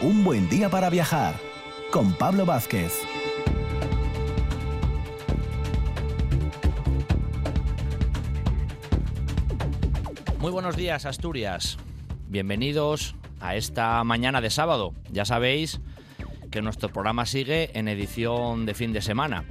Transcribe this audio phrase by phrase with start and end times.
[0.00, 1.34] Un buen día para viajar
[1.90, 3.02] con Pablo Vázquez.
[10.38, 11.78] Muy buenos días, Asturias.
[12.28, 14.94] Bienvenidos a esta mañana de sábado.
[15.10, 15.80] Ya sabéis
[16.52, 19.44] que nuestro programa sigue en edición de fin de semana.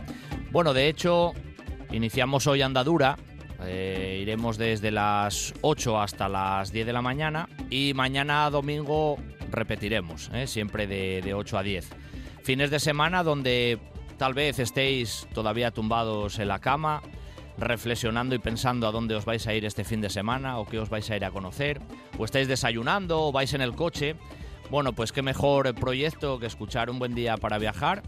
[0.51, 1.33] Bueno, de hecho,
[1.91, 3.17] iniciamos hoy andadura.
[3.65, 9.17] eh, iremos desde las 8 hasta las 10 de la mañana y mañana domingo
[9.51, 11.89] repetiremos, eh, siempre de, de 8 a 10.
[12.43, 13.79] Fines de semana donde
[14.17, 17.01] tal vez estéis todavía tumbados en la cama,
[17.57, 20.79] reflexionando y pensando a dónde os vais a ir este fin de semana o qué
[20.79, 21.81] os vais a ir a conocer,
[22.17, 24.15] o estáis desayunando o vais en el coche.
[24.69, 28.03] Bueno, pues qué mejor proyecto que escuchar un buen día para viajar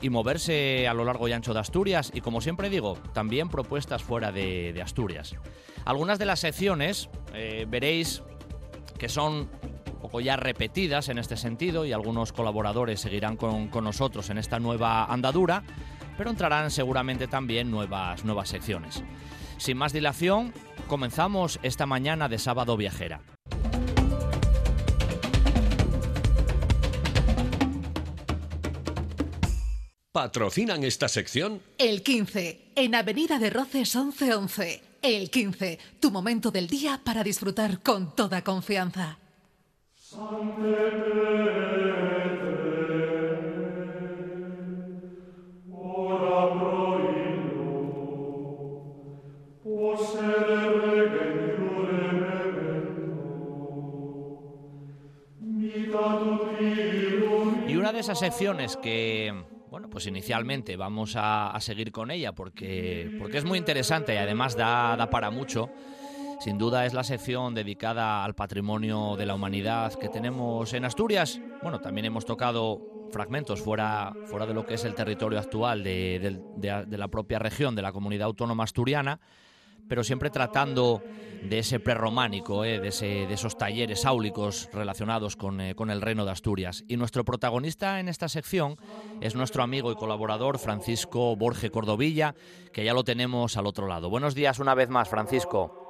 [0.00, 4.02] y moverse a lo largo y ancho de Asturias y como siempre digo, también propuestas
[4.02, 5.34] fuera de, Asturias.
[5.84, 8.22] Algunas de las secciones eh, veréis
[8.98, 9.48] que son
[10.04, 14.58] poco ya repetidas en este sentido y algunos colaboradores seguirán con, con nosotros en esta
[14.58, 15.62] nueva andadura,
[16.18, 19.02] pero entrarán seguramente también nuevas, nuevas secciones.
[19.56, 20.52] Sin más dilación,
[20.88, 23.22] comenzamos esta mañana de sábado viajera.
[30.12, 31.62] ¿Patrocinan esta sección?
[31.78, 34.82] El 15, en Avenida de Roces 1111.
[35.00, 39.18] El 15, tu momento del día para disfrutar con toda confianza.
[57.66, 59.34] Y una de esas secciones que,
[59.68, 64.18] bueno, pues inicialmente vamos a, a seguir con ella porque, porque es muy interesante y
[64.18, 65.70] además da, da para mucho.
[66.38, 71.42] Sin duda es la sección dedicada al patrimonio de la humanidad que tenemos en Asturias.
[71.60, 76.42] Bueno, también hemos tocado fragmentos fuera, fuera de lo que es el territorio actual de,
[76.54, 79.20] la propia región, de la comunidad autónoma asturiana,
[79.86, 81.04] pero siempre tratando
[81.40, 86.00] de ese prerrománico, eh, de, ese- de esos talleres áulicos relacionados con, eh, con el
[86.00, 86.84] reino de Asturias.
[86.88, 88.76] Y nuestro protagonista en esta sección
[89.20, 92.34] es nuestro amigo y colaborador Francisco Borge Cordovilla,
[92.72, 94.08] que ya lo tenemos al otro lado.
[94.10, 95.83] Buenos días una vez más, Francisco.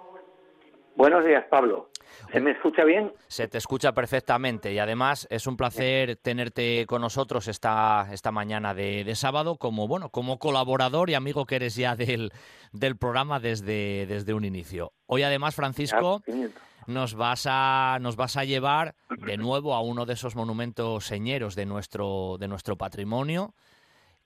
[0.97, 1.91] Buenos días, Pablo.
[2.33, 3.13] ¿Se me escucha bien?
[3.27, 8.75] Se te escucha perfectamente y además es un placer tenerte con nosotros esta, esta mañana
[8.75, 12.33] de, de sábado como bueno como colaborador y amigo que eres ya del,
[12.73, 14.93] del programa desde, desde un inicio.
[15.07, 16.63] Hoy además, Francisco, 500.
[16.87, 21.57] nos vas a nos vas a llevar de nuevo a uno de esos monumentos señeros
[21.57, 23.55] de nuestro de nuestro patrimonio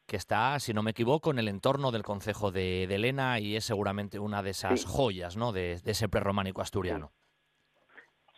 [0.09, 3.55] que está, si no me equivoco, en el entorno del concejo de, de Elena y
[3.57, 4.87] es seguramente una de esas Sí.
[4.91, 5.53] joyas, ¿no?
[5.53, 7.11] De, de ese prerrománico asturiano.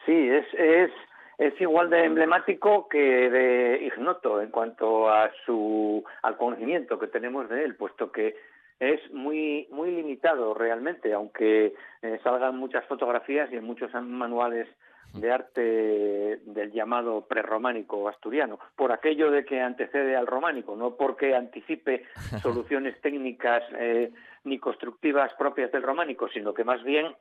[0.04, 0.91] Sí, es, es,
[1.38, 2.98] es igual de emblemático que
[3.31, 8.34] de ignoto en cuanto a su al conocimiento que tenemos de él, puesto que
[8.81, 14.66] es muy muy limitado realmente, aunque eh, salgan muchas fotografías y en muchos manuales
[15.15, 21.34] de arte del llamado prerrománico asturiano, por aquello de que antecede al románico, no porque
[21.34, 22.04] anticipe
[22.43, 24.12] soluciones técnicas eh,
[24.44, 27.15] ni constructivas propias del románico, sino que más bien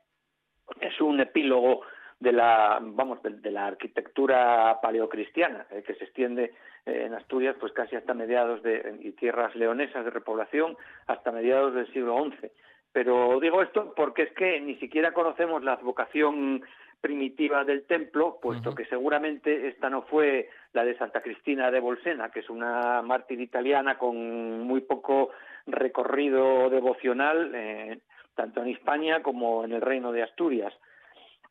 [0.80, 1.82] es un epílogo
[2.20, 6.52] de la vamos de, de la arquitectura paleocristiana eh, que se extiende
[6.84, 11.74] eh, en Asturias pues casi hasta mediados de y tierras leonesas de repoblación hasta mediados
[11.74, 12.50] del siglo XI
[12.92, 16.62] pero digo esto porque es que ni siquiera conocemos la advocación
[17.00, 22.30] primitiva del templo, puesto que seguramente esta no fue la de Santa Cristina de Bolsena,
[22.30, 25.30] que es una mártir italiana con muy poco
[25.66, 28.00] recorrido devocional, eh,
[28.34, 30.74] tanto en Hispania como en el Reino de Asturias.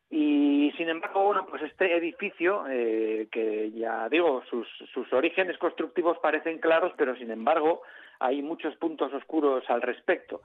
[0.08, 6.18] Y sin embargo, bueno, pues este edificio, eh, que ya digo, sus, sus orígenes constructivos
[6.18, 7.82] parecen claros, pero sin embargo
[8.20, 10.42] hay muchos puntos oscuros al respecto.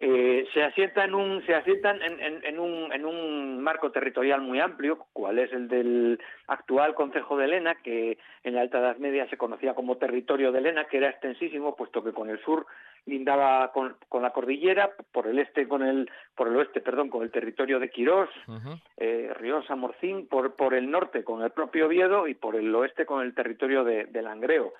[0.00, 4.40] Eh, se asienta en un se asientan en, en- en un, en un marco territorial
[4.40, 8.96] muy amplio, cual es el del actual Concejo de Elena, que en la Alta Edad
[8.98, 12.64] Media se conocía como territorio de Elena, que era extensísimo, puesto que con el sur
[13.06, 17.22] lindaba con, con la cordillera, por el este con el por el oeste, perdón, con
[17.22, 18.78] el territorio de Quirós, Ujú.
[18.96, 19.32] eh,
[19.76, 23.34] Morcín, por, por el norte con el propio Oviedo y por el oeste con el
[23.34, 24.72] territorio de, de Langreo.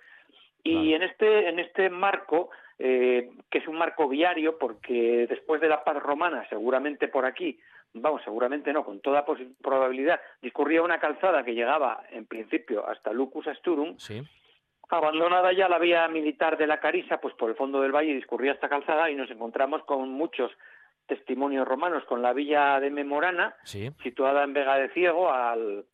[0.67, 0.97] Y Claro.
[0.97, 5.85] en este en este marco, eh, que es un marco viario, porque después de la
[5.85, 7.59] paz romana, seguramente por aquí,
[7.95, 9.25] vamos, seguramente no, con toda
[9.63, 14.23] probabilidad, discurría una calzada que llegaba en principio hasta Lucus Asturum, Sí.
[14.89, 18.53] Abandonada ya la vía militar de la Carisa, pues por el fondo del valle discurría
[18.53, 20.53] esta calzada y nos encontramos con muchos
[21.07, 23.91] testimonios romanos, con la villa de Memorana, Sí.
[24.03, 25.85] situada en Vega de Ciego, al,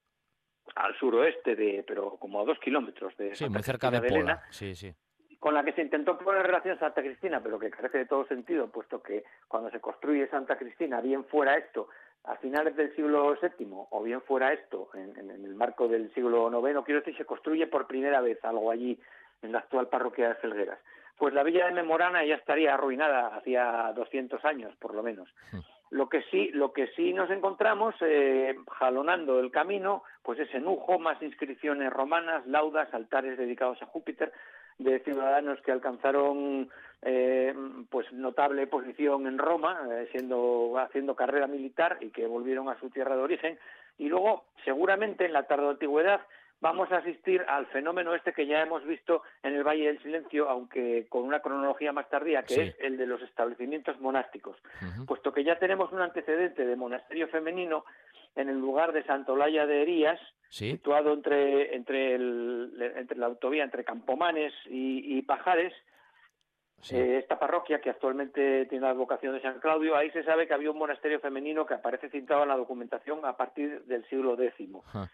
[0.76, 4.14] al suroeste de, pero como a dos kilómetros de Sí, Santa muy cerca de Pola.
[4.14, 4.94] Elena, Sí, sí.
[5.38, 8.70] con la que se intentó poner relación Santa Cristina, pero que carece de todo sentido,
[8.70, 11.88] puesto que cuando se construye Santa Cristina, bien fuera esto
[12.25, 16.14] a finales del siglo VII o bien fuera esto en, en- en el marco del
[16.14, 18.99] siglo IX, quiero decir, se construye por primera vez algo allí
[19.43, 20.79] en la actual parroquia de Felgueras.
[21.19, 25.29] Pues la villa de Memorana ya estaría arruinada hacía 200 años, por lo menos.
[25.93, 30.99] Lo que sí, lo que sí nos encontramos, eh, jalonando el camino, pues es enujo,
[30.99, 34.33] más inscripciones romanas, laudas, altares dedicados a Júpiter,
[34.79, 36.71] de ciudadanos que alcanzaron
[37.03, 37.55] eh,
[37.91, 42.89] pues notable posición en Roma, eh, siendo haciendo carrera militar y que volvieron a su
[42.89, 43.59] tierra de origen.
[43.99, 46.23] Y luego, seguramente en la tarde antigüedad
[46.62, 50.49] vamos a asistir al fenómeno este que ya hemos visto en el Valle del Silencio,
[50.49, 52.61] aunque con una cronología más tardía, que Sí.
[52.61, 54.56] es el de los establecimientos monásticos
[55.06, 57.85] puesto que ya tenemos un antecedente de monasterio femenino
[58.37, 60.19] en el lugar de Santolaya de Herías,
[60.49, 60.70] Sí.
[60.70, 65.73] situado entre, entre, el- entre la autovía entre Campomanes y, y Pajares,
[66.81, 66.97] sí.
[66.97, 70.55] eh, esta parroquia que actualmente tiene la vocación de San Claudio, ahí se sabe que
[70.55, 74.69] había un monasterio femenino que aparece citado en la documentación a partir del siglo X.
[74.87, 75.11] Ajá.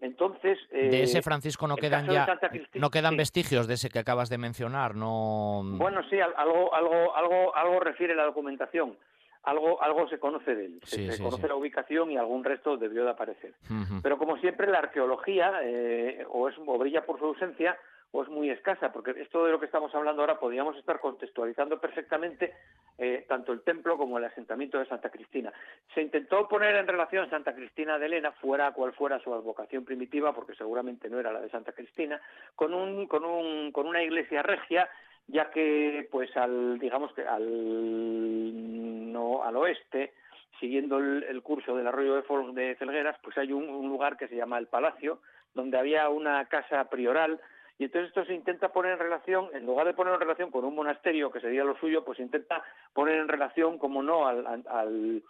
[0.00, 3.16] Entonces, de eh, ese Francisco no quedan ya Cristina- no quedan sí.
[3.18, 7.80] vestigios de ese que acabas de mencionar, no Bueno, sí, al- algo, algo, algo, algo
[7.80, 8.96] refiere la documentación.
[9.44, 10.80] Algo, algo se conoce de él.
[10.84, 13.54] Se, Sí, se sí, conoce la ubicación y algún resto debió de aparecer.
[14.02, 17.76] Pero como siempre, la arqueología eh, o, es, o brilla por su ausencia
[18.10, 21.78] o es muy escasa, porque esto de lo que estamos hablando ahora podríamos estar contextualizando
[21.78, 22.54] perfectamente
[22.96, 25.52] eh, tanto el templo como el asentamiento de Santa Cristina.
[25.94, 30.34] Se intentó poner en relación Santa Cristina de Elena, fuera cual fuera su advocación primitiva,
[30.34, 32.20] porque seguramente no era la de Santa Cristina,
[32.54, 34.88] con, un, con, un, con una iglesia regia
[35.30, 40.14] ya que pues al digamos que al no al oeste
[40.58, 42.76] siguiendo el, curso del arroyo de, Fol- de
[43.22, 45.20] pues hay un lugar que se llama el Palacio
[45.54, 47.40] donde había una casa prioral
[47.78, 50.64] y entonces esto se intenta poner en relación en lugar de poner en relación con
[50.64, 55.22] un monasterio que sería lo suyo pues se intenta poner en relación como no al,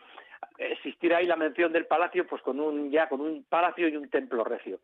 [0.57, 4.09] existir ahí la mención del palacio pues con un ya con un palacio y un
[4.09, 4.81] templo regio.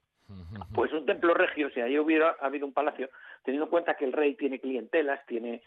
[0.74, 3.10] Pues un templo regio, si ahí hubiera habido un palacio,
[3.44, 5.62] teniendo en cuenta que el rey tiene clientelas, tiene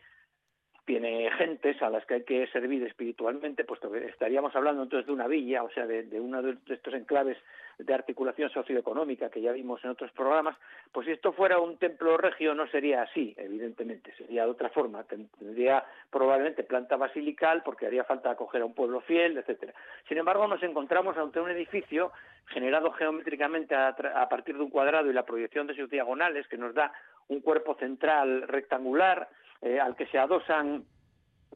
[0.88, 5.12] tiene gentes a las que hay que servir espiritualmente, puesto que estaríamos hablando entonces de
[5.12, 7.38] una villa, o sea, de, uno de estos enclaves
[7.78, 10.56] de articulación socioeconómica que ya vimos en otros programas,
[10.94, 15.04] pues si esto fuera un templo regio no sería así, evidentemente, sería de otra forma,
[15.04, 19.74] tendría probablemente planta basilical porque haría falta acoger a un pueblo fiel, etcétera.
[20.08, 22.14] Sin embargo, nos encontramos ante un edificio
[22.46, 26.74] generado geométricamente a partir de un cuadrado y la proyección de sus diagonales que nos
[26.74, 26.94] da
[27.28, 29.28] un cuerpo central rectangular
[29.62, 30.86] eh, al que se adosan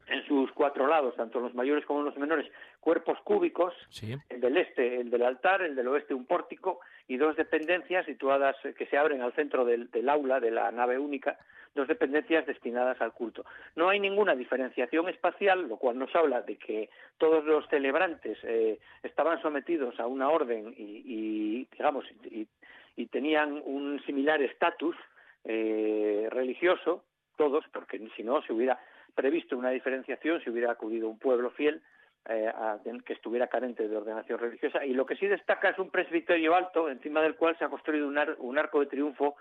[0.08, 2.50] en sus cuatro lados, tanto los mayores como los menores,
[2.80, 4.16] cuerpos cúbicos, Sí.
[4.30, 8.56] el del este, el del altar, el del oeste un pórtico y dos dependencias situadas
[8.64, 11.38] eh, que se abren al centro del, del aula, de la nave única,
[11.74, 13.44] dos dependencias destinadas al culto.
[13.76, 18.78] No hay ninguna diferenciación espacial, lo cual nos habla de que todos los celebrantes eh,
[19.02, 22.46] estaban sometidos a una orden y, y, digamos, y,
[22.96, 24.96] y tenían un similar estatus
[25.44, 27.04] eh, religioso,
[27.42, 28.78] todos, porque si no se hubiera
[29.14, 31.82] previsto una diferenciación, se hubiera acudido un pueblo fiel
[32.28, 34.84] eh, a- que estuviera carente de ordenación religiosa.
[34.84, 38.06] Y lo que sí destaca es un presbiterio alto, encima del cual se ha construido
[38.06, 39.34] un, ar- un arco de triunfo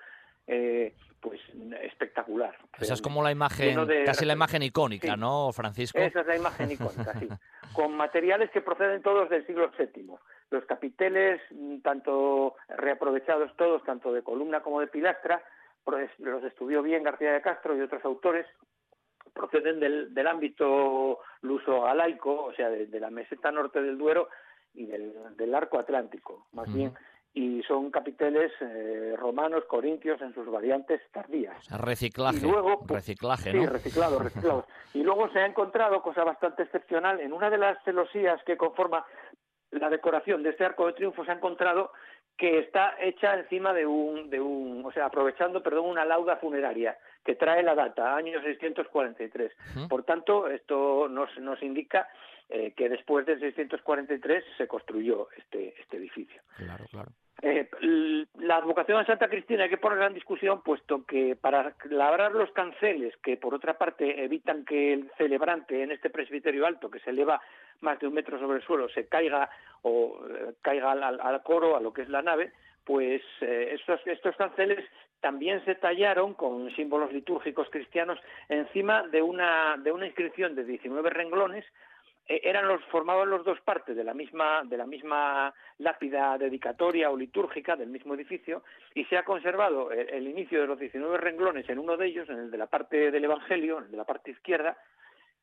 [0.47, 1.39] eh, pues
[1.83, 2.57] espectacular.
[2.79, 5.19] Esa es como la imagen, de- casi la imagen icónica, Sí.
[5.19, 5.99] ¿no, Francisco?
[5.99, 7.27] Esa es la imagen icónica, sí.
[7.75, 10.07] Con materiales que proceden todos del siglo VII.
[10.49, 15.41] Los capiteles, mm, tanto reaprovechados todos, tanto de columna como de pilastra,
[16.19, 18.45] los estudió bien García de Castro y otros autores,
[19.33, 24.29] proceden del, del ámbito luso-galaico, o sea, de, de la meseta norte del Duero
[24.73, 26.93] y del, del arco atlántico, más bien,
[27.33, 31.57] y son capiteles eh, romanos, corintios en sus variantes tardías.
[31.59, 33.65] O sea, reciclaje, Y luego, pues, reciclaje, Sí, ¿no?
[33.71, 34.65] reciclados, reciclados.
[34.93, 39.05] Y luego se ha encontrado, cosa bastante excepcional, en una de las celosías que conforma
[39.71, 41.91] la decoración de este arco de triunfo, se ha encontrado
[42.41, 46.97] que está hecha encima de un, de un, o sea, aprovechando, perdón, una lauda funeraria
[47.23, 49.51] que trae la data, año 643.
[49.75, 49.87] Ujú.
[49.87, 52.09] Por tanto, esto nos, nos indica
[52.49, 56.41] eh, que después del 643 se construyó este, este edificio.
[56.57, 57.11] Claro, claro.
[57.43, 57.67] Eh,
[58.39, 62.51] la advocación a Santa Cristina hay que ponerla en discusión, puesto que para labrar los
[62.51, 67.09] canceles, que por otra parte evitan que el celebrante en este presbiterio alto, que se
[67.09, 67.41] eleva
[67.79, 69.49] más de un metro sobre el suelo, se caiga
[69.81, 72.51] o eh, caiga al coro, a lo que es la nave,
[72.85, 74.85] pues eh, estos, estos canceles
[75.19, 78.19] también se tallaron con símbolos litúrgicos cristianos
[78.49, 81.65] encima de una, de una inscripción de 19 renglones
[82.43, 87.17] eran los formaban los dos partes de la misma de la misma lápida dedicatoria o
[87.17, 91.79] litúrgica del mismo edificio y se ha conservado el, inicio de los 19 renglones en
[91.79, 94.31] uno de ellos, en el de la parte del Evangelio, en el de la parte
[94.31, 94.77] izquierda,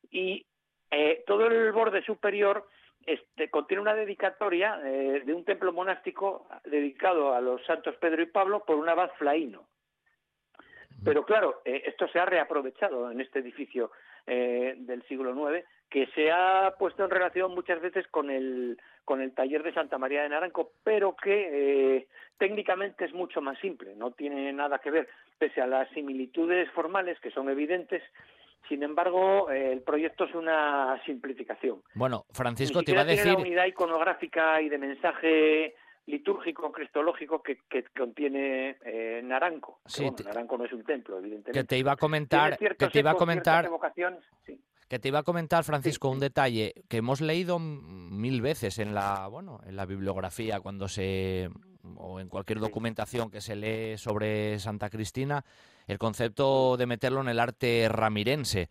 [0.09, 0.45] y
[0.91, 2.67] eh, todo el borde superior
[3.05, 8.27] este, contiene una dedicatoria eh, de un templo monástico dedicado a los santos Pedro y
[8.27, 9.67] Pablo por un abad flaíno.
[11.03, 13.91] Pero claro, eh, esto se ha reaprovechado en este edificio
[14.25, 19.33] del siglo IX que se ha puesto en relación muchas veces con el, con el
[19.33, 22.07] taller de Santa María de Naranco, pero que eh,
[22.37, 27.19] técnicamente es mucho más simple, no tiene nada que ver, pese a las similitudes formales
[27.19, 28.03] que son evidentes,
[28.67, 31.81] sin embargo, eh, el proyecto es una simplificación.
[31.95, 33.23] Bueno, Francisco, te iba a decir...
[33.23, 35.75] Tiene la unidad iconográfica y de mensaje
[36.09, 37.59] litúrgico cristológico que,
[37.97, 39.79] contiene eh, Naranco.
[39.85, 41.59] Sí, Naranco no es un templo, evidentemente.
[41.59, 43.69] Que te iba a comentar, que te iba a comentar,
[44.45, 44.59] sí.
[44.87, 49.27] Que te iba a comentar, Francisco, un detalle que hemos leído mil veces en la,
[49.27, 51.47] bueno, en la bibliografía cuando se
[51.95, 55.45] o en cualquier documentación que se lee sobre Santa Cristina,
[55.85, 58.67] el concepto de meterlo en el arte ramirense.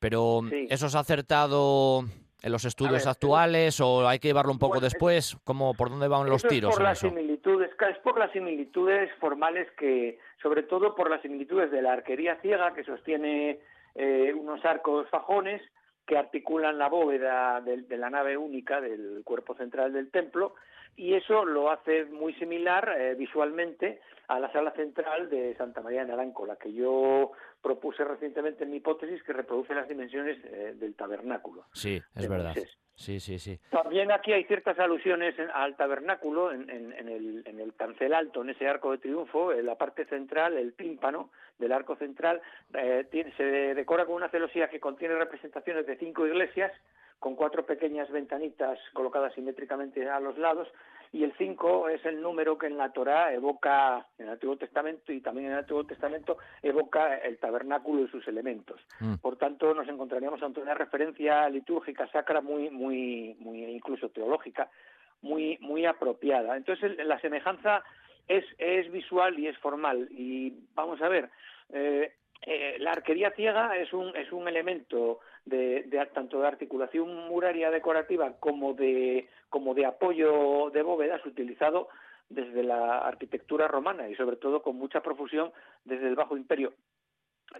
[0.00, 2.04] Pero ¿eso se ha acertado
[2.42, 5.36] en los estudios actuales o hay que llevarlo un poco después?
[5.44, 6.70] ¿Cómo, ¿Por dónde van los tiros?
[6.70, 11.70] Es por, las Similitudes, es por las similitudes formales que, sobre todo por las similitudes
[11.70, 13.60] de la arquería ciega que sostiene
[13.94, 15.62] eh, unos arcos fajones
[16.06, 20.54] que articulan la bóveda de, la nave única del cuerpo central del templo
[20.96, 26.04] y eso lo hace muy similar eh, visualmente a la sala central de Santa María
[26.04, 30.74] de Naranco, la que yo propuse recientemente en mi hipótesis que reproduce las dimensiones eh,
[30.76, 31.64] del tabernáculo.
[31.72, 32.54] Sí, es verdad.
[32.94, 33.58] Sí, sí, sí.
[33.70, 38.68] También aquí hay ciertas alusiones al tabernáculo, en, el, en el cancel alto, en ese
[38.68, 42.42] arco de triunfo, en la parte central, el tímpano del arco central,
[42.74, 46.72] eh, se decora con una celosía que contiene representaciones de cinco iglesias,
[47.18, 50.68] con cuatro pequeñas ventanitas colocadas simétricamente a los lados,
[51.12, 55.12] y el 5 es el número que en la Torá evoca, en el Antiguo Testamento
[55.12, 58.80] y también en el Antiguo Testamento evoca el tabernáculo y sus elementos.
[58.98, 59.16] Mm.
[59.16, 64.70] Por tanto, nos encontraríamos ante una referencia litúrgica sacra muy, muy, muy incluso teológica,
[65.20, 66.56] muy, muy apropiada.
[66.56, 67.84] Entonces, la semejanza
[68.26, 70.08] es, es visual y es formal.
[70.12, 71.28] Y vamos a ver,
[71.74, 72.14] eh,
[72.44, 78.32] eh, la arquería ciega es un, es un elemento de, tanto de articulación muraria decorativa
[78.40, 81.88] como de, como de apoyo de bóvedas utilizado
[82.28, 85.52] desde la arquitectura romana y sobre todo con mucha profusión
[85.84, 86.72] desde el Bajo Imperio.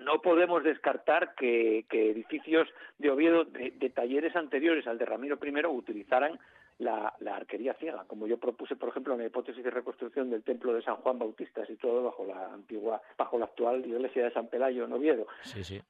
[0.01, 2.67] No podemos descartar que, edificios
[2.99, 6.41] de Oviedo de, de, talleres anteriores al de Ramiro I utilizaran
[6.79, 10.73] la, arquería ciega, como yo propuse, por ejemplo, en la hipótesis de reconstrucción del templo
[10.75, 14.85] de San Juan Bautista, situado bajo la antigua, bajo la actual iglesia de San Pelayo
[14.85, 15.27] en Oviedo.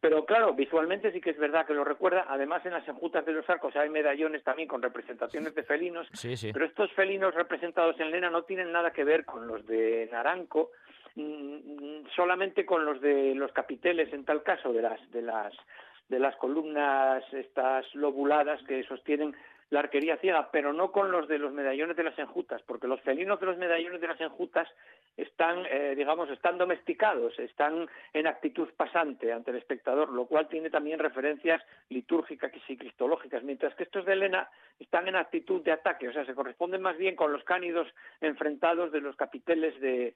[0.01, 2.27] Pero claro, visualmente sí que es verdad que lo recuerda.
[2.29, 6.09] Además, en las enjutas de los arcos hay medallones también con representaciones de felinos,
[6.53, 10.71] pero estos felinos representados en lena no tienen nada que ver con los de Naranco,
[11.15, 15.55] mm, solamente con los de los capiteles, en tal caso, de las de las
[16.09, 19.35] de las columnas estas lobuladas que sostienen
[19.73, 23.01] la arquería ciega, pero no con los de los medallones de las enjutas, porque los
[23.01, 24.69] felinos de los medallones de las enjutas
[25.17, 30.69] están, eh, digamos, están domesticados, están en actitud pasante ante el espectador, lo cual tiene
[30.69, 36.07] también referencias litúrgicas y cristológicas, mientras que estos de Elena están en actitud de ataque,
[36.07, 37.89] o sea, se corresponden más bien con los cánidos
[38.21, 40.15] enfrentados de los capiteles de,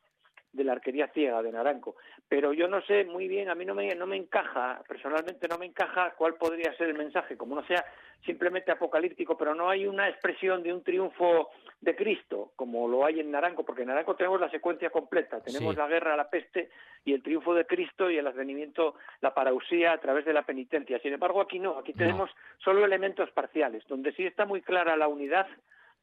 [0.57, 1.97] de la arquería ciega de Naranco.
[2.29, 5.59] Pero yo no sé muy bien, a mí no me, no me encaja, personalmente no
[5.59, 7.85] me encaja cuál podría ser el mensaje, como no sea
[8.25, 13.21] simplemente apocalíptico, pero no hay una expresión de un triunfo de Cristo, como lo hay
[13.21, 16.71] en Naranco, porque en Naranco tenemos la secuencia completa, tenemos la guerra, la peste
[17.05, 20.99] y el triunfo de Cristo y el advenimiento, la parausía a través de la penitencia.
[20.99, 25.07] Sin embargo, aquí no, aquí tenemos solo elementos parciales, donde sí está muy clara la
[25.07, 25.47] unidad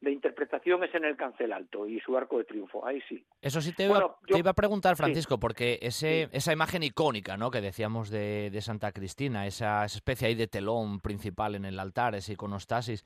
[0.04, 3.24] de interpretación es en el cancel alto y su arco de triunfo, ahí sí.
[3.40, 7.50] Eso sí te, iba, te iba a preguntar, Francisco, porque ese, esa imagen icónica ¿no?
[7.50, 12.34] que decíamos de, Santa Cristina, esa, especie ahí de telón principal en el altar, ese
[12.34, 13.04] iconostasis,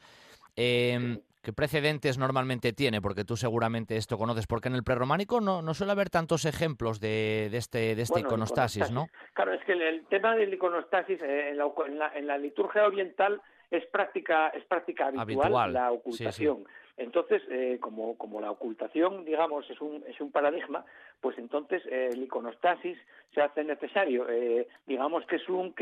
[0.57, 3.01] eh, ¿qué precedentes normalmente tiene?
[3.01, 7.01] Porque tú seguramente esto conoces, porque en el prerrománico no, no suele haber tantos ejemplos
[7.01, 9.09] de, de este, de este iconostasis, ¿no?
[9.35, 11.59] Claro, es que el, tema del iconostasis eh, en,
[11.99, 13.41] la, en, la, liturgia oriental
[13.71, 16.65] es práctica, es práctica habitual, la ocultación.
[16.99, 20.85] Entonces, eh, como, la ocultación, digamos, es un, es un paradigma,
[21.21, 22.99] pues entonces eh, el iconostasis
[23.33, 24.29] se hace necesario.
[24.29, 25.73] Eh, digamos que es un,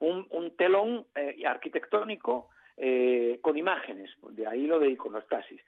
[0.00, 1.06] un, telón
[1.46, 2.48] arquitectónico
[3.40, 5.60] con imágenes, de ahí lo de iconostasis.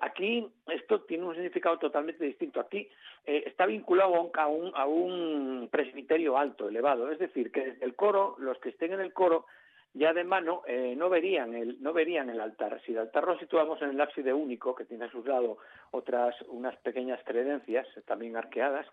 [0.00, 2.60] aquí esto tiene un significado totalmente distinto.
[2.60, 2.88] Aquí
[3.24, 7.10] está vinculado a un, a un presbiterio alto, elevado.
[7.10, 9.46] Es decir, que desde el coro, los que estén en el coro
[9.94, 12.80] ya de mano eh, no verían el no verían el altar.
[12.84, 15.58] Si el altar lo situamos en el ábside único, que tiene a su lado
[15.90, 18.86] otras unas pequeñas credencias también arqueadas,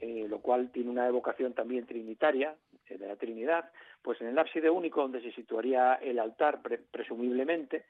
[0.00, 2.56] eh, lo cual tiene una evocación también trinitaria
[2.88, 3.70] eh, de la Trinidad,
[4.02, 7.84] pues en el ábside único donde se situaría el altar presumiblemente,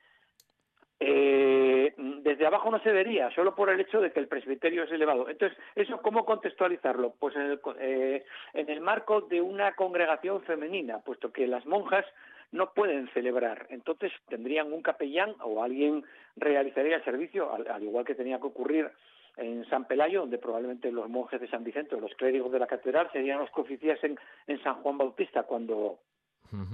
[1.04, 5.28] desde abajo no se vería, solo por el hecho de que el presbiterio es elevado.
[5.28, 7.14] Entonces, ¿eso cómo contextualizarlo?
[7.18, 8.22] Pues en el,
[8.54, 12.06] en el marco de una congregación femenina, puesto que las monjas
[12.52, 13.66] no pueden celebrar.
[13.70, 16.04] Entonces tendrían un capellán o alguien
[16.36, 18.90] realizaría el servicio, al, igual que tenía que ocurrir
[19.38, 22.66] en San Pelayo, donde probablemente los monjes de San Vicente o los clérigos de la
[22.66, 25.98] catedral serían los que oficiasen en San Juan Bautista cuando,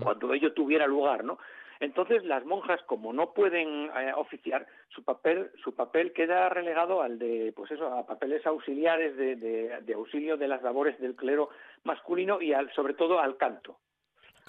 [0.02, 1.38] cuando ello tuviera lugar, ¿no?
[1.80, 7.20] Entonces las monjas, como no pueden eh, oficiar, su papel, su papel queda relegado al
[7.20, 11.50] de, pues eso, a papeles auxiliares de, de auxilio de las labores del clero
[11.84, 13.78] masculino y al, sobre todo al canto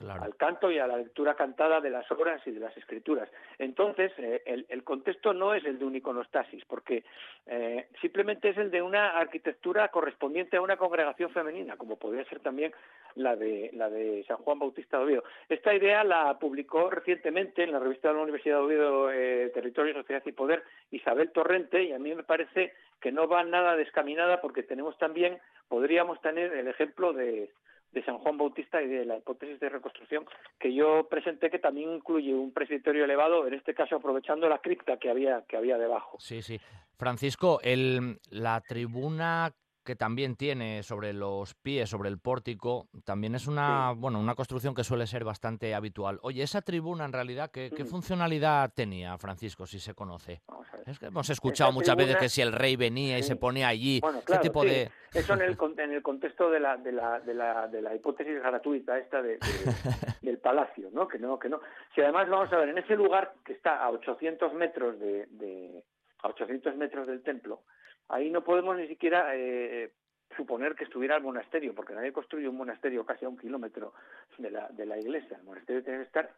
[0.07, 3.29] al canto y a la lectura cantada de las obras y de las escrituras.
[3.57, 7.03] Entonces, eh, el, contexto no es el de un iconostasis, porque
[7.45, 12.39] eh, simplemente es el de una arquitectura correspondiente a una congregación femenina, como podría ser
[12.39, 12.73] también
[13.15, 15.23] la de, la de San Juan Bautista de Oviedo.
[15.47, 19.93] Esta idea la publicó recientemente en la revista de la Universidad de Oviedo, eh, Territorio,
[19.93, 24.41] Sociedad y Poder, Isabel Torrente, y a mí me parece que no va nada descaminada
[24.41, 27.51] porque tenemos también, podríamos tener el ejemplo de
[27.91, 30.25] de San Juan Bautista y de la hipótesis de reconstrucción
[30.59, 34.97] que yo presenté que también incluye un presbiterio elevado, en este caso aprovechando la cripta
[34.97, 36.17] que había que había debajo.
[36.19, 36.59] Sí, sí.
[36.97, 39.53] Francisco, el, la tribuna
[39.89, 44.75] que también tiene sobre los pies, sobre el pórtico, también es una, bueno, una construcción
[44.75, 46.19] que suele ser bastante habitual.
[46.21, 47.87] Oye, esa tribuna en realidad, ¿qué, mm.
[47.87, 50.43] funcionalidad tenía, Francisco, si se conoce?
[50.85, 53.99] Es que hemos escuchado muchas veces que si el rey venía y se ponía allí,
[54.27, 54.91] ¿qué tipo de...?
[55.11, 58.35] Eso en el, en el contexto de la, de la, de la, de la hipótesis
[58.43, 59.39] gratuita esta de,
[60.21, 61.07] del palacio, ¿no?
[61.07, 61.61] Que no, que no.
[61.95, 65.83] Si además vamos a ver, en ese lugar que está a 800 metros de, de
[66.21, 67.63] a 800 metros del templo,
[68.09, 69.91] ahí no podemos ni siquiera eh,
[70.35, 73.93] suponer que estuviera el monasterio, porque nadie construye un monasterio casi a un kilómetro
[74.37, 75.37] de la, de la iglesia.
[75.37, 76.29] El monasterio tiene que estar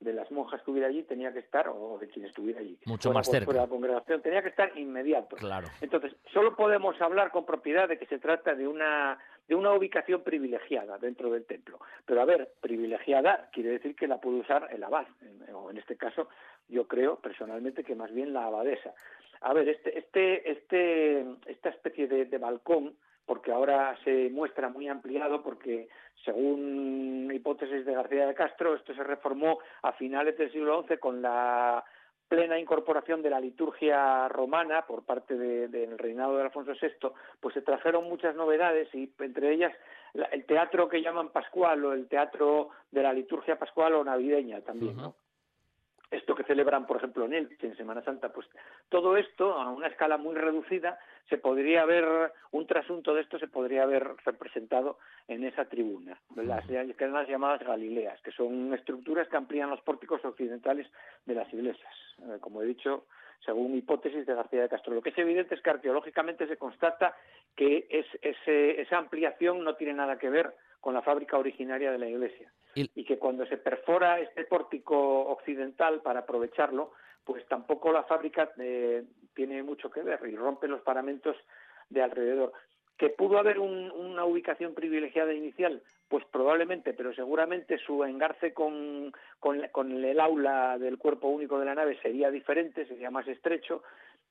[0.00, 2.78] de las monjas que hubiera allí tenía que estar, o de quien estuviera allí.
[2.86, 3.52] Mucho más cerca.
[3.52, 5.36] la congregación tenía que estar inmediato.
[5.36, 5.68] Claro.
[5.82, 10.22] Entonces, solo podemos hablar con propiedad de que se trata de una, de una ubicación
[10.22, 11.80] privilegiada dentro del templo.
[12.06, 15.06] Pero a ver, privilegiada quiere decir que la puede usar el abad,
[15.52, 16.28] o en este caso
[16.68, 18.94] yo creo personalmente que más bien la abadesa.
[19.42, 25.42] A ver, este, este, este, esta especie de, balcón, porque ahora se muestra muy ampliado,
[25.42, 25.88] porque
[26.24, 31.22] según hipótesis de García de Castro, esto se reformó a finales del siglo XI con
[31.22, 31.82] la
[32.28, 37.08] plena incorporación de la liturgia romana por parte del reinado de Alfonso VI,
[37.40, 39.72] pues se trajeron muchas novedades y entre ellas
[40.14, 44.96] el teatro que llaman pascual o el teatro de la liturgia pascual o navideña también,
[44.96, 45.16] ¿no?
[46.10, 48.46] Esto que celebran, por ejemplo, en Elche, en Semana Santa, pues
[48.88, 53.46] todo esto a una escala muy reducida se podría haber, un trasunto de esto se
[53.46, 59.28] podría haber representado en esa tribuna, las, que eran las llamadas Galileas, que son estructuras
[59.28, 60.88] que amplían los pórticos occidentales
[61.26, 61.94] de las iglesias.
[62.22, 63.04] Eh, como he dicho,
[63.44, 64.94] según hipótesis de García de Castro.
[64.94, 67.14] Lo que es evidente es que arqueológicamente se constata
[67.56, 72.08] que es, esa ampliación no tiene nada que ver con la fábrica originaria de la
[72.08, 72.52] iglesia.
[72.74, 76.92] Y, que cuando se perfora este pórtico occidental para aprovecharlo,
[77.24, 81.36] pues tampoco la fábrica eh, tiene mucho que ver y rompe los paramentos
[81.88, 82.52] de alrededor.
[82.96, 85.82] ¿Que pudo haber una ubicación privilegiada inicial?
[86.10, 91.76] Pues probablemente, pero seguramente su engarce con, con, el aula del cuerpo único de la
[91.76, 93.84] nave sería diferente, sería más estrecho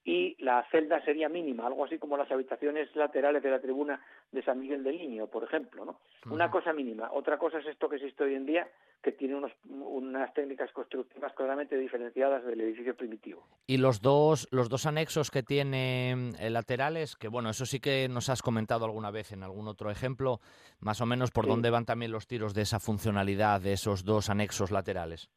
[0.03, 4.43] y la celda sería mínima, algo así como las habitaciones laterales de la tribuna de
[4.43, 5.99] San Miguel de Liño, por ejemplo, ¿no?
[6.29, 7.11] Una cosa mínima.
[7.13, 8.67] Otra cosa es esto que existe hoy en día,
[9.01, 13.47] que tiene unos, unas técnicas constructivas claramente diferenciadas del edificio primitivo.
[13.67, 18.09] Y los dos, los dos anexos que tiene eh, laterales, que bueno, eso sí que
[18.09, 20.41] nos has comentado alguna vez en algún otro ejemplo,
[20.81, 24.29] más o menos por dónde van también los tiros de esa funcionalidad de esos dos
[24.29, 25.29] anexos laterales.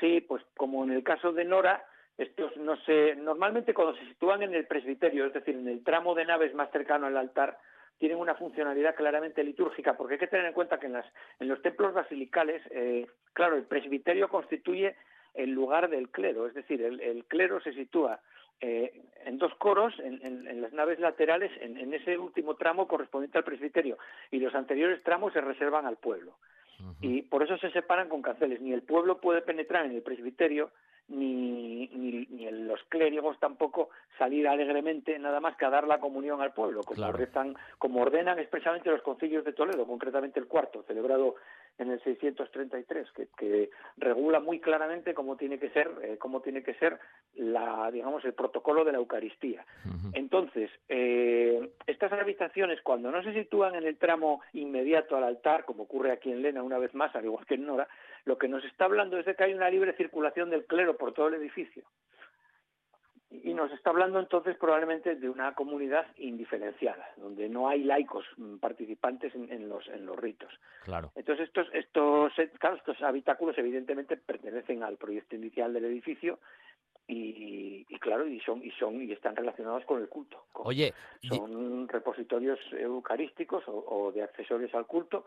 [0.00, 1.84] Sí, pues como en el caso de Nora,
[2.16, 6.14] estos no se, normalmente cuando se sitúan en el presbiterio, es decir, en el tramo
[6.14, 7.58] de naves más cercano al altar,
[7.98, 11.06] tienen una funcionalidad claramente litúrgica, porque hay que tener en cuenta que en, las,
[11.40, 14.96] en los templos basilicales, eh, claro, el presbiterio constituye
[15.34, 18.20] el lugar del clero, es decir, el, clero se sitúa
[18.60, 23.98] eh, en dos coros, en, las naves laterales, en, ese último tramo correspondiente al presbiterio,
[24.30, 26.34] y los anteriores tramos se reservan al pueblo.
[27.00, 28.60] Y por eso se separan con canceles.
[28.60, 30.70] Ni el pueblo puede penetrar en el presbiterio,
[31.08, 36.40] ni, ni, ni los, clérigos tampoco salir alegremente nada más que a dar la comunión
[36.40, 37.12] al pueblo, como,
[37.78, 41.36] como ordenan expresamente los concilios de Toledo, concretamente el cuarto, celebrado
[41.78, 46.62] en el 633, que, que regula muy claramente cómo tiene que ser, eh, cómo tiene
[46.62, 46.98] que ser
[47.36, 49.64] la, digamos, el protocolo de la Eucaristía.
[50.12, 55.84] Entonces, eh, estas habitaciones, cuando no se sitúan en el tramo inmediato al altar, como
[55.84, 57.88] ocurre aquí en Lena una vez más, al igual que en Nora,
[58.24, 61.12] lo que nos está hablando es de que hay una libre circulación del clero por
[61.12, 61.84] todo el edificio.
[63.30, 68.56] Y nos está hablando entonces probablemente de una comunidad indiferenciada, donde no hay laicos mm,
[68.56, 70.50] participantes en, los, en los ritos.
[70.84, 71.12] Claro.
[71.14, 76.38] Entonces estos, estos, claro, estos habitáculos evidentemente pertenecen al proyecto inicial del edificio
[77.06, 80.46] y, claro y son y son y están relacionados con el culto.
[80.54, 85.26] Oye, son repositorios eucarísticos o de accesorios al culto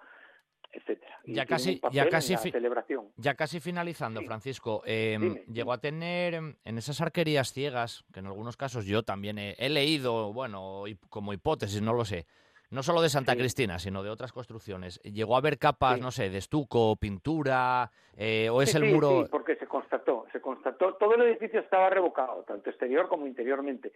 [0.71, 1.19] etcétera.
[1.25, 3.09] Ya casi, ya casi, celebración.
[3.17, 8.27] ya casi finalizando, Francisco, em, llegó a tener em, en esas arquerías ciegas, que en
[8.27, 12.25] algunos casos yo también he, leído, bueno, como hipótesis, no lo sé,
[12.69, 14.99] no solo de Santa Cristina, sino de otras construcciones.
[15.01, 19.23] Llegó a haber capas, no sé, de estuco, pintura, eh, o es el muro.
[19.23, 23.91] Sí, porque se constató, se constató, todo el edificio estaba revocado, tanto exterior como interiormente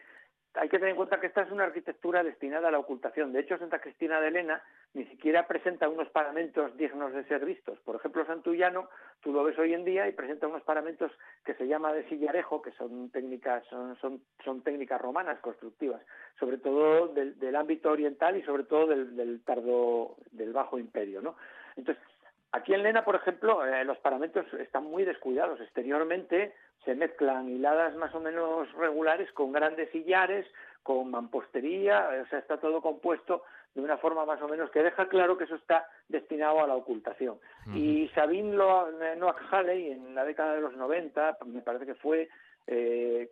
[0.55, 3.33] hay que tener en cuenta que esta es una arquitectura destinada a la ocultación.
[3.33, 4.61] De hecho, Santa Cristina de Elena
[4.93, 7.79] ni siquiera presenta unos paramentos dignos de ser vistos.
[7.79, 8.89] Por ejemplo, Santullano,
[9.21, 11.11] tú lo ves hoy en día y presenta unos paramentos
[11.43, 16.01] que se llama de sillarejo, que son técnicas, son, técnicas romanas constructivas,
[16.39, 21.35] sobre todo del, ámbito oriental y sobre todo del, tardo, del Bajo Imperio.
[21.75, 22.03] Entonces,
[22.51, 25.59] Aquí en Lena, por ejemplo, eh, los paramentos están muy descuidados.
[25.59, 30.45] Exteriormente se mezclan hiladas más o menos regulares con grandes sillares,
[30.83, 35.07] con mampostería, o sea, está todo compuesto de una forma más o menos que deja
[35.09, 37.37] claro que eso está destinado a la ocultación.
[37.73, 42.29] Y Sabine eh, Noack Halley, en la década de los 90, me parece que fue
[42.67, 43.29] eh,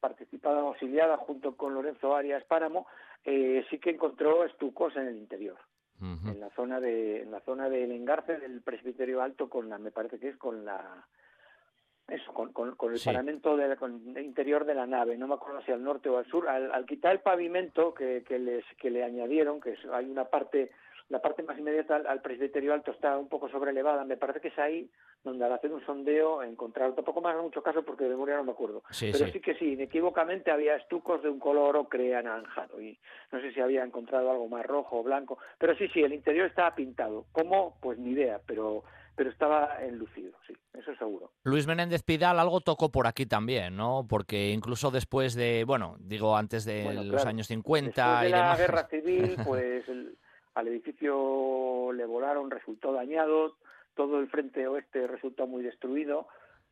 [0.00, 2.86] participada, auxiliada junto con Lorenzo Arias Páramo,
[3.24, 5.58] eh, sí que encontró estucos en el interior
[6.00, 9.90] en la zona de en la zona del engarce del presbiterio alto con la me
[9.90, 11.06] parece que es con la
[12.08, 13.76] eso con, con, el paramento del
[14.18, 17.12] interior de la nave no me acuerdo si al norte o al sur al, quitar
[17.12, 20.70] el pavimento que, que les que le añadieron que hay una parte
[21.08, 24.04] la parte más inmediata al, presbiterio alto está un poco sobrelevada.
[24.04, 24.88] Me parece que es ahí
[25.22, 28.44] donde al hacer un sondeo encontraron, tampoco más en mucho caso porque de memoria no
[28.44, 29.40] me acuerdo, pero sí.
[29.40, 32.98] que sí, inequívocamente había estucos de un color ocre anaranjado y
[33.32, 36.46] no sé si había encontrado algo más rojo o blanco, pero sí, sí, el interior
[36.46, 37.24] estaba pintado.
[37.32, 37.76] ¿Cómo?
[37.80, 38.84] Pues ni idea, pero
[39.16, 41.32] pero estaba enlucido, sí, eso seguro.
[41.44, 44.06] Luis Menéndez Pidal algo tocó por aquí también, ¿no?
[44.08, 48.86] Porque incluso después de, bueno, digo antes de los años 50 después de la guerra
[48.88, 49.84] civil, pues
[50.54, 53.56] al edificio le volaron, resultó dañado,
[53.94, 56.26] todo el frente oeste resultó muy destruido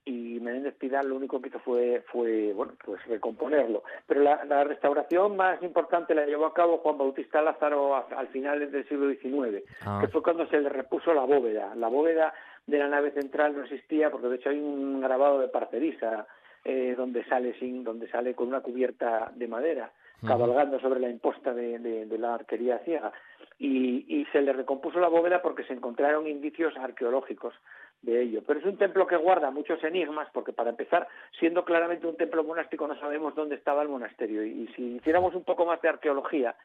[0.04, 3.84] y Menéndez Pidal lo único que hizo fue, fue bueno, pues recomponerlo.
[4.06, 8.88] Pero la, restauración más importante la llevó a cabo Juan Bautista Lázaro al final del
[8.88, 9.98] siglo XIX, ah.
[10.00, 11.74] que fue cuando se le repuso la bóveda.
[11.76, 12.34] La bóveda
[12.66, 16.26] de la nave central no existía porque de hecho hay un grabado de Parcerisa
[16.64, 19.92] eh, donde sale sin, donde sale con una cubierta de madera
[20.26, 23.12] cabalgando sobre la imposta de, la arquería ciega.
[23.58, 27.54] Y, se le recompuso la bóveda porque se encontraron indicios arqueológicos
[28.00, 28.42] de ello.
[28.46, 31.06] Pero es un templo que guarda muchos enigmas, porque para empezar,
[31.38, 34.44] siendo claramente un templo monástico, no sabemos dónde estaba el monasterio.
[34.44, 36.56] Y, si hiciéramos un poco más de arqueología,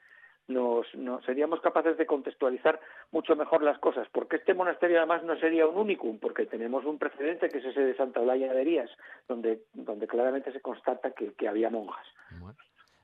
[0.48, 0.88] nos,
[1.26, 2.80] seríamos capaces de contextualizar
[3.12, 6.98] mucho mejor las cosas, porque este monasterio además no sería un unicum, porque tenemos un
[6.98, 8.90] precedente que es ese de Santa Olaya de Díaz,
[9.28, 12.08] donde, donde claramente se constata que, había monjas.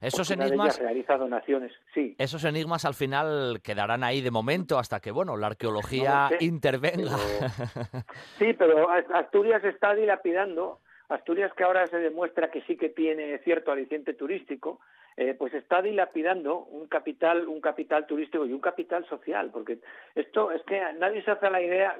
[0.04, 0.80] Esos enigmas.
[0.80, 2.16] realiza donaciones, sí.
[2.18, 7.18] Esos enigmas al final quedarán ahí de momento hasta que, bueno, la arqueología intervenga.
[8.38, 10.80] Sí, pero Asturias está dilapidando.
[11.10, 14.80] Asturias que ahora se demuestra que sí que tiene cierto aliciente turístico,
[15.18, 19.80] eh, pues está dilapidando un capital, un capital turístico y un capital social, porque
[20.16, 21.98] esto es que nadie se hace la idea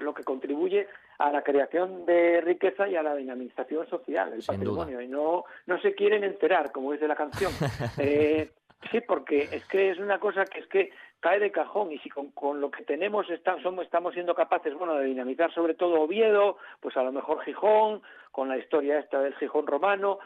[0.00, 0.86] lo que contribuye
[1.18, 5.80] a la creación de riqueza y a la dinamización social, el patrimonio, y no, no
[5.80, 7.52] se quieren enterar, como dice la canción.
[7.98, 8.50] Eh,
[8.90, 12.08] sí, porque es que es una cosa que es que cae de cajón y si
[12.08, 13.26] con, con lo que tenemos
[13.62, 18.02] somos, estamos siendo capaces, bueno, de dinamizar sobre todo Oviedo, pues a lo mejor Gijón,
[18.32, 20.18] con la historia esta del Gijón romano,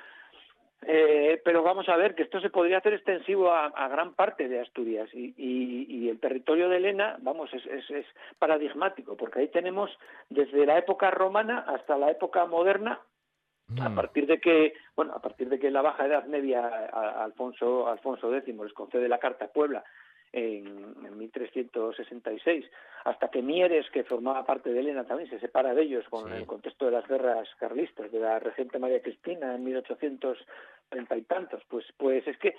[0.87, 4.61] eh, pero vamos a ver que esto se podría hacer extensivo a, gran parte de
[4.61, 8.07] Asturias y, el territorio de Elena, vamos, es, es,
[8.39, 9.91] paradigmático, porque ahí tenemos
[10.29, 13.01] desde la época romana hasta la época moderna,
[13.81, 13.95] a mm.
[13.95, 16.67] partir de que, bueno, a partir de que la Baja Edad Media
[17.23, 19.83] Alfonso, Alfonso X les concede la Carta a Puebla
[20.35, 22.67] en, 1366,
[23.05, 26.45] hasta que Mieres, que formaba parte de Elena, también se separa de ellos con el
[26.45, 31.63] contexto de las guerras carlistas, de la regente María Cristina en 1830 y tantos.
[31.69, 32.57] Pues, pues es que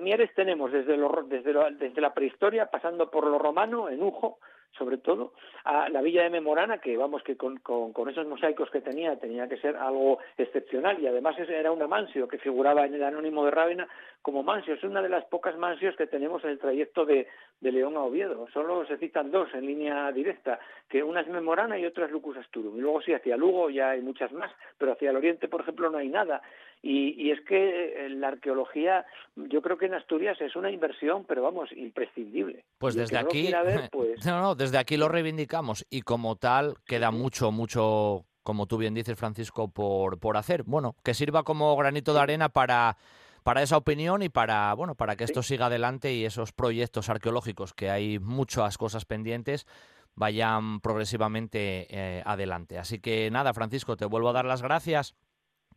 [0.00, 4.38] Mieres tenemos desde, lo, desde, desde la prehistoria, pasando por lo romano, en Ujo,
[4.76, 5.32] sobre todo,
[5.64, 9.48] a la villa de Memorana, que vamos, que con, con, esos mosaicos que tenía, tenía
[9.48, 13.50] que ser algo excepcional, y además era una mansio que figuraba en el anónimo de
[13.50, 13.88] Rávena
[14.22, 17.26] como mansio, es una de las pocas mansios que tenemos en el trayecto de,
[17.60, 20.58] de León a Oviedo, solo se citan dos en línea directa,
[20.88, 23.90] que una es Memorana y otra es Lucus Asturum, y luego sí, hacia Lugo ya
[23.90, 26.40] hay muchas más, pero hacia el oriente, por ejemplo, no hay nada,
[26.82, 31.24] y, y es que eh, la arqueología, yo creo que en Asturias es una inversión,
[31.26, 32.64] pero vamos, imprescindible.
[32.78, 33.50] Pues desde aquí,
[33.92, 38.78] pues no, no, desde aquí lo reivindicamos y como tal queda mucho, mucho, como tú
[38.78, 40.64] bien dices, Francisco, por, por hacer.
[40.64, 42.96] Bueno, que sirva como granito de arena para
[43.44, 47.74] para esa opinión y para bueno para que esto siga adelante y esos proyectos arqueológicos
[47.74, 49.66] que hay muchas cosas pendientes
[50.14, 52.78] vayan progresivamente eh, adelante.
[52.78, 55.16] Así que nada, Francisco, te vuelvo a dar las gracias.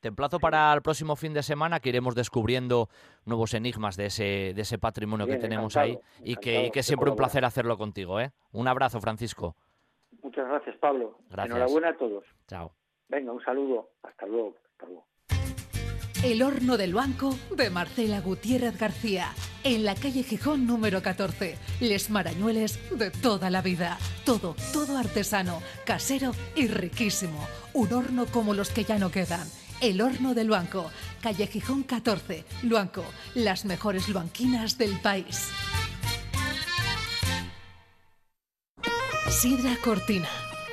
[0.06, 2.90] Te emplazo para el próximo fin de semana que iremos descubriendo
[3.26, 7.16] nuevos enigmas de ese, de ese patrimonio que tenemos ahí y que, que, siempre un
[7.16, 8.20] placer hacerlo contigo.
[8.20, 8.30] ¿eh?
[8.52, 9.56] Un abrazo, Francisco.
[10.22, 11.18] Muchas gracias, Pablo.
[11.32, 11.56] Gracias.
[11.56, 12.24] Enhorabuena a todos.
[12.48, 12.72] Chao.
[13.10, 13.90] Venga, un saludo.
[14.04, 14.56] Hasta luego.
[14.74, 15.08] Hasta luego.
[16.24, 19.30] El horno del banco de Marcela Gutiérrez García,
[19.64, 21.56] en la calle Gijón número 14.
[21.82, 23.98] Les Marañueles de toda la vida.
[24.24, 27.40] Todo, todo artesano, casero y riquísimo.
[27.74, 29.48] Un horno como los que ya no quedan
[29.82, 35.50] el Horno del Luanco, calle Gijón 14, Luanco, las mejores luanquinas del país.
[39.30, 40.30] Sidra Cortina,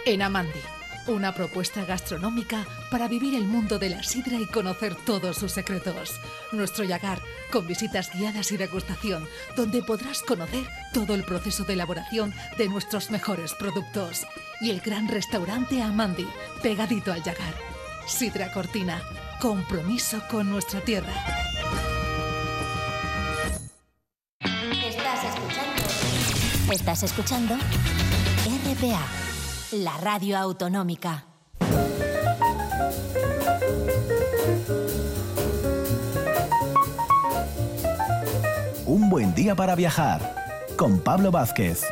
[0.06, 0.60] en Amandi.
[1.08, 6.20] Una propuesta gastronómica para vivir el mundo de la sidra y conocer todos sus secretos.
[6.52, 12.32] Nuestro Yagar, con visitas guiadas y degustación, donde podrás conocer todo el proceso de elaboración
[12.56, 14.24] de nuestros mejores productos.
[14.60, 16.28] Y el gran restaurante Amandi,
[16.62, 17.71] pegadito al Yagar
[18.06, 19.00] Sidra Cortina,
[19.40, 21.12] compromiso con nuestra tierra.
[24.84, 26.72] Estás escuchando.
[26.72, 27.54] Estás escuchando
[28.64, 29.06] RPA,
[29.72, 31.24] la radio autonómica.
[38.84, 40.34] Un buen día para viajar
[40.76, 41.84] con Pablo Vázquez.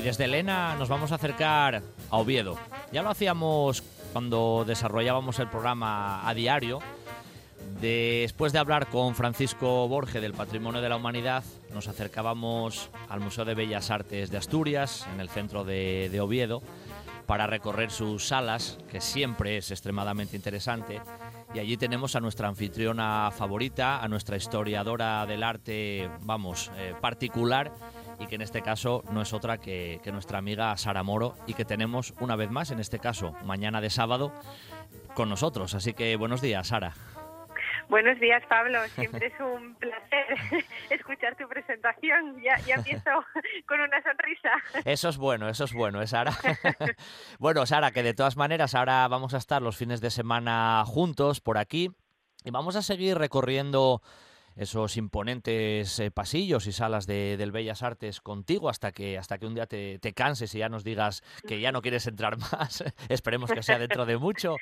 [0.00, 2.56] Y desde Elena nos vamos a acercar a Oviedo.
[2.90, 3.82] Ya lo hacíamos
[4.14, 6.78] cuando desarrollábamos el programa a diario.
[7.82, 13.44] Después de hablar con Francisco Borge del Patrimonio de la Humanidad, nos acercábamos al Museo
[13.44, 16.62] de Bellas Artes de Asturias, en el centro de, Oviedo,
[17.26, 21.02] para recorrer sus salas, que siempre es extremadamente interesante.
[21.52, 27.70] Y allí tenemos a nuestra anfitriona favorita, a nuestra historiadora del arte, vamos, eh, particular
[28.20, 31.64] y que en este caso no es otra que, nuestra amiga Sara Moro y que
[31.64, 34.32] tenemos una vez más, en este caso mañana de sábado,
[35.14, 35.74] con nosotros.
[35.74, 36.92] Así que buenos días, Sara.
[37.88, 38.78] Buenos días, Pablo.
[38.94, 40.26] Siempre es un placer
[40.90, 42.40] escuchar tu presentación.
[42.40, 43.10] Ya, ya empiezo
[43.66, 44.50] con una sonrisa.
[44.84, 46.32] Eso es bueno, eso es bueno, ¿eh, Sara?
[47.40, 51.40] bueno, Sara, que de todas maneras ahora vamos a estar los fines de semana juntos
[51.40, 51.90] por aquí
[52.44, 54.02] y vamos a seguir recorriendo
[54.60, 59.46] esos imponentes eh, pasillos y salas de, del Bellas Artes contigo hasta que, hasta que
[59.46, 62.84] un día te, canses y ya nos digas que ya no quieres entrar más.
[63.08, 64.56] Esperemos que sea dentro de mucho.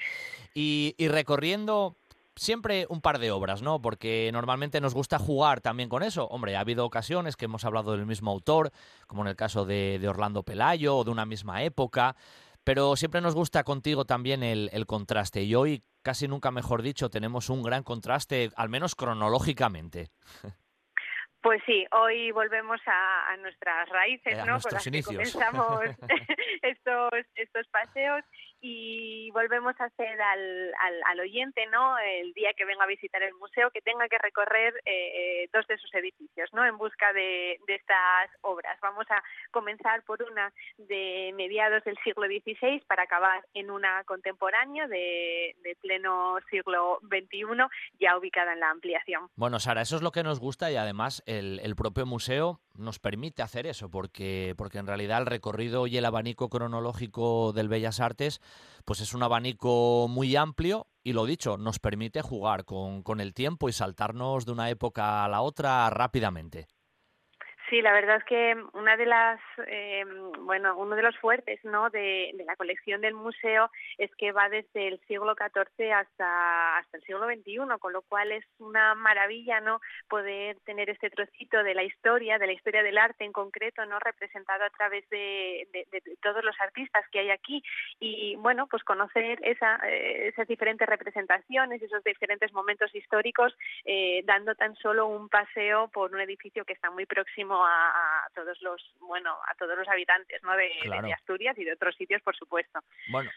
[0.54, 1.96] Y, recorriendo
[2.36, 3.82] siempre un par de obras, ¿no?
[3.82, 6.28] Porque normalmente nos gusta jugar también con eso.
[6.28, 8.70] Hombre, ha habido ocasiones que hemos hablado del mismo autor,
[9.08, 12.14] como en el caso de, de Orlando Pelayo o de una misma época.
[12.68, 15.40] Pero siempre nos gusta contigo también el, el contraste.
[15.40, 20.10] Y hoy, casi nunca mejor dicho, tenemos un gran contraste, al menos cronológicamente.
[21.40, 24.58] Pues sí, hoy volvemos a, nuestras raíces, eh, ¿no?
[24.60, 25.80] Con las que comenzamos
[26.62, 28.22] estos, estos paseos
[28.60, 30.72] y volvemos a hacer al,
[31.06, 31.96] al, oyente, ¿no?
[31.98, 35.66] El día que venga a visitar el museo, que tenga que recorrer eh, eh, dos
[35.66, 36.64] de sus edificios, ¿no?
[36.64, 38.78] En busca de, de, estas obras.
[38.80, 44.88] Vamos a comenzar por una de mediados del siglo XVI para acabar en una contemporánea
[44.88, 47.46] de, de pleno siglo XXI,
[48.00, 49.28] ya ubicada en la ampliación.
[49.36, 52.98] Bueno, Sara, eso es lo que nos gusta y además el, el propio museo nos
[52.98, 58.00] permite hacer eso, porque, porque en realidad el recorrido y el abanico cronológico del Bellas
[58.00, 58.40] Artes
[58.84, 63.34] pues es un abanico muy amplio y lo dicho, nos permite jugar con, con el
[63.34, 66.68] tiempo y saltarnos de una época a la otra rápidamente.
[67.68, 70.02] Sí, la verdad es que una de las, eh,
[70.40, 71.90] bueno, uno de los fuertes, ¿no?
[71.90, 77.26] De, la colección del museo es que va desde el siglo XIV hasta el siglo
[77.26, 79.80] XXI, con lo cual es una maravilla, ¿no?
[80.08, 83.98] Poder tener este trocito de la historia, de la historia del arte en concreto, ¿no?
[83.98, 85.68] Representado a través de,
[86.22, 87.62] todos los artistas que hay aquí
[88.00, 93.54] y, bueno, pues conocer eh, esas diferentes representaciones, esos diferentes momentos históricos,
[93.84, 98.60] eh, dando tan solo un paseo por un edificio que está muy próximo a, todos
[98.62, 100.52] los bueno a todos los habitantes ¿no?
[100.56, 103.30] de, Asturias y de otros sitios por supuesto bueno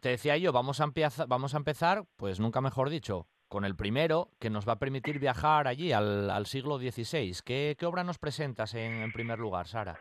[0.00, 3.76] te decía yo vamos a empezar vamos a empezar pues nunca mejor dicho con el
[3.76, 8.04] primero que nos va a permitir viajar allí al, al siglo XVI ¿Qué, ¿Qué, obra
[8.04, 9.98] nos presentas en, en primer lugar Sara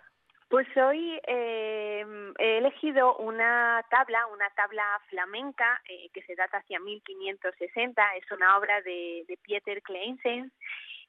[0.52, 2.06] pues hoy eh,
[2.38, 8.16] he elegido una tabla, una tabla flamenca eh, que se data hacia 1560.
[8.18, 10.52] Es una obra de, de Pieter Kleensens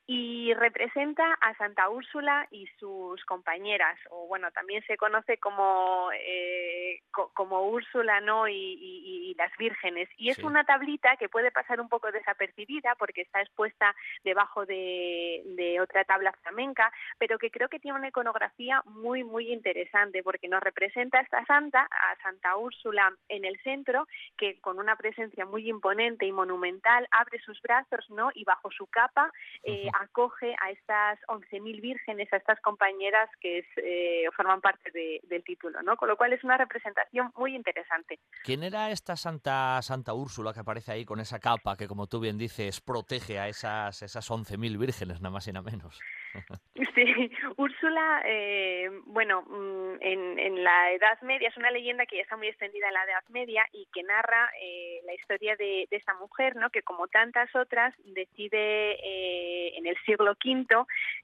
[0.06, 7.00] y representa a Santa Úrsula y sus compañeras, o bueno, también se conoce como, eh,
[7.10, 8.48] como Úrsula ¿no?
[8.48, 10.08] Y, las vírgenes.
[10.18, 15.42] Y es una tablita que puede pasar un poco desapercibida porque está expuesta debajo de,
[15.56, 20.48] de, otra tabla flamenca, pero que creo que tiene una iconografía muy, muy interesante porque
[20.48, 25.46] nos representa a esta santa, a Santa Úrsula en el centro, que con una presencia
[25.46, 28.30] muy imponente y monumental abre sus brazos ¿no?
[28.34, 34.24] y bajo su capa eh, acoge a estas 11.000 vírgenes, a estas compañeras que eh,
[34.36, 35.96] forman parte del título, ¿no?
[35.96, 38.18] Con lo cual es una representación muy interesante.
[38.44, 42.20] ¿Quién era esta Santa Santa Úrsula que aparece ahí con esa capa que, como tú
[42.20, 45.98] bien dices, protege a esas, esas 11.000 vírgenes, nada más y nada menos?
[46.94, 52.36] Sí, Úrsula, eh, bueno, mm, en, la Edad Media es una leyenda que ya está
[52.36, 56.56] muy extendida en la Edad Media y que narra eh, la historia de, esta mujer,
[56.56, 56.70] ¿no?
[56.70, 60.66] Que como tantas otras decide eh, en el siglo V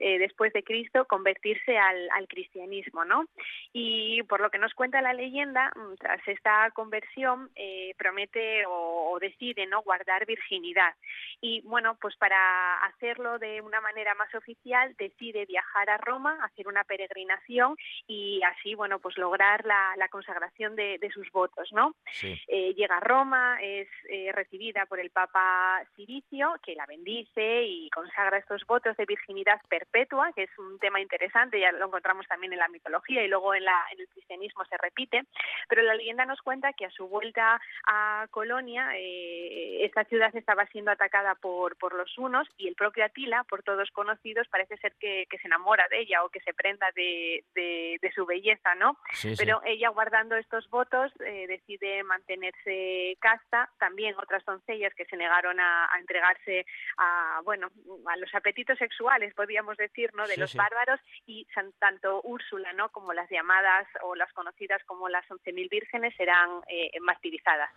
[0.00, 3.24] eh, después de Cristo convertirse al, al, cristianismo, ¿no?
[3.72, 9.12] Y por lo que nos cuenta la leyenda, mm, tras esta conversión eh, promete o,
[9.12, 9.82] o decide, ¿no?
[9.82, 10.94] Guardar virginidad
[11.40, 16.68] y bueno, pues para hacerlo de una manera más oficial decide viajar a Roma, hacer
[16.68, 21.94] una peregrinación y así, bueno, pues lograr la, consagración de, sus votos, ¿no?
[22.22, 27.90] Eh, llega a Roma, es eh, recibida por el Papa Siricio, que la bendice y
[27.90, 32.52] consagra estos votos de virginidad perpetua, que es un tema interesante, ya lo encontramos también
[32.52, 35.24] en la mitología y luego en, la, en el cristianismo se repite,
[35.68, 40.66] pero la leyenda nos cuenta que a su vuelta a Colonia, eh, esta ciudad estaba
[40.66, 44.87] siendo atacada por, por los unos y el propio Atila, por todos conocidos, parece ser
[44.98, 48.98] que, se enamora de ella o que se prenda de, de, su belleza, ¿no?
[49.36, 55.60] Pero ella guardando estos votos eh, decide mantenerse casta, también otras doncellas que se negaron
[55.60, 57.68] a, entregarse a, bueno,
[58.06, 60.26] a los apetitos sexuales, podríamos decir, ¿no?
[60.26, 61.46] De los bárbaros y
[61.78, 62.88] tanto Úrsula, ¿no?
[62.90, 67.70] Como las llamadas o las conocidas como las once mil vírgenes serán eh, martirizadas.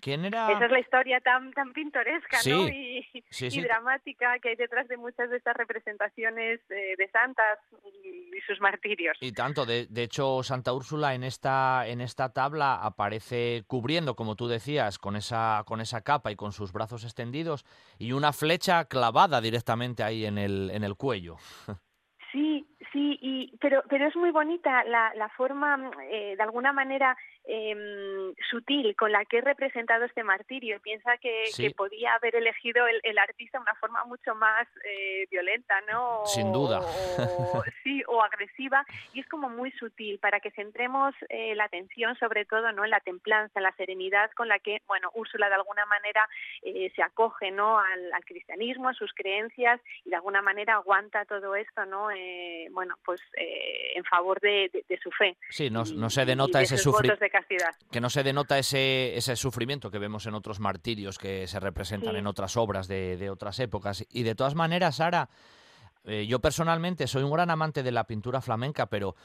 [0.00, 0.50] ¿Quién era?
[0.50, 2.68] Esa es la historia tan, tan pintoresca ¿no?
[2.68, 3.22] y,
[3.60, 7.58] dramática que hay detrás de muchas de estas representaciones eh, de santas
[7.92, 9.16] y, sus martirios.
[9.20, 14.36] Y tanto, de, de, hecho, Santa Úrsula en esta, en esta tabla aparece cubriendo, como
[14.36, 17.64] tú decías, con esa, con esa capa y con sus brazos extendidos
[17.98, 21.36] y una flecha clavada directamente ahí en el, en el cuello.
[22.32, 27.16] Sí, sí, y, pero, pero es muy bonita la, la forma, eh, de alguna manera,
[27.46, 30.80] eh, sutil con la que he representado este martirio.
[30.80, 35.80] Piensa que, que podía haber elegido el, el, artista una forma mucho más eh, violenta,
[35.90, 36.22] ¿no?
[36.26, 36.80] Sin duda.
[37.18, 38.84] O, sí, o agresiva.
[39.12, 42.90] Y es como muy sutil para que centremos eh, la atención sobre todo no en
[42.90, 46.28] la templanza, en la serenidad con la que, bueno, Úrsula de alguna manera
[46.62, 47.78] eh, se acoge, ¿no?
[47.78, 52.10] Al, al, cristianismo, a sus creencias y de alguna manera aguanta todo esto, ¿no?
[52.10, 55.36] Eh, bueno, pues eh, en favor de, de, de, su fe.
[55.50, 57.24] Sí, no, no se denota ese sufrimiento
[57.90, 62.16] que no se denota ese, ese sufrimiento que vemos en otros martirios que se representan
[62.16, 64.04] en otras obras de, de, otras épocas.
[64.10, 65.28] Y de todas maneras, Sara,
[66.06, 69.16] eh, yo personalmente soy un gran amante de la pintura flamenca, pero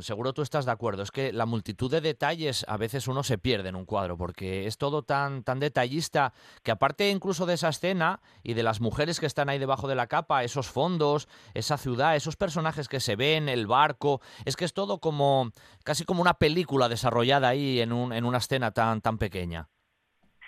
[0.00, 3.38] seguro tú estás de acuerdo, es que la multitud de detalles a veces uno se
[3.38, 7.68] pierde en un cuadro, porque es todo tan, tan detallista que aparte incluso de esa
[7.68, 11.78] escena y de las mujeres que están ahí debajo de la capa, esos fondos, esa
[11.78, 15.50] ciudad, esos personajes que se ven, el barco, es que es todo como
[15.84, 19.68] casi como una película desarrollada ahí en, un, en una escena tan, tan pequeña.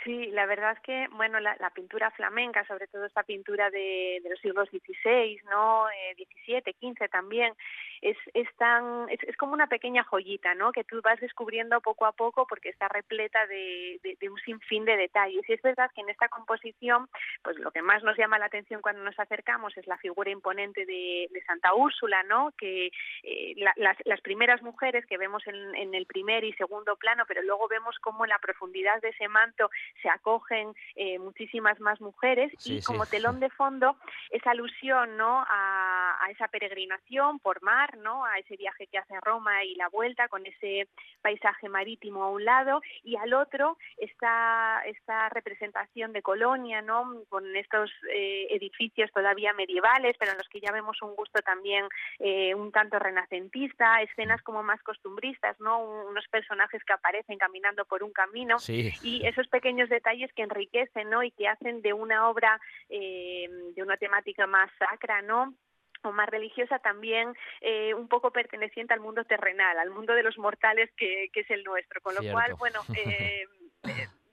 [0.05, 4.39] Sí, la verdad es que, bueno, la, pintura flamenca, sobre todo esta pintura de, los
[4.41, 5.89] siglos XVI, ¿no?
[5.91, 7.53] Eh, 17, 15 también,
[8.01, 10.73] es, es tan, es, como una pequeña joyita, ¿no?
[10.73, 14.97] Que tú vas descubriendo poco a poco porque está repleta de, de, un sinfín de
[14.97, 15.49] detalles.
[15.49, 17.09] Y es verdad que en esta composición,
[17.43, 20.87] pues lo que más nos llama la atención cuando nos acercamos es la figura imponente
[20.87, 22.53] de, Santa Úrsula, ¿no?
[22.59, 22.91] Que
[23.23, 27.43] eh, las, las, primeras mujeres que vemos en, en el primer y segundo plano, pero
[27.43, 29.71] luego vemos cómo en la profundidad de ese manto
[30.03, 33.97] se acogen eh, muchísimas más mujeres y como telón de fondo
[34.31, 35.45] esa alusión ¿no?
[35.49, 38.25] A, esa peregrinación por mar, ¿no?
[38.25, 40.89] a ese viaje que hace Roma y la vuelta con ese
[41.23, 47.23] paisaje marítimo a un lado y al otro esta, esta representación de Colonia ¿no?
[47.31, 51.87] con estos eh, edificios todavía medievales pero en los que ya vemos un gusto también
[52.19, 55.81] eh, un tanto renacentista, escenas como más costumbristas, ¿no?
[55.81, 61.23] unos personajes que aparecen caminando por un camino y esos pequeños detalles que enriquecen ¿no?
[61.23, 65.55] y que hacen de una obra eh, de una temática más sacra, ¿no?
[66.03, 70.39] o más religiosa también eh, un poco perteneciente al mundo terrenal, al mundo de los
[70.39, 72.01] mortales que, que es el nuestro.
[72.01, 73.45] Con lo cual, bueno, eh,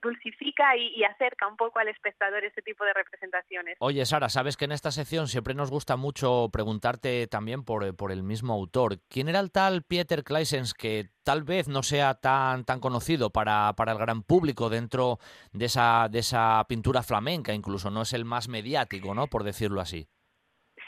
[0.02, 3.76] dulcifica y, acerca un poco al espectador este tipo de representaciones.
[3.80, 8.24] Oye, Sara, sabes que en esta sección siempre nos gusta mucho preguntarte también por, el
[8.24, 9.00] mismo autor.
[9.10, 13.74] ¿Quién era el tal Pieter Kleisens que tal vez no sea tan, tan conocido para,
[13.74, 15.20] para el gran público dentro
[15.52, 17.54] de esa, de esa pintura flamenca?
[17.54, 19.28] Incluso no es el más mediático, ¿no?
[19.28, 20.08] Por decirlo así.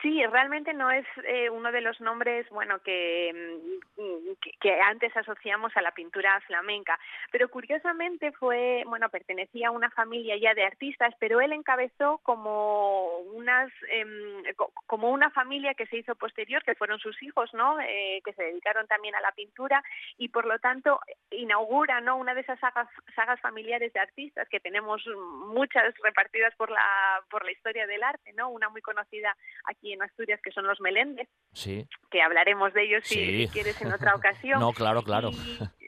[0.02, 3.58] Sí, realmente no es eh, uno de los nombres, bueno, que,
[3.98, 4.32] mm,
[4.62, 7.00] que, antes asociamos a la pintura flamenca,
[7.32, 13.20] pero curiosamente fue, bueno, pertenecía a una familia ya de artistas, pero él encabezó como
[13.34, 14.44] unas, em,
[14.86, 17.80] como una familia que se hizo posterior, que fueron sus hijos, ¿no?
[17.80, 19.84] Eh, que se dedicaron también a la pintura
[20.18, 21.00] y por lo tanto
[21.32, 22.18] inaugura, ¿no?
[22.18, 25.04] Una de esas sagas, sagas familiares de artistas que tenemos
[25.48, 26.86] muchas repartidas por la
[27.30, 28.50] por la historia del arte, ¿no?
[28.50, 29.36] Una muy conocida
[29.66, 31.88] aquí en Asturias, que son los Meléndez, sí.
[32.12, 34.60] que hablaremos de ellos si, quieres en otra ocasión.
[34.60, 35.32] no, claro, claro.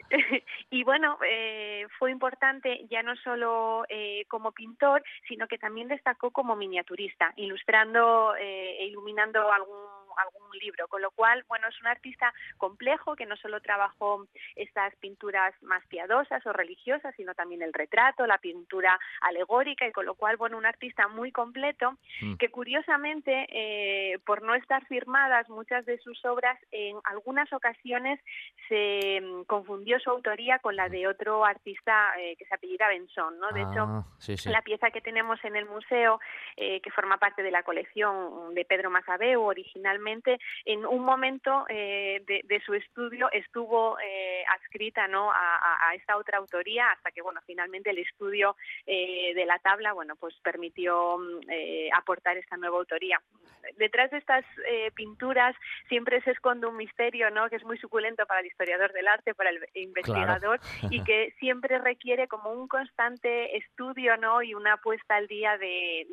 [0.72, 6.32] Y, bueno, eh, fue importante ya no solo eh, como pintor, sino que también destacó
[6.32, 11.88] como miniaturista, ilustrando eh, e iluminando algún algún libro, con lo cual, bueno, es un
[11.88, 17.74] artista complejo que no solo trabajó estas pinturas más piadosas o religiosas, sino también el
[17.74, 22.36] retrato, la pintura alegórica y con lo cual, bueno, un artista muy completo mm.
[22.36, 28.20] que curiosamente, eh, por no estar firmadas muchas de sus obras, en algunas ocasiones
[28.67, 33.39] se mm, confundió su autoría con la de otro artista eh, que se apellida Benson,
[33.39, 33.49] ¿no?
[33.51, 34.05] De hecho, ah,
[34.45, 36.20] la pieza que tenemos en el museo,
[36.57, 40.09] eh, que forma parte de la colección de Pedro Masabeu originalmente,
[40.66, 45.32] en un momento eh, de, su estudio estuvo eh, adscrita ¿no?
[45.32, 48.55] A, esta otra autoría hasta que bueno finalmente el estudio
[48.86, 51.39] eh, de la tabla bueno pues permitió mm,
[51.97, 53.22] aportar esta nueva autoría.
[53.78, 54.45] Detrás de estas
[54.95, 55.55] pinturas
[55.89, 59.34] siempre se esconde un misterio no que es muy suculento para el historiador del arte
[59.34, 65.16] para el investigador y que siempre requiere como un constante estudio no y una puesta
[65.16, 66.07] al día de,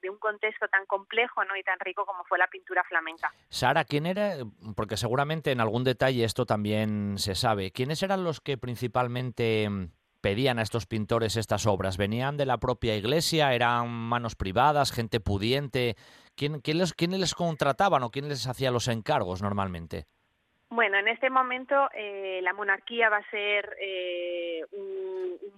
[0.00, 3.84] de un contexto tan complejo no y tan rico como fue la pintura flamenca Sara,
[3.84, 4.36] ¿quién era?
[4.76, 7.70] Porque seguramente en algún detalle esto también se sabe.
[7.70, 11.96] ¿Quiénes eran los que principalmente mm, pedían a estos pintores estas obras?
[11.96, 13.54] ¿Venían de la propia iglesia?
[13.54, 14.92] ¿Eran manos privadas?
[14.92, 15.96] ¿Gente pudiente?
[16.34, 20.06] ¿Quién, les, ¿Quiénes les contrataban o quién les hacía los encargos normalmente?
[20.70, 25.08] Bueno, en este momento eh, la monarquía va a ser eh, un,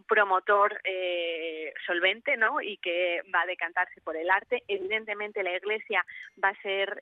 [0.07, 2.61] promotor eh, solvente, ¿no?
[2.61, 4.65] Y que va a decantarse por el arte.
[4.67, 6.05] Evidentemente, la Iglesia
[6.43, 7.01] va a ser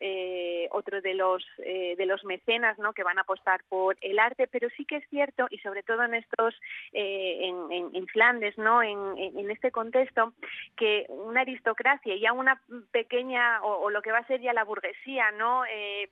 [0.70, 2.92] otro de los de los mecenas, ¿no?
[2.92, 4.46] Que van a apostar por el arte.
[4.46, 6.54] Pero sí que es cierto y sobre todo en estos
[6.92, 8.82] en, Flandes, ¿no?
[8.82, 10.34] En, este contexto
[10.76, 14.52] que una aristocracia y ya una pequeña o, o, lo que va a ser ya
[14.52, 15.62] la burguesía, ¿no?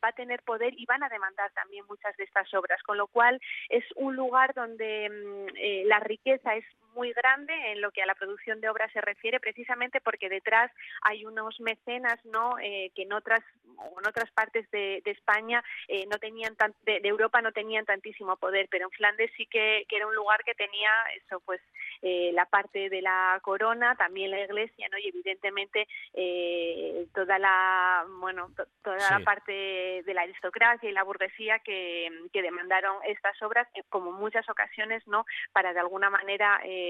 [0.03, 3.07] va a tener poder y van a demandar también muchas de estas obras, con lo
[3.07, 6.65] cual es un lugar donde mm, eh, la riqueza es
[6.97, 10.73] muy grande en lo que a la producción de obras se refiere, precisamente porque detrás
[11.03, 12.59] hay unos mecenas, ¿no?
[12.59, 13.41] Eh, que en otras
[13.77, 18.69] en otras partes de, España eh, no tenían tan, de, Europa no tenían tantísimo poder,
[18.71, 21.61] pero en Flandes sí que, era un lugar que tenía eso, pues
[22.03, 24.99] eh, la parte de la corona, también la iglesia, ¿no?
[24.99, 25.87] Y evidentemente
[27.13, 28.51] toda la bueno
[28.83, 34.13] toda la parte de la aristocracia y la burguesía que, que demandaron estas obras, como
[34.13, 35.27] muchas ocasiones, ¿no?
[35.53, 36.86] Para de alguna manera eh,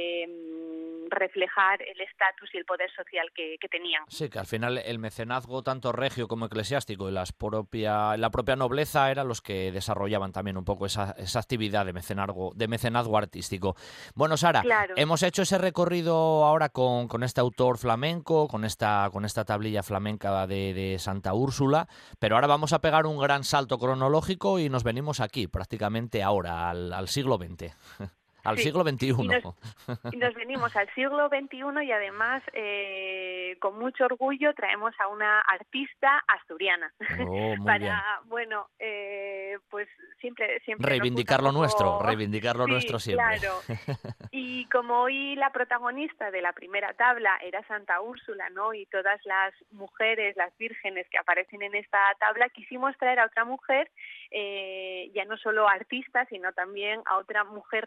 [1.11, 4.05] reflejar el estatus y el poder social que, tenían.
[4.09, 8.57] Sí, que al final el mecenazgo tanto regio como eclesiástico y las propia, la propia
[8.57, 13.19] nobleza eran los que desarrollaban también un poco esa, esa actividad de mecenazgo, de mecenazgo
[13.19, 13.77] artístico.
[14.15, 14.63] Bueno, Sara,
[14.97, 19.83] hemos hecho ese recorrido ahora con, con, este autor flamenco, con esta, con esta tablilla
[19.83, 21.89] flamenca de, de Santa Úrsula,
[22.19, 26.71] pero ahora vamos a pegar un gran salto cronológico y nos venimos aquí, prácticamente ahora,
[26.71, 27.75] al, al siglo XX.
[28.47, 29.07] al siglo XXI.
[30.13, 35.41] Y nos, venimos al siglo XXI y además eh, con mucho orgullo traemos a una
[35.41, 36.93] artista asturiana.
[37.27, 39.89] Oh, Para, bueno, eh, pues
[40.21, 40.61] siempre...
[40.61, 43.39] siempre reivindicar lo nuestro, reivindicar lo nuestro siempre.
[43.39, 43.61] Claro.
[44.31, 48.75] Y como hoy la protagonista de la primera tabla era Santa Úrsula, ¿no?
[48.75, 53.45] Y todas las mujeres, las vírgenes que aparecen en esta tabla, quisimos traer a otra
[53.45, 53.91] mujer,
[54.31, 57.85] eh, ya no solo artista, sino también a otra mujer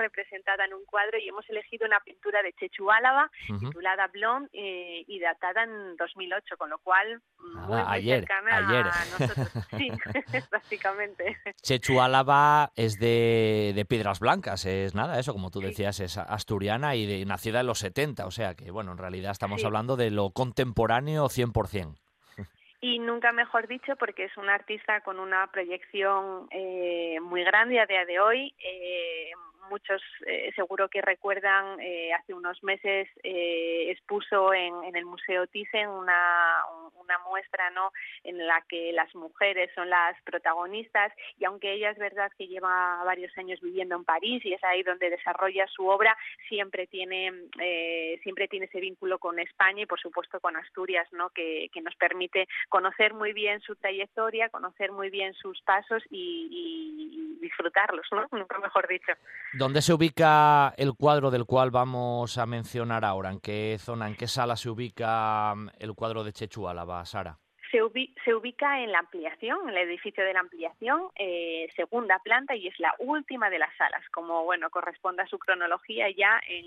[0.57, 3.29] en un cuadro y hemos elegido una pintura de Chechu Álava,
[3.59, 8.85] titulada Blond eh, y datada en 2008, con lo cual muy, ah, ayer, ayer.
[8.85, 9.49] nosotros.
[9.77, 9.89] Sí,
[10.51, 11.37] básicamente.
[11.61, 16.95] Chechu Álava es de, de, Piedras Blancas, es nada, eso como tú decías, es asturiana
[16.95, 20.11] y de, nacida en los 70, o sea que, bueno, en realidad estamos hablando de
[20.11, 21.95] lo contemporáneo 100%
[22.81, 27.85] y nunca mejor dicho porque es una artista con una proyección eh, muy grande a
[27.85, 29.31] día de hoy, eh,
[29.69, 35.87] muchos eh, seguro que recuerdan, eh, hace unos meses eh, expuso en, el Museo Thyssen
[35.87, 36.63] una,
[36.95, 37.91] una muestra ¿no?
[38.23, 43.03] en la que las mujeres son las protagonistas y aunque ella es verdad que lleva
[43.03, 46.17] varios años viviendo en París y es ahí donde desarrolla su obra,
[46.47, 47.31] siempre tiene,
[48.23, 51.29] siempre tiene ese vínculo con España y por supuesto con Asturias, ¿no?
[51.29, 58.05] que, nos permite conocer muy bien su trayectoria, conocer muy bien sus pasos y, disfrutarlos,
[58.11, 58.27] ¿no?
[58.61, 59.13] mejor dicho.
[59.59, 63.29] ¿Dónde se ubica el cuadro del cual vamos a mencionar ahora?
[63.29, 67.37] ¿En qué zona, en qué sala se ubica mm, el cuadro de Chechu Álava, Sara?
[67.69, 67.83] Se,
[68.33, 72.79] ubica en la ampliación, en el edificio de la ampliación, eh, segunda planta y es
[72.79, 76.65] la última de las salas, como bueno corresponde a su cronología ya en,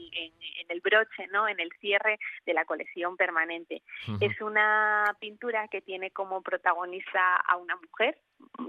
[0.69, 3.83] el broche, no, en el cierre de la colección permanente.
[4.21, 8.19] Es una pintura que tiene como protagonista a una mujer,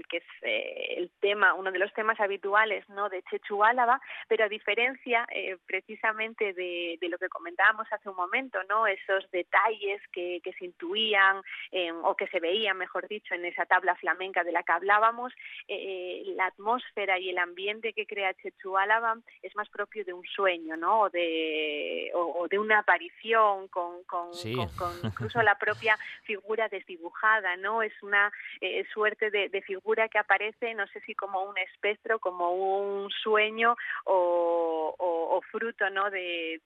[0.08, 3.08] que es eh, el tema, uno de los temas habituales ¿no?
[3.08, 8.58] de Chechu Álava, pero a diferencia eh, precisamente de, lo que comentábamos hace un momento,
[8.68, 8.86] ¿no?
[8.86, 11.42] esos detalles que, se intuían
[12.02, 15.32] o que se veían, mejor dicho, en esa tabla flamenca de la que hablábamos,
[15.68, 20.24] eh, la atmósfera y el ambiente que crea Chechu Álava es más propio de un
[20.24, 21.00] sueño, ¿no?
[21.00, 24.30] o, de, o, de una aparición con, con,
[25.02, 27.82] incluso la propia figura desdibujada, ¿no?
[27.82, 28.32] es una
[28.92, 35.40] suerte de figura que aparece, no sé si como un espectro, como un sueño o,
[35.50, 36.10] fruto ¿no?
[36.10, 36.60] De,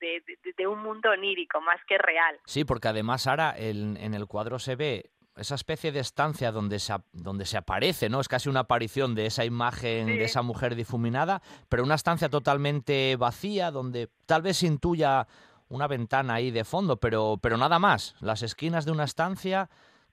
[0.66, 2.38] un mundo onírico más que real.
[2.44, 6.94] Sí, porque además ahora en el cuadro se ve esa especie de estancia donde se,
[7.12, 8.20] donde se aparece, ¿no?
[8.20, 13.16] Es casi una aparición de esa imagen de esa mujer difuminada, pero una estancia totalmente
[13.16, 15.26] vacía donde tal vez se intuya
[15.68, 18.16] una ventana ahí de fondo, pero, pero nada más.
[18.20, 19.68] Las esquinas de una estancia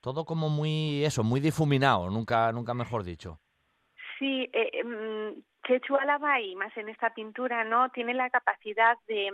[0.06, 3.40] todo como muy, eso, muy difuminado, nunca, nunca mejor dicho.
[4.20, 5.96] Sí, eh, em, Chechu
[6.42, 7.88] y más en esta pintura, ¿no?
[7.90, 9.30] Tiene la capacidad de,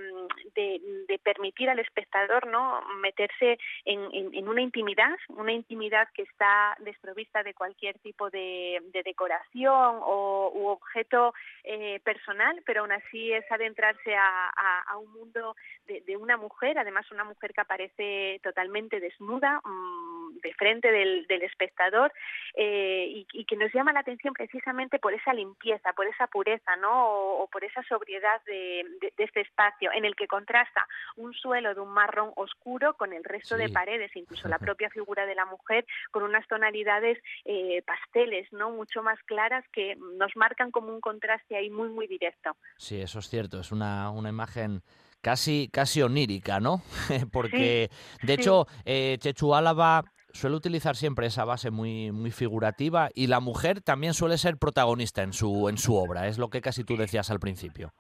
[0.55, 2.81] de, permitir al espectador, ¿no?
[3.03, 4.01] Meterse en,
[4.33, 10.69] en, una intimidad, una intimidad que está desprovista de cualquier tipo de, decoración o u
[10.69, 14.51] objeto eh, personal, pero aún así es adentrarse a,
[14.89, 15.55] a, un mundo
[15.87, 21.43] de, una mujer, además una mujer que aparece totalmente desnuda, mm, de frente del, del
[21.43, 22.13] espectador,
[22.55, 26.77] eh, y, y que nos llama la atención precisamente por esa limpieza, por esa pureza,
[26.77, 27.09] ¿no?
[27.09, 28.85] O, por esa sobriedad de,
[29.19, 33.57] este espacio en el que contrasta un suelo de un marrón oscuro con el resto
[33.57, 38.71] de paredes, incluso la propia figura de la mujer, con unas tonalidades eh, pasteles, ¿no?
[38.71, 42.57] Mucho más claras que nos marcan como un contraste ahí muy, muy directo.
[42.77, 43.61] Sí, eso es cierto.
[43.61, 44.83] Es una, una imagen
[45.21, 46.83] casi, casi onírica, ¿no?
[47.33, 47.91] Porque,
[48.23, 53.41] de hecho, eh, Chechu Álava suele utilizar siempre esa base muy, muy figurativa y la
[53.41, 56.97] mujer también suele ser protagonista en su, en su obra, es lo que casi tú
[56.97, 57.95] decías al principio.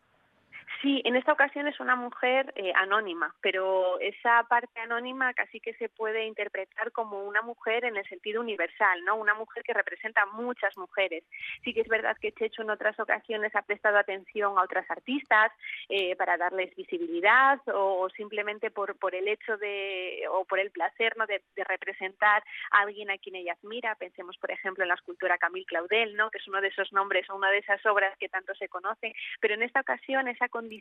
[0.82, 5.74] Sí, en esta ocasión es una mujer eh, anónima, pero esa parte anónima casi que
[5.74, 9.14] se puede interpretar como una mujer en el sentido universal, ¿no?
[9.14, 11.22] Una mujer que representa muchas mujeres.
[11.62, 15.52] Sí que es verdad que Checho en otras ocasiones ha prestado atención a otras artistas
[15.88, 21.16] eh, para darles visibilidad o, simplemente por, por el hecho de, o por el placer,
[21.16, 21.26] ¿no?
[21.28, 23.94] De, representar a alguien a quien ella admira.
[23.94, 26.28] Pensemos, por ejemplo, en la escultura Camille Claudel, ¿no?
[26.28, 29.14] Que es uno de esos nombres o una de esas obras que tanto se conoce,
[29.38, 30.71] pero en esta ocasión esa condición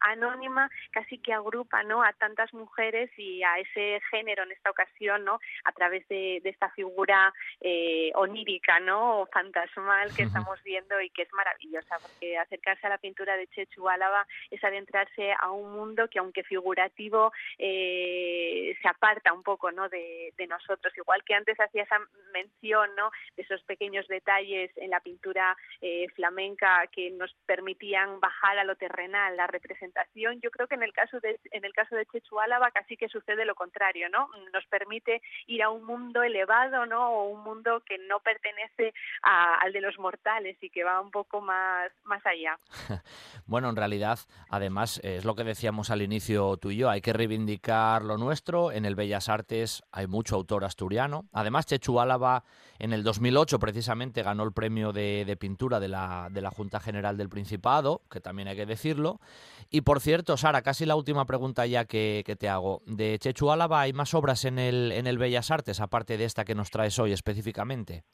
[0.00, 2.02] anónima casi que agrupa ¿no?
[2.02, 5.38] a tantas mujeres y a ese género en esta ocasión ¿no?
[5.64, 9.20] a través de, esta figura eh, onírica ¿no?
[9.20, 13.48] o fantasmal que estamos viendo y que es maravillosa porque acercarse a la pintura de
[13.48, 19.72] Chechu Álava es adentrarse a un mundo que aunque figurativo eh, se aparta un poco
[19.72, 19.88] ¿no?
[19.88, 21.98] de, nosotros igual que antes hacía esa
[22.32, 23.10] mención ¿no?
[23.36, 28.76] de esos pequeños detalles en la pintura eh, flamenca que nos permitían bajar a lo
[28.76, 30.40] terrenal la representación.
[30.40, 33.08] Yo creo que en el caso de en el caso de Chechu Álava casi que
[33.08, 37.82] sucede lo contrario no nos permite ir a un mundo elevado no o un mundo
[37.84, 42.58] que no pertenece al de los mortales y que va un poco más más allá.
[43.46, 44.18] Bueno en realidad
[44.50, 48.72] además es lo que decíamos al inicio tú y yo hay que reivindicar lo nuestro.
[48.72, 51.26] En el Bellas Artes hay mucho autor asturiano.
[51.32, 52.44] Además Chechu Álava
[52.78, 57.16] en el 2008 precisamente ganó el premio de, pintura de la, de la Junta General
[57.16, 59.20] del Principado, que también hay que decirlo.
[59.70, 62.82] Y por cierto, Sara, casi la última pregunta ya que, que te hago.
[62.86, 66.44] De Chechu Álava, ¿hay más obras en el, en el Bellas Artes, aparte de esta
[66.44, 68.04] que nos traes hoy específicamente?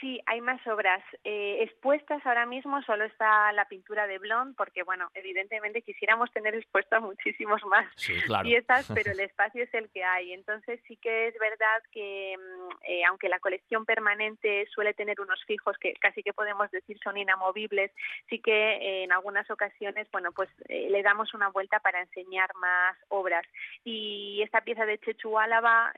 [0.00, 2.82] Sí, hay más obras eh, expuestas ahora mismo.
[2.82, 7.86] Solo está la pintura de Blond, porque bueno, evidentemente quisiéramos tener expuestas muchísimos más
[8.42, 10.32] piezas, pero el espacio es el que hay.
[10.32, 15.42] Entonces sí que es verdad que mm, eh, aunque la colección permanente suele tener unos
[15.44, 17.90] fijos que casi que podemos decir son inamovibles,
[18.28, 22.96] sí que eh, en algunas ocasiones, bueno, pues le damos una vuelta para enseñar más
[23.08, 23.46] obras.
[23.82, 25.92] Y esta pieza de Chechu Álava,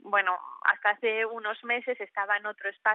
[0.00, 2.87] bueno, hasta hace unos meses estaba en otro espacio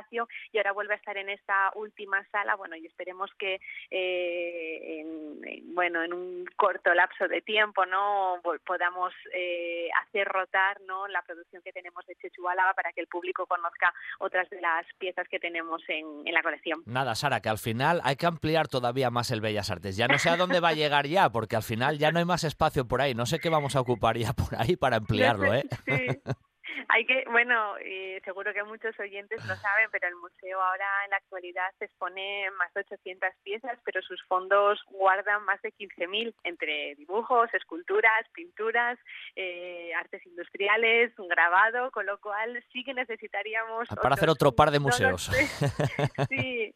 [0.51, 5.73] y ahora vuelve a estar en esta última sala, bueno, y esperemos que eh, en,
[5.75, 8.41] bueno, en un corto lapso de tiempo, ¿no?
[8.65, 11.07] podamos eh, hacer rotar, ¿no?
[11.07, 12.43] La producción que tenemos de Chechu
[12.75, 16.83] para que el público conozca otras de las piezas que tenemos en, en la colección.
[16.85, 19.97] Nada, Sara, que al final hay que ampliar todavía más el Bellas Artes.
[19.97, 22.25] Ya no sé a dónde va a llegar ya, porque al final ya no hay
[22.25, 23.13] más espacio por ahí.
[23.13, 25.63] No sé qué vamos a ocupar ya por ahí para ampliarlo, ¿eh?
[26.89, 31.11] Hay que, bueno, eh, seguro que muchos oyentes lo saben, pero el museo ahora en
[31.11, 36.33] la actualidad se expone más de 800 piezas, pero sus fondos guardan más de 15.000
[36.43, 38.97] entre dibujos, esculturas, pinturas,
[39.35, 43.87] eh, artes industriales, grabado, con lo cual sí que necesitaríamos...
[44.01, 45.31] Para hacer otro par de museos.
[46.29, 46.73] sí,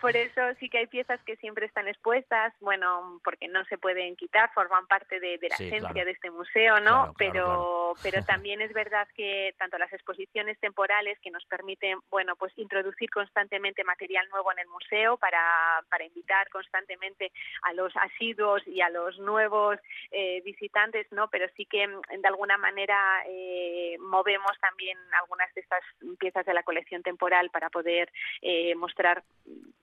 [0.00, 4.16] por eso sí que hay piezas que siempre están expuestas, bueno, porque no se pueden
[4.16, 7.12] quitar, forman parte de, la esencia de este museo, ¿no?
[7.18, 12.52] pero, pero también es verdad que tanto las exposiciones temporales que nos permiten, bueno, pues
[12.56, 17.32] introducir constantemente material nuevo en el museo para, para invitar constantemente
[17.62, 19.78] a los asiduos y a los nuevos
[20.10, 21.28] eh, visitantes, ¿no?
[21.28, 25.82] Pero sí que mm, de alguna manera eh, movemos también algunas de estas
[26.18, 28.12] piezas de la colección temporal para poder
[28.42, 29.22] eh, mostrar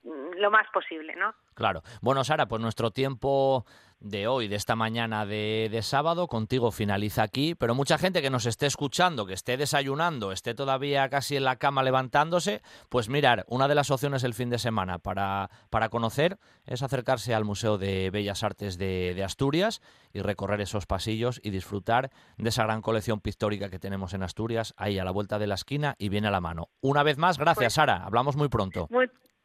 [0.04, 1.34] mm, lo más posible, ¿no?
[1.54, 1.82] Claro.
[2.02, 3.66] Bueno, Sara, pues nuestro tiempo
[4.00, 6.28] de hoy, de esta mañana de, de, sábado.
[6.28, 11.10] Contigo finaliza aquí, pero mucha gente que nos esté escuchando, que esté desayunando, esté todavía
[11.10, 15.00] casi en la cama levantándose, pues mirar, una de las opciones el fin de semana
[15.00, 19.82] para, para conocer es acercarse al Museo de Bellas Artes de, de Asturias
[20.14, 24.74] y recorrer esos pasillos y disfrutar de esa gran colección pictórica que tenemos en Asturias,
[24.78, 26.70] ahí a la vuelta de la esquina y viene a la mano.
[26.82, 28.88] Una vez más, gracias pues Sara, hablamos muy pronto.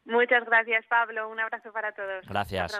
[0.05, 2.25] muchas gracias Pablo, un abrazo para todos.
[2.27, 2.79] Gracias.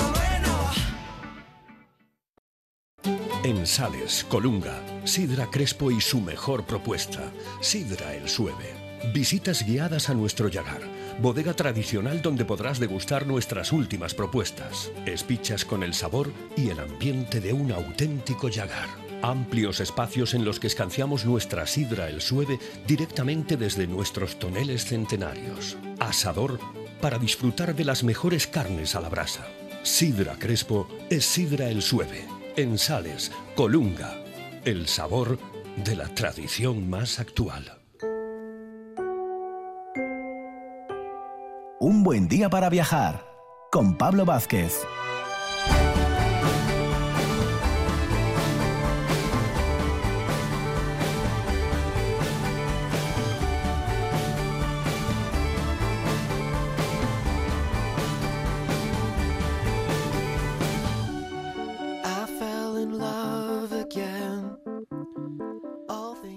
[3.43, 8.75] En Sales, Colunga, Sidra Crespo y su mejor propuesta, Sidra el Sueve.
[9.15, 10.81] Visitas guiadas a nuestro Yagar,
[11.19, 14.91] bodega tradicional donde podrás degustar nuestras últimas propuestas.
[15.07, 18.89] Espichas con el sabor y el ambiente de un auténtico Yagar.
[19.23, 25.77] Amplios espacios en los que escanciamos nuestra sidra el sueve directamente desde nuestros toneles centenarios.
[25.99, 26.59] Asador
[27.01, 29.47] para disfrutar de las mejores carnes a la brasa.
[29.81, 34.15] Sidra Crespo es sidra el sueve en Sales, Colunga,
[34.65, 35.39] el sabor
[35.83, 37.81] de la tradición más actual.
[41.79, 43.25] Un buen día para viajar
[43.71, 44.85] con Pablo Vázquez.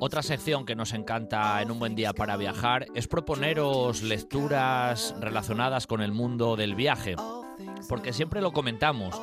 [0.06, 5.86] Otra sección que nos encanta en un buen día para viajar es proponeros lecturas relacionadas
[5.86, 7.16] con el mundo del viaje,
[7.88, 9.18] porque siempre lo comentamos,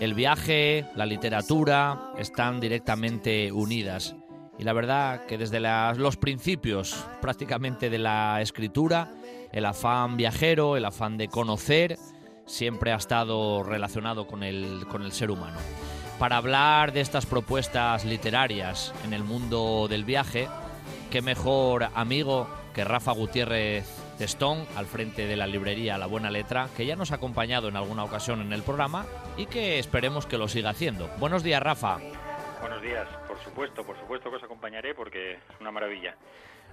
[0.00, 4.16] el viaje, la literatura están directamente unidas.
[4.58, 9.14] Y la verdad que desde los principios prácticamente de la escritura,
[9.52, 11.96] el afán viajero, el afán de conocer,
[12.44, 15.58] siempre ha estado relacionado con el, ser humano.
[16.18, 20.48] Para hablar de estas propuestas literarias en el mundo del viaje,
[21.12, 23.86] qué mejor amigo que Rafa Gutiérrez
[24.18, 27.76] Testón, al frente de la librería La Buena Letra, que ya nos ha acompañado en
[27.76, 29.06] alguna ocasión en el programa
[29.36, 31.08] y que esperemos que lo siga haciendo.
[31.18, 31.98] Buenos días, Rafa.
[32.60, 36.16] Buenos días, por supuesto, por supuesto que os acompañaré porque es una maravilla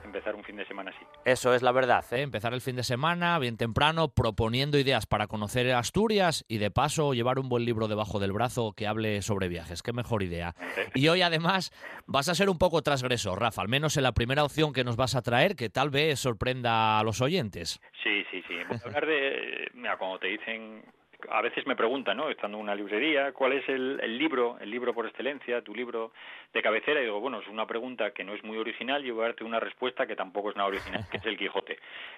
[0.06, 1.06] empezar un fin de semana así.
[1.26, 2.22] Eso es la verdad, ¿eh?
[2.22, 7.14] empezar el fin de semana bien temprano, proponiendo ideas para conocer Asturias y de paso
[7.14, 9.84] llevar un buen libro debajo del brazo que hable sobre viajes.
[9.84, 10.56] Qué mejor idea.
[10.94, 11.72] Y hoy además
[12.06, 14.96] vas a ser un poco transgresor, Rafa, al menos en la primera opción que nos
[14.96, 17.82] vas a traer, que tal vez sorprenda a los oyentes.
[18.04, 18.56] Sí, sí, sí.
[18.68, 20.84] Voy a hablar de, mira, cuando te dicen
[21.30, 22.30] a veces me preguntan, ¿no?
[22.30, 26.12] Estando en una librería, ¿cuál es el, libro, el libro por excelencia, tu libro
[26.54, 27.00] de cabecera?
[27.02, 29.44] Y digo, bueno, es una pregunta que no es muy original y voy a darte
[29.44, 31.78] una respuesta que tampoco es nada original, que es el Quijote.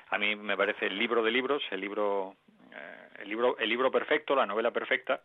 [0.10, 2.36] A mí me parece el libro de libros, el libro,
[3.19, 5.21] el libro, el libro perfecto, la novela perfecta,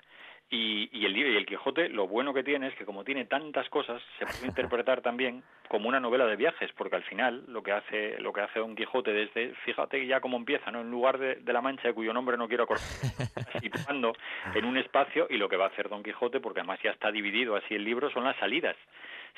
[0.53, 3.69] y, y, el, y el Quijote, lo bueno que tiene es que como tiene tantas
[3.71, 7.73] cosas, se puede interpretar también como una novela de viajes, porque al final lo que
[7.73, 10.83] hace lo que hace Don Quijote desde, fíjate ya cómo empieza, ¿no?
[10.83, 12.85] En lugar de, la Mancha, de cuyo nombre no quiero acordar,
[13.63, 14.13] situando
[14.55, 17.11] en un espacio y lo que va a hacer Don Quijote, porque además ya está
[17.11, 18.77] dividido así el libro, son las salidas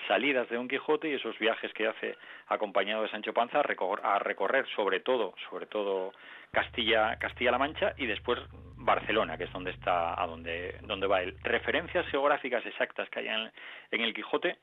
[0.08, 2.16] salidas de Don Quijote y esos viajes que hace
[2.48, 6.12] acompañado de Sancho Panza a a recorrer sobre todo, sobre todo
[6.55, 8.40] Castilla, Castilla-La Mancha y después
[8.76, 11.36] Barcelona, que es donde está, a donde, donde va él.
[11.42, 13.50] Referencias geográficas exactas que hay en,
[13.90, 14.57] en el Quijote,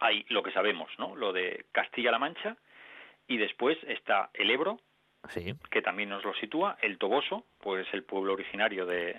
[0.00, 1.16] hay lo que sabemos, ¿no?
[1.16, 2.56] Lo de Castilla-La Mancha
[3.26, 4.80] y después está el Ebro,
[5.70, 9.16] que también nos lo sitúa, el Toboso, pues el pueblo originario de,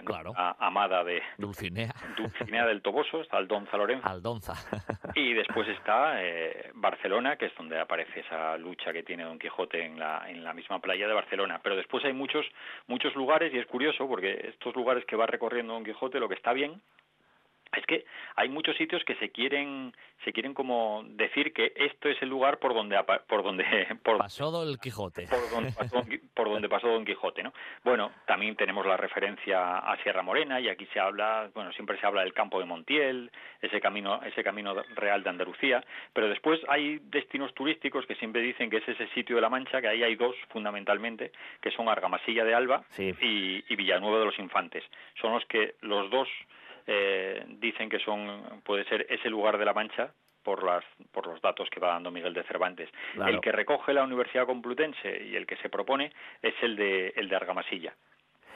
[0.59, 1.93] Amada de Dulcinea.
[2.17, 4.07] Dulcinea del Toboso, está Aldonza Lorenzo.
[4.07, 4.53] Aldonza.
[5.15, 9.85] y después está eh, Barcelona, que es donde aparece esa lucha que tiene Don Quijote
[9.85, 11.59] en la, en la misma playa de Barcelona.
[11.63, 12.45] Pero después hay muchos,
[12.87, 16.35] muchos lugares, y es curioso, porque estos lugares que va recorriendo Don Quijote, lo que
[16.35, 16.81] está bien
[17.77, 18.05] es que
[18.35, 19.93] hay muchos sitios que se quieren
[20.23, 23.63] se quieren como decir que esto es el lugar por donde por donde
[24.03, 25.27] por, pasó Don Quijote.
[25.27, 26.03] por donde, pasó,
[26.33, 27.53] por donde pasó Don Quijote no
[27.83, 32.05] bueno también tenemos la referencia a Sierra Morena y aquí se habla bueno siempre se
[32.05, 36.99] habla del campo de Montiel ese camino ese camino real de Andalucía pero después hay
[37.03, 40.15] destinos turísticos que siempre dicen que es ese sitio de la Mancha que ahí hay
[40.15, 44.83] dos fundamentalmente que son Argamasilla de Alba y, y Villanueva de los Infantes.
[45.21, 46.27] Son los que los dos
[46.91, 50.11] eh, dicen que son puede ser ese lugar de la Mancha
[50.41, 52.89] por las por los datos que va dando Miguel de Cervantes.
[53.27, 56.11] El que recoge la Universidad Complutense y el que se propone
[56.41, 57.93] es el de el de Argamasilla.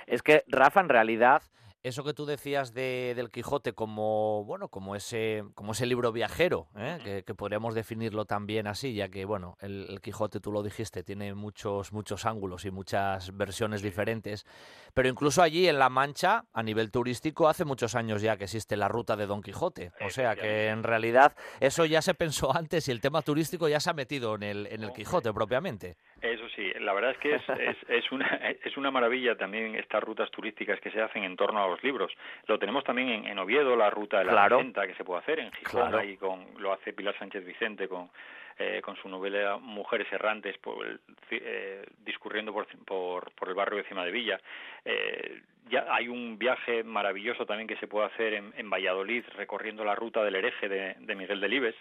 [0.07, 1.43] Es que Rafa en realidad
[1.83, 6.67] eso que tú decías de, del Quijote como bueno como ese como ese libro viajero
[6.77, 7.23] ¿eh?
[7.25, 11.91] que, podríamos definirlo también así ya que bueno el, Quijote tú lo dijiste tiene muchos
[11.91, 14.45] muchos ángulos y muchas versiones diferentes
[14.93, 18.77] pero incluso allí en La Mancha a nivel turístico hace muchos años ya que existe
[18.77, 22.87] la ruta de Don Quijote o sea que en realidad eso ya se pensó antes
[22.87, 26.47] y el tema turístico ya se ha metido en el en el Quijote propiamente eso
[26.55, 28.27] sí la verdad es que es, es, es una
[28.63, 32.11] es una maravilla también estas rutas turísticas que se hacen en torno a los libros.
[32.47, 35.51] Lo tenemos también en, Oviedo, la ruta de la venta que se puede hacer, en
[35.51, 38.09] Gijón, ahí con, lo hace Pilar Sánchez Vicente con,
[38.57, 40.99] eh, con su novela Mujeres Errantes, por
[41.31, 44.39] eh, discurriendo por, por, por, el barrio de Cima de Villa.
[44.85, 49.83] Eh, ya hay un viaje maravilloso también que se puede hacer en, en Valladolid, recorriendo
[49.85, 51.75] la ruta del hereje de, de Miguel Delibes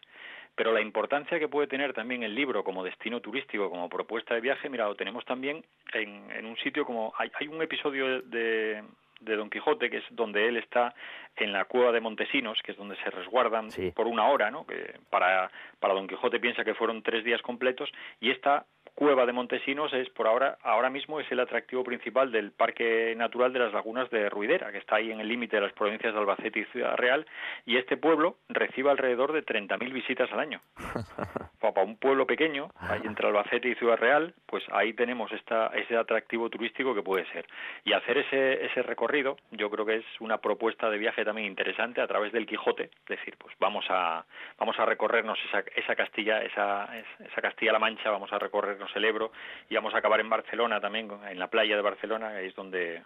[0.55, 4.41] pero la importancia que puede tener también el libro como destino turístico, como propuesta de
[4.41, 7.13] viaje, mira, lo tenemos también en, en un sitio como...
[7.17, 8.83] Hay, hay un episodio de,
[9.21, 10.95] de Don Quijote, que es donde él está
[11.37, 14.67] en la cueva de Montesinos, que es donde se resguardan por una hora, ¿no?
[14.67, 15.51] Que para,
[15.81, 17.91] para Don Quijote piensa que fueron tres días completos,
[18.21, 22.53] y esta cueva de Montesinos es por ahora ahora mismo es el atractivo principal del
[22.53, 25.73] Parque Natural de las Lagunas de Ruidera, que está ahí en el límite de las
[25.73, 27.27] provincias de Albacete y Ciudad Real,
[27.65, 30.61] y este pueblo recibe alrededor de 30.000 visitas al año.
[31.61, 35.97] Para un pueblo pequeño, ahí entre Albacete y Ciudad Real, pues ahí tenemos esta, ese
[35.97, 37.47] atractivo turístico que puede ser.
[37.85, 42.01] Y hacer ese, ese recorrido, yo creo que es una propuesta de viaje también interesante
[42.01, 44.25] a través del Quijote, es decir, pues vamos a,
[44.59, 49.33] vamos a recorrernos esa, esa Castilla, esa, esa Castilla-La Mancha, vamos a recorrer nos celebro
[49.69, 53.03] y vamos a acabar en Barcelona también, en la playa de Barcelona, es donde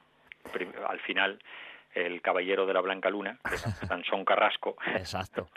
[0.88, 1.38] al final
[1.94, 4.76] el caballero de la Blanca Luna, que es Sansón Carrasco.
[4.94, 5.48] Exacto.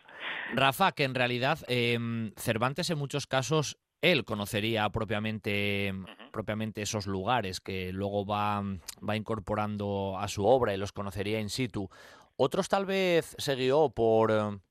[0.53, 5.93] Rafa, que en realidad em, Cervantes en muchos casos él conocería propiamente,
[6.31, 8.61] propiamente esos lugares que luego va,
[9.07, 11.89] va incorporando a su obra y los conocería in situ.
[12.37, 14.61] Otros tal vez se guió por,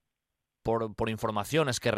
[0.69, 1.91] por, por informaciones que,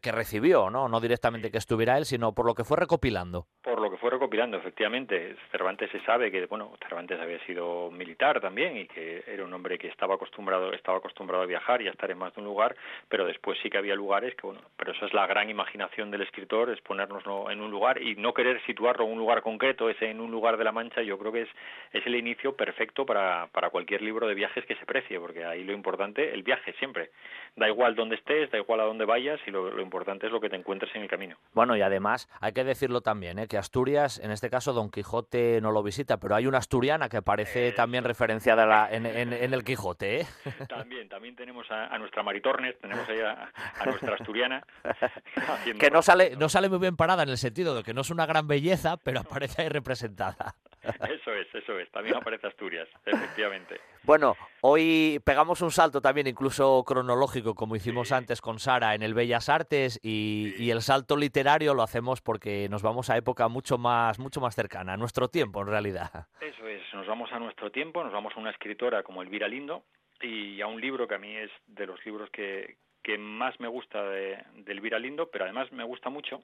[0.00, 0.88] que, recibió, ¿no?
[0.88, 3.44] No directamente que estuviera él, sino por lo que fue recopilando.
[3.62, 5.36] Por lo que fue recopilando, efectivamente.
[5.50, 9.76] Cervantes se sabe que, bueno, Cervantes había sido militar también y que era un hombre
[9.76, 12.74] que estaba acostumbrado, estaba acostumbrado a viajar y a estar en más de un lugar,
[13.10, 16.22] pero después sí que había lugares que, bueno, pero eso es la gran imaginación del
[16.22, 20.00] escritor, es ponernos en un lugar y no querer situarlo en un lugar concreto, es
[20.00, 21.48] en un lugar de la Mancha, yo creo que es,
[21.92, 25.62] es el inicio perfecto para, para cualquier libro de viajes que se precie, porque ahí
[25.62, 27.10] lo importante, el viaje siempre.
[27.54, 30.48] Da igual donde estés, da igual a dónde vayas y lo, importante es lo que
[30.48, 31.36] te encuentres en el camino.
[31.52, 33.48] Bueno, y además hay que decirlo también, ¿eh?
[33.48, 37.20] que Asturias, en este caso Don Quijote no lo visita, pero hay una asturiana que
[37.20, 40.20] parece también referenciada en, el Quijote.
[40.20, 40.26] ¿eh?
[40.68, 43.50] También, también tenemos a, nuestra Maritornes, tenemos ahí a,
[43.84, 44.62] nuestra asturiana.
[45.78, 48.10] que no sale, no sale muy bien parada en el sentido de que no es
[48.10, 50.54] una gran belleza, pero aparece ahí representada.
[51.10, 51.90] Eso es, eso es.
[51.90, 53.80] También aparece Asturias, efectivamente.
[54.04, 59.14] Bueno, hoy pegamos un salto también incluso cronológico, como hicimos antes con Sara en el
[59.14, 64.18] Bellas Artes, y, el salto literario lo hacemos porque nos vamos a época mucho más,
[64.18, 66.26] mucho más cercana, a nuestro tiempo en realidad.
[66.40, 69.84] Eso es, nos vamos a nuestro tiempo, nos vamos a una escritora como Elvira Lindo
[70.20, 73.68] y a un libro que a mí es de los libros que, que más me
[73.68, 76.42] gusta de, de Elvira Lindo, pero además me gusta mucho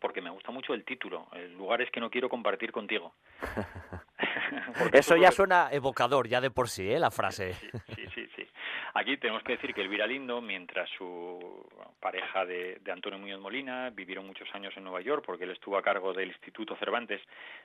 [0.00, 3.14] porque me gusta mucho el título, el lugares que no quiero compartir contigo.
[4.92, 6.98] Eso ya suena evocador, ya de por sí, ¿eh?
[6.98, 7.54] la frase.
[7.54, 7.68] Sí,
[8.14, 8.46] sí, sí,
[8.94, 11.64] Aquí tenemos que decir que Elvira Lindo, mientras su
[12.00, 15.82] pareja de, Antonio Muñoz Molina vivieron muchos años en Nueva York, porque él estuvo a
[15.82, 17.20] cargo del Instituto Cervantes,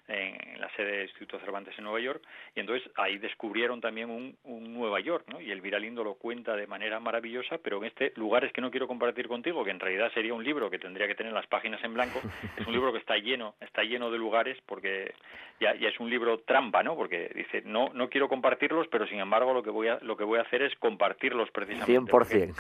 [0.07, 2.21] en la sede del Instituto Cervantes en Nueva York,
[2.55, 4.36] y entonces ahí descubrieron también un,
[4.76, 5.41] Nueva York, ¿no?
[5.41, 8.88] Y Elvira Lindo lo cuenta de manera maravillosa, pero en este Lugares que no quiero
[8.88, 11.93] compartir contigo, que en realidad sería un libro que tendría que tener las páginas en
[11.93, 12.21] blanco,
[12.57, 15.13] es un libro que está lleno, está lleno de lugares, porque
[15.59, 16.95] ya, ya es un libro trampa, ¿no?
[16.95, 20.23] Porque dice, no, no quiero compartirlos, pero sin embargo lo que voy a, lo que
[20.23, 20.76] voy a hacer es
[21.16, 22.11] compartirlos precisamente.
[22.11, 22.55] 100%.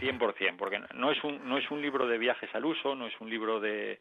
[0.00, 3.20] 100%, porque no es un, no es un libro de viajes al uso, no es
[3.20, 3.98] un libro de,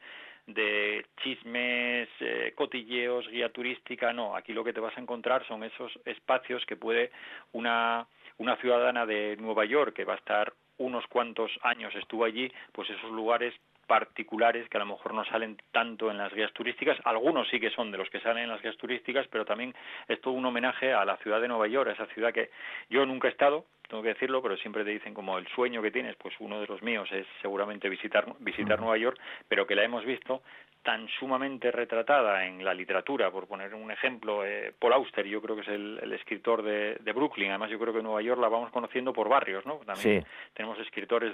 [0.47, 5.63] de chismes, eh, cotilleos, guía turística, no, aquí lo que te vas a encontrar son
[5.63, 7.11] esos espacios que puede
[7.53, 8.07] una,
[8.38, 12.89] una ciudadana de Nueva York que va a estar unos cuantos años estuvo allí, pues
[12.89, 13.53] esos lugares
[13.91, 17.71] particulares que a lo mejor no salen tanto en las guías turísticas, algunos sí que
[17.71, 19.75] son de los que salen en las guías turísticas, pero también
[20.07, 22.51] es todo un homenaje a la ciudad de Nueva York, a esa ciudad que
[22.89, 25.91] yo nunca he estado, tengo que decirlo, pero siempre te dicen como el sueño que
[25.91, 29.19] tienes, pues uno de los míos es seguramente visitar, visitar Nueva York,
[29.49, 30.41] pero que la hemos visto
[30.81, 35.57] tan sumamente retratada en la literatura, por poner un ejemplo, eh, Paul Auster, yo creo
[35.57, 39.11] que es el, escritor de, Brooklyn, además yo creo que Nueva York la vamos conociendo
[39.11, 39.75] por barrios, ¿no?
[39.85, 41.33] También tenemos escritores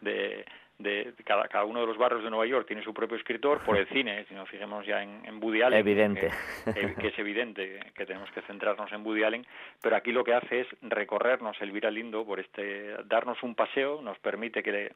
[0.00, 0.44] de
[0.78, 3.76] de cada, cada uno de los barrios de Nueva York tiene su propio escritor por
[3.76, 6.30] el cine, si nos fijemos ya en, en Woody Allen, evidente.
[6.72, 9.46] Que, es evidente que tenemos que centrarnos en Woody Allen,
[9.82, 14.18] pero aquí lo que hace es recorrernos Elvira Lindo por este, darnos un paseo, nos
[14.18, 14.92] permite que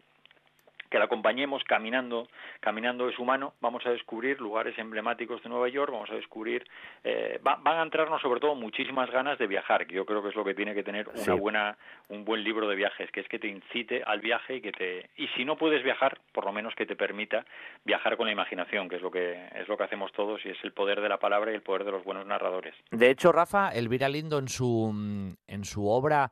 [0.92, 2.28] que la acompañemos caminando,
[2.60, 6.64] caminando es humano, vamos a descubrir lugares emblemáticos de Nueva York, vamos a descubrir,
[7.02, 10.36] eh, van a entrarnos sobre todo muchísimas ganas de viajar, que yo creo que es
[10.36, 11.78] lo que tiene que tener una buena,
[12.10, 15.08] un buen libro de viajes, que es que te incite al viaje y que te,
[15.16, 17.46] y si no puedes viajar, por lo menos que te permita
[17.86, 20.58] viajar con la imaginación, que es lo que es lo que hacemos todos y es
[20.62, 22.74] el poder de la palabra y el poder de los buenos narradores.
[22.90, 24.92] De hecho, Rafa, Elvira Lindo en su
[25.46, 26.30] en su obra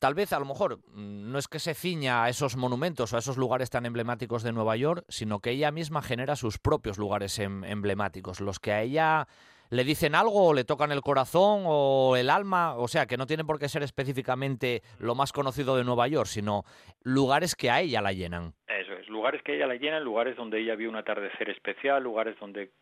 [0.00, 3.16] tal vez a lo mejor mm, no es que se ciña a esos monumentos o
[3.16, 6.98] a esos lugares tan emblemáticos de Nueva York, sino que ella misma genera sus propios
[6.98, 9.28] lugares em, emblemáticos, los que a ella
[9.70, 13.26] le dicen algo o le tocan el corazón o el alma, o sea, que no
[13.26, 16.64] tienen por qué ser específicamente lo más conocido de Nueva York, sino
[17.02, 18.54] lugares que a ella la llenan.
[18.66, 22.02] Eso es, lugares que a ella la llenan, lugares donde ella vio un atardecer especial,
[22.02, 22.72] lugares donde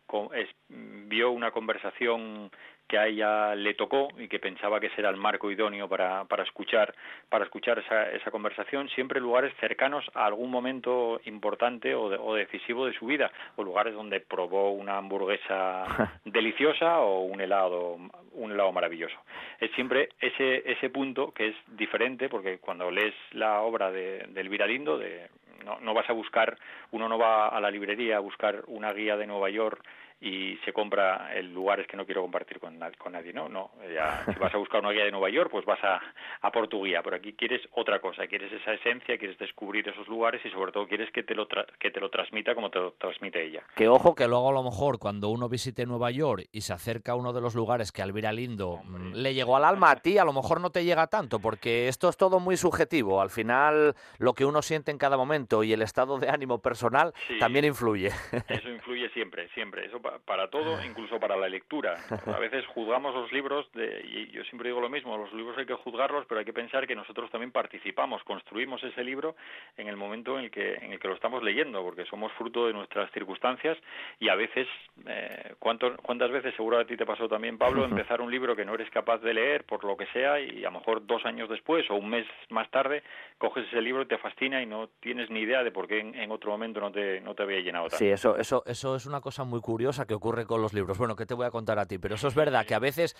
[0.69, 2.49] vio una conversación
[2.89, 6.25] que a ella le tocó y que pensaba que ese era el marco idóneo para,
[6.25, 6.93] para escuchar
[7.29, 12.87] para escuchar esa, esa conversación siempre lugares cercanos a algún momento importante o, o, decisivo
[12.87, 15.85] de su vida o lugares donde probó una hamburguesa
[16.25, 17.97] deliciosa o un helado
[18.33, 19.17] un helado maravilloso.
[19.59, 24.41] Es siempre ese ese punto que es diferente porque cuando lees la obra de, de
[24.41, 25.29] Elvira Lindo de
[25.63, 26.57] no, no vas a buscar
[26.91, 29.83] uno no va a la librería a buscar una guía de Nueva York
[30.21, 33.47] y se compra en lugares que no quiero compartir con, con nadie, ¿no?
[33.47, 36.01] No, ya, si vas a buscar una guía de Nueva York, pues vas a,
[36.41, 40.07] a por tu guía, pero aquí quieres otra cosa, quieres esa esencia, quieres descubrir esos
[40.07, 42.91] lugares y sobre todo quieres que te lo, que te lo transmita como te lo
[42.93, 43.63] transmite ella.
[43.75, 47.13] Que ojo, que luego a lo mejor cuando uno visite Nueva York y se acerca
[47.13, 50.17] a uno de los lugares que Alvira Lindo mm, le llegó al alma a ti,
[50.17, 53.21] a lo mejor no te llega tanto, porque esto es todo muy subjetivo.
[53.21, 57.13] Al final, lo que uno siente en cada momento y el estado de ánimo personal
[57.39, 58.11] también influye.
[58.49, 59.85] Eso influye siempre, siempre.
[59.85, 61.97] Eso para todo, incluso para la lectura.
[62.25, 65.65] A veces juzgamos los libros, de, y yo siempre digo lo mismo, los libros hay
[65.65, 69.35] que juzgarlos, pero hay que pensar que nosotros también participamos, construimos ese libro
[69.77, 72.67] en el momento en el que, en el que lo estamos leyendo, porque somos fruto
[72.67, 73.77] de nuestras circunstancias
[74.19, 74.67] y a veces,
[75.05, 78.73] eh, ¿cuántas veces seguro a ti te pasó también, Pablo, empezar un libro que no
[78.73, 81.89] eres capaz de leer por lo que sea y a lo mejor dos años después
[81.89, 83.03] o un mes más tarde
[83.37, 86.31] coges ese libro y te fascina y no tienes ni idea de por qué en,
[86.31, 87.97] otro momento no te, no te había llenado tanto.
[87.97, 90.97] Sí, eso, eso, eso es una cosa muy curiosa que ocurre con los libros.
[90.97, 91.97] Bueno, ¿qué te voy a contar a ti?
[91.97, 93.15] Pero eso es verdad, que a veces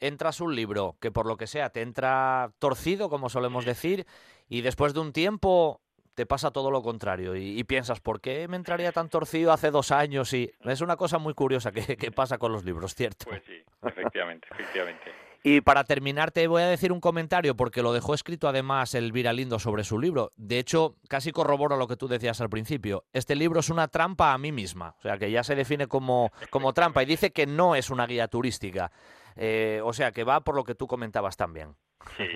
[0.00, 4.06] entras un libro que por lo que sea te entra torcido, como solemos decir,
[4.48, 5.80] y después de un tiempo
[6.14, 9.90] te pasa todo lo contrario y, piensas, ¿por qué me entraría tan torcido hace dos
[9.90, 10.32] años?
[10.34, 13.24] Y es una cosa muy curiosa que, que pasa con los libros, ¿cierto?
[13.26, 15.19] Pues sí, efectivamente, efectivamente.
[15.42, 19.32] Y para terminar te voy a decir un comentario porque lo dejó escrito además Elvira
[19.32, 20.32] Lindo sobre su libro.
[20.36, 23.04] De hecho, casi corroboro lo que tú decías al principio.
[23.14, 26.30] Este libro es una trampa a mí misma, o sea que ya se define como,
[26.50, 28.92] como trampa y dice que no es una guía turística.
[29.36, 31.74] Eh, o sea que va por lo que tú comentabas también.
[32.16, 32.26] Sí,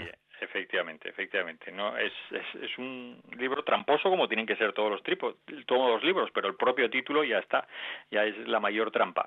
[0.44, 1.72] Efectivamente, efectivamente.
[1.72, 5.36] No es, es, un libro tramposo como tienen que ser todos los tripos,
[5.66, 7.66] todos los libros, pero el propio título ya está,
[8.10, 9.26] ya es la mayor trampa.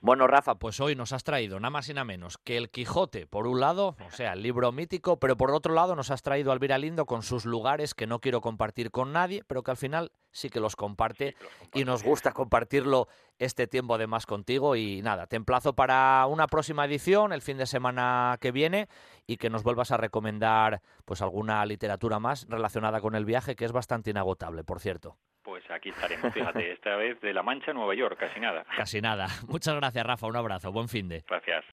[0.00, 3.26] Bueno, Rafa, pues hoy nos has traído nada más y nada menos que el Quijote,
[3.26, 6.50] por un lado, o sea, el libro mítico, pero por otro lado nos has traído
[6.50, 9.76] a Alvira Lindo con sus lugares que no quiero compartir con nadie, pero que al
[9.76, 11.36] final sí que los comparte,
[11.72, 13.08] y nos gusta compartirlo
[13.38, 17.66] este tiempo además contigo y nada, te emplazo para una próxima edición el fin de
[17.66, 18.88] semana que viene
[19.26, 23.64] y que nos vuelvas a recomendar pues alguna literatura más relacionada con el viaje que
[23.64, 25.16] es bastante inagotable, por cierto.
[25.42, 28.64] Pues aquí estaremos, fíjate, esta vez de La Mancha a Nueva York, casi nada.
[28.76, 29.28] Casi nada.
[29.48, 31.24] Muchas gracias, Rafa, un abrazo, buen fin de.
[31.28, 31.64] Gracias.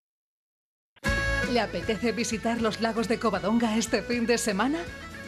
[1.52, 4.80] ¿Le apetece visitar los lagos de Covadonga este fin de semana?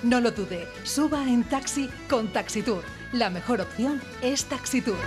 [0.03, 2.83] No lo dude, suba en taxi con Taxitour.
[3.13, 4.97] La mejor opción es Taxitour.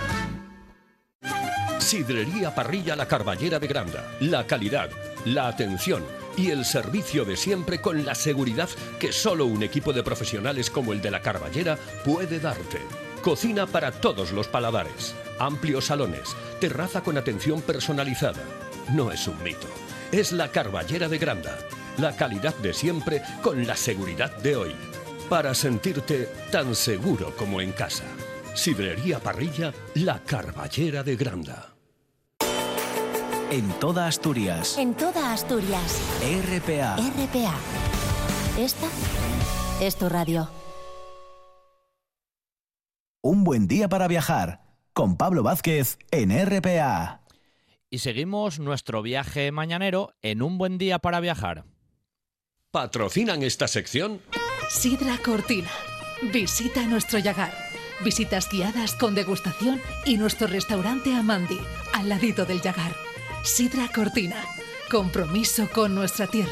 [1.77, 4.11] Sidrería Parrilla La Carballera de Granda.
[4.19, 4.89] La calidad,
[5.23, 6.03] la atención
[6.35, 8.69] y el servicio de siempre con la seguridad
[8.99, 12.79] que solo un equipo de profesionales como el de La Carballera puede darte.
[13.21, 15.13] Cocina para todos los paladares.
[15.37, 16.35] Amplios salones.
[16.59, 18.41] Terraza con atención personalizada.
[18.93, 19.67] No es un mito.
[20.11, 21.55] Es La Carballera de Granda.
[21.97, 24.75] La calidad de siempre con la seguridad de hoy.
[25.29, 28.03] Para sentirte tan seguro como en casa.
[28.53, 31.73] Sidrería Parrilla La Carballera de Granda.
[33.49, 34.77] En toda Asturias.
[34.77, 35.99] En toda Asturias.
[36.21, 36.97] RPA.
[36.97, 37.55] RPA.
[38.59, 38.87] Esta
[39.81, 40.47] es tu radio.
[43.23, 44.61] Un buen día para viajar
[44.93, 47.21] con Pablo Vázquez en RPA.
[47.89, 51.65] Y seguimos nuestro viaje mañanero en un buen día para viajar.
[52.71, 54.21] ¿Patrocinan esta sección?
[54.69, 55.71] Sidra Cortina.
[56.33, 57.67] Visita nuestro Yagar
[58.03, 61.59] visitas guiadas con degustación y nuestro restaurante Amandi,
[61.93, 62.95] al ladito del Yagar.
[63.43, 64.43] Sidra Cortina,
[64.89, 66.51] compromiso con nuestra tierra.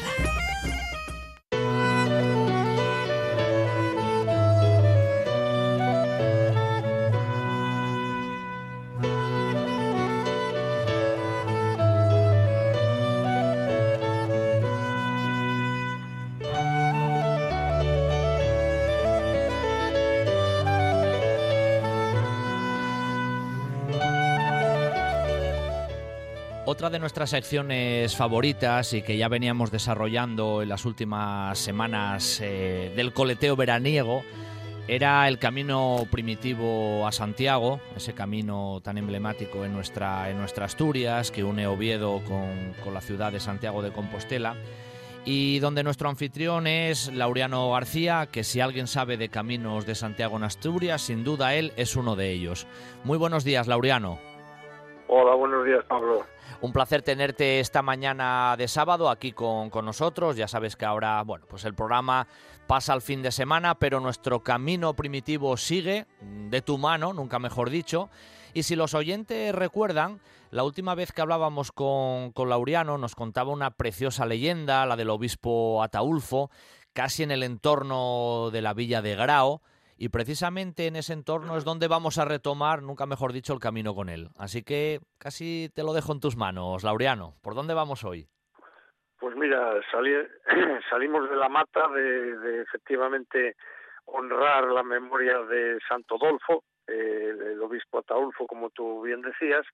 [26.76, 32.92] Otra de nuestras secciones favoritas y que ya veníamos desarrollando en las últimas semanas eh,
[32.94, 34.20] del coleteo veraniego
[34.86, 41.30] era el camino primitivo a Santiago, ese camino tan emblemático en nuestra, en nuestra Asturias
[41.30, 44.54] que une Oviedo con, con la ciudad de Santiago de Compostela
[45.24, 50.36] y donde nuestro anfitrión es Laureano García, que si alguien sabe de caminos de Santiago
[50.36, 52.66] en Asturias, sin duda él es uno de ellos.
[53.02, 54.18] Muy buenos días, Laureano.
[55.08, 56.35] Hola, buenos días, Pablo.
[56.62, 60.36] Un placer tenerte esta mañana de sábado aquí con, nosotros.
[60.36, 62.26] Ya sabes que ahora, bueno, pues el programa
[62.66, 67.68] pasa al fin de semana, pero nuestro camino primitivo sigue de tu mano, nunca mejor
[67.68, 68.08] dicho.
[68.54, 73.72] Y si los oyentes recuerdan, la última vez que hablábamos con, con nos contaba una
[73.72, 76.50] preciosa leyenda, la del obispo Ataulfo,
[76.94, 79.60] casi en el entorno de la villa de Grao
[79.96, 83.94] y precisamente en ese entorno es donde vamos a retomar, nunca mejor dicho, el camino
[83.94, 84.28] con él.
[84.38, 87.34] Así que casi te lo dejo en tus manos, Laureano.
[87.42, 88.28] ¿Por dónde vamos hoy?
[89.18, 89.80] Pues mira,
[90.90, 93.56] salimos de la mata de, efectivamente
[94.04, 99.66] honrar la memoria de Santo Dolfo, eh, el obispo Ataulfo, como tú bien decías,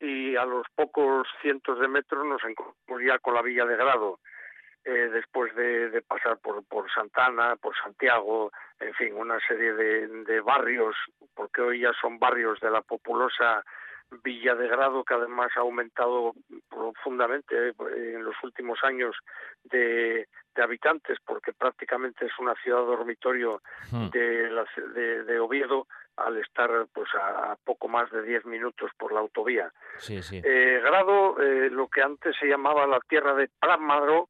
[0.00, 4.18] y a los pocos cientos de metros nos encontramos ya con la Villa de Grado,
[4.88, 10.94] eh, después de, pasar por, por Santana, por Santiago, en fin, una serie de, barrios,
[11.34, 13.64] porque hoy ya son barrios de la populosa
[14.22, 16.34] Villa de Grado, que además ha aumentado
[16.70, 17.74] profundamente eh,
[18.14, 19.16] en los últimos años
[19.64, 23.60] de, habitantes, porque prácticamente es una ciudad dormitorio
[23.90, 24.10] hmm.
[24.10, 29.72] de, de, Oviedo, al estar pues a, poco más de 10 minutos por la autovía.
[30.08, 31.36] Eh, Grado,
[31.70, 34.28] lo que antes se llamaba la tierra de Prámaro,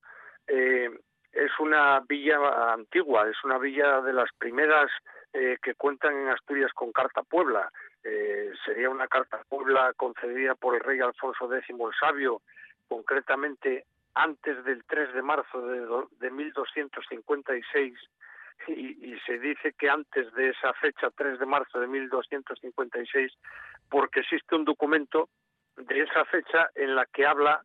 [0.49, 0.91] eh,
[1.33, 4.91] es una villa antigua, es una villa de las primeras
[5.33, 7.71] eh, que cuentan en Asturias con Carta Puebla.
[8.03, 12.41] Eh, sería una Carta Puebla concedida por el rey Alfonso X el Sabio,
[12.89, 13.85] concretamente
[14.15, 15.87] antes del 3 de marzo de,
[16.21, 17.95] de 1256
[18.69, 23.33] y, y, se dice que antes de esa fecha, 3 de marzo de 1256,
[23.91, 25.29] porque existe un documento
[25.77, 27.63] de esa fecha en la que habla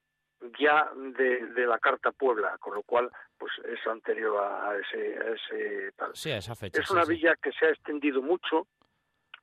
[0.60, 5.30] ya de, de, la Carta Puebla, con lo cual pues es anterior a, ese, a
[5.32, 6.12] ese tal.
[6.16, 6.82] Sí, a esa fecha.
[6.82, 8.68] Es una villa que se ha extendido mucho,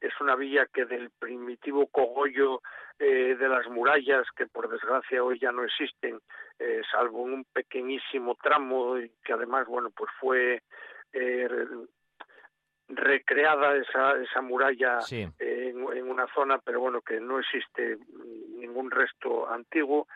[0.01, 2.63] es una villa que del primitivo cogollo
[2.99, 6.21] eh, de las murallas, que por desgracia hoy ya no existen,
[6.59, 10.63] eh, salvo en un pequeñísimo tramo y que además, bueno, pues fue
[11.13, 11.49] eh,
[12.89, 17.99] recreada esa, esa muralla en, en, una zona, pero bueno, que no existe
[18.57, 20.09] ningún resto antiguo.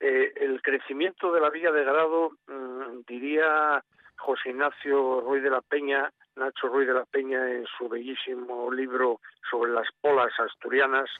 [0.00, 3.84] Eh, el crecimiento de la Villa de Grado, mm, diría
[4.16, 9.20] José Ignacio Ruiz de la Peña, Nacho Ruiz de la Peña en su bellísimo libro
[9.50, 11.10] sobre las polas asturianas,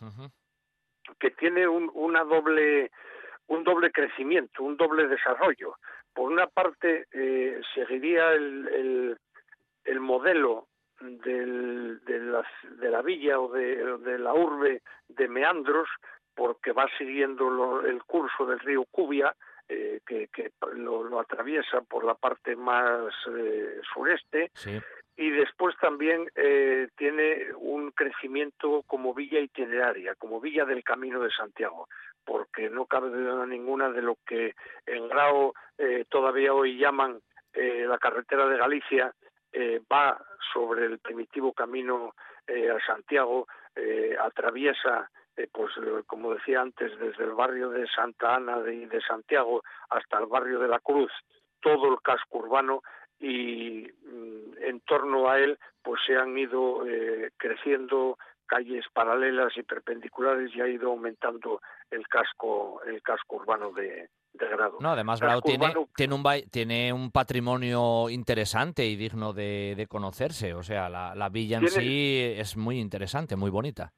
[1.19, 2.91] que tiene un, una doble,
[3.49, 5.77] un doble crecimiento, un doble desarrollo.
[6.15, 9.19] Por una parte, eh, seguiría el, el,
[9.85, 10.69] el modelo
[11.01, 12.47] del, de, la,
[12.79, 15.89] de, la, villa o de, de, la urbe de Meandros,
[16.35, 19.35] porque va siguiendo el curso del río Cubia,
[19.73, 24.51] eh, que, lo, atraviesa por la parte más eh, sureste,
[25.17, 31.31] y después también eh, tiene un crecimiento como villa itineraria, como villa del Camino de
[31.31, 31.87] Santiago,
[32.25, 34.57] porque no cabe duda ninguna de lo que
[34.87, 35.55] en Grao
[36.09, 37.21] todavía hoy llaman
[37.55, 39.15] la carretera de Galicia,
[39.91, 40.21] va
[40.53, 42.15] sobre el primitivo camino
[42.49, 43.47] a Santiago,
[44.21, 45.09] atraviesa
[45.41, 49.63] eh, pues eh, como decía antes, desde el barrio de Santa Ana de, de Santiago
[49.89, 51.11] hasta el barrio de la Cruz,
[51.61, 52.83] todo el casco urbano
[53.19, 59.63] y mm, en torno a él pues se han ido eh, creciendo calles paralelas y
[59.63, 61.61] perpendiculares y ha ido aumentando
[61.91, 64.79] el casco el casco urbano de, Grado.
[64.81, 70.55] No, además Grado tiene, tiene, un, tiene un patrimonio interesante y digno de, conocerse.
[70.55, 73.93] O sea, la, la villa en sí es muy interesante, muy bonita.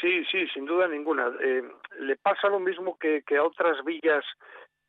[0.00, 1.32] Sí, sí, sin duda ninguna.
[1.40, 1.62] Eh,
[2.00, 4.24] le pasa lo mismo que, a otras villas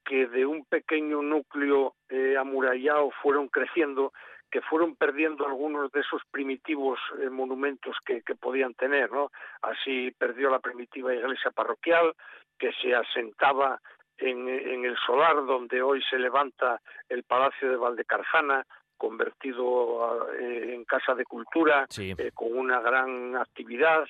[0.05, 4.13] que de un pequeño núcleo eh, amurallado fueron creciendo,
[4.51, 9.31] que fueron perdiendo algunos de esos primitivos eh, monumentos que, podían tener, ¿no?
[9.61, 12.13] Así perdió la primitiva iglesia parroquial,
[12.57, 13.79] que se asentaba
[14.17, 18.65] en, en el solar donde hoy se levanta el Palacio de Valdecarzana,
[18.97, 21.87] convertido en casa de cultura,
[22.33, 24.05] con una gran actividad,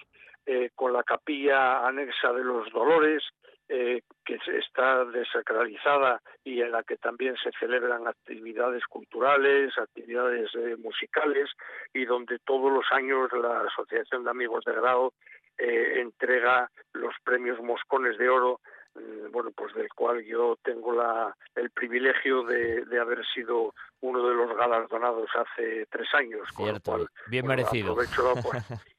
[0.46, 3.24] eh, con la capilla anexa de los Dolores,
[3.68, 10.76] eh, que está desacralizada y en la que también se celebran actividades culturales, actividades eh,
[10.78, 11.52] musicales
[11.94, 15.14] y donde todos los años la Asociación de Amigos de Grado
[15.62, 18.62] entrega los premios Moscones de Oro,
[18.96, 24.36] mm, bueno, pues del cual yo tengo la, el privilegio de, haber sido uno de
[24.36, 26.48] los galardonados hace tres años.
[26.56, 27.92] Cierto, bien merecido.
[27.92, 28.42] aprovecho la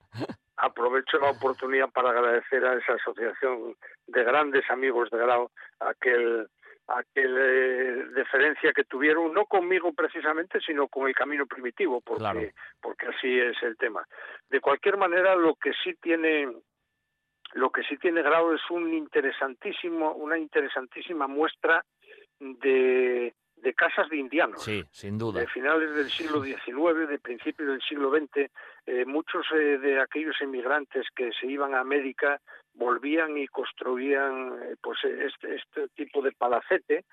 [1.30, 3.74] oportunidad para agradecer a esa asociación
[4.06, 5.50] de grandes amigos de Grau
[5.80, 6.48] aquel
[6.88, 13.06] aquel eh, deferencia que tuvieron no conmigo precisamente sino con el camino primitivo porque porque
[13.06, 14.04] así es el tema.
[14.48, 16.48] De cualquier manera lo que sí tiene
[17.52, 21.84] lo que sí tiene Grau es un interesantísimo una interesantísima muestra
[22.38, 24.62] de de casas de indianos.
[24.62, 25.40] Sí, sin duda.
[25.40, 28.50] De finales del siglo XIX, de principios del siglo XX,
[28.86, 32.40] eh, muchos eh, de aquellos inmigrantes que se iban a América
[32.74, 37.04] volvían y construían eh, pues este, este tipo de palacete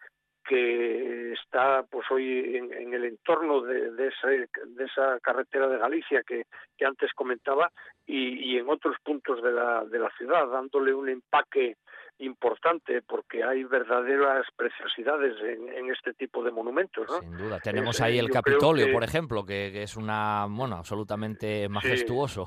[0.47, 6.45] que está pues hoy en, el entorno de, de, esa carretera de Galicia que,
[6.85, 7.69] antes comentaba
[8.05, 11.76] y, en otros puntos de la, de la ciudad, dándole un empaque
[12.19, 17.07] importante porque hay verdaderas preciosidades en, este tipo de monumentos.
[17.07, 17.19] ¿no?
[17.19, 17.60] Sin duda.
[17.60, 22.45] Tenemos ahí el Capitolio, por ejemplo, que, es una, bueno, absolutamente majestuoso.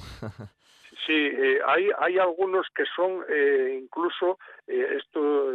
[1.07, 5.51] Sí, eh, hay, hay algunos que son eh, incluso, eh, esto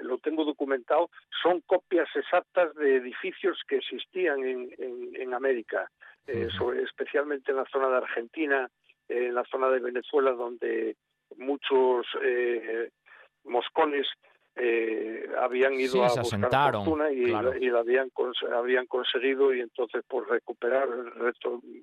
[0.00, 1.08] lo tengo documentado,
[1.42, 5.90] son copias exactas de edificios que existían en, en, América,
[6.26, 8.68] especialmente en la zona de Argentina,
[9.08, 10.96] en la zona de Venezuela, donde
[11.36, 12.06] muchos
[13.44, 14.06] moscones
[15.40, 18.10] habían ido a buscar fortuna y, y, la habían,
[18.54, 20.88] habían conseguido y entonces por recuperar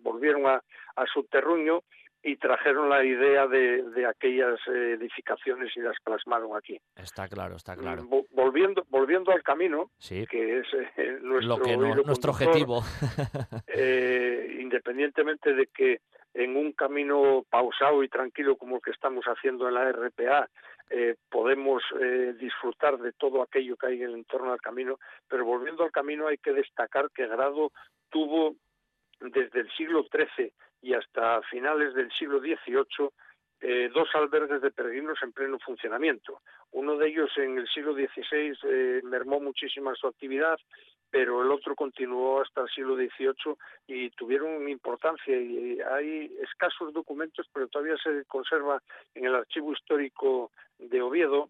[0.03, 0.61] volvieron a,
[0.95, 1.81] a su terruño
[2.21, 6.79] y trajeron la idea de, de, aquellas edificaciones y las plasmaron aquí.
[6.95, 8.03] Está claro, está claro.
[8.31, 10.67] Volviendo, volviendo al camino, que es
[10.97, 11.57] eh, nuestro,
[12.03, 12.83] nuestro objetivo.
[13.67, 16.01] eh, independientemente de que
[16.33, 20.49] en un camino pausado y tranquilo como el que estamos haciendo en la RPA,
[20.89, 25.45] eh, podemos eh, disfrutar de todo aquello que hay en el entorno del camino, pero
[25.45, 27.71] volviendo al camino hay que destacar que Grado
[28.09, 28.55] tuvo
[29.19, 30.51] desde el siglo XIII
[30.81, 33.09] y hasta finales del siglo XVIII
[33.61, 36.41] eh, dos albergues de peregrinos en pleno funcionamiento.
[36.71, 40.57] Uno de ellos en el siglo XVI eh, mermó muchísima su actividad,
[41.11, 43.55] pero el otro continuó hasta el siglo XVIII
[43.87, 45.35] y tuvieron importancia.
[45.35, 48.81] Y hay escasos documentos, pero todavía se conserva
[49.13, 51.49] en el archivo histórico de Oviedo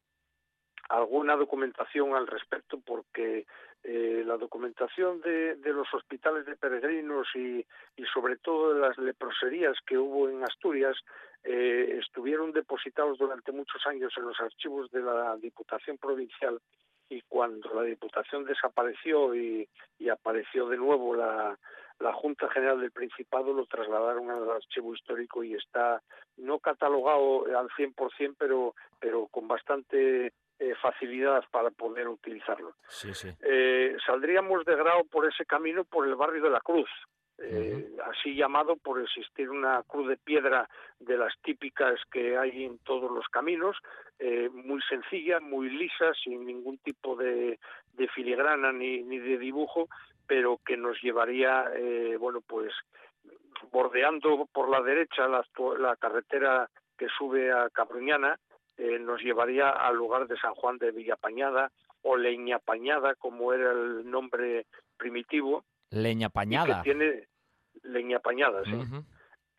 [0.90, 3.46] alguna documentación al respecto porque
[3.84, 7.66] eh, la documentación de, los hospitales de peregrinos y,
[8.14, 10.98] sobre todo de las leproserías que hubo en Asturias
[11.44, 16.60] eh, estuvieron depositados durante muchos años en los archivos de la Diputación Provincial
[17.10, 19.68] y cuando la Diputación desapareció y,
[20.12, 21.58] apareció de nuevo la,
[22.00, 26.02] la Junta General del Principado lo trasladaron al archivo histórico y está
[26.38, 32.74] no catalogado al 100%, pero, pero con bastante eh, facilidad para poder utilizarlo.
[33.42, 36.90] Eh, saldríamos de grado por ese camino por el barrio de la Cruz,
[37.38, 40.68] eh, así llamado por existir una cruz de piedra
[41.00, 43.78] de las típicas que hay en todos los caminos,
[44.52, 47.58] muy sencilla, muy lisa, sin ningún tipo de,
[48.14, 49.88] filigrana ni, ni, de dibujo,
[50.28, 51.72] pero que nos llevaría,
[52.20, 52.74] bueno, pues
[53.72, 55.46] bordeando por la derecha la,
[55.78, 58.38] la carretera que sube a Cabruñana,
[58.80, 61.70] eh, nos llevaría al lugar de San Juan de Villapañada
[62.04, 65.66] o Leñapañada, como era el nombre primitivo.
[65.90, 66.82] Leñapañada.
[66.82, 67.28] tiene
[67.84, 68.72] Leñapañada, sí.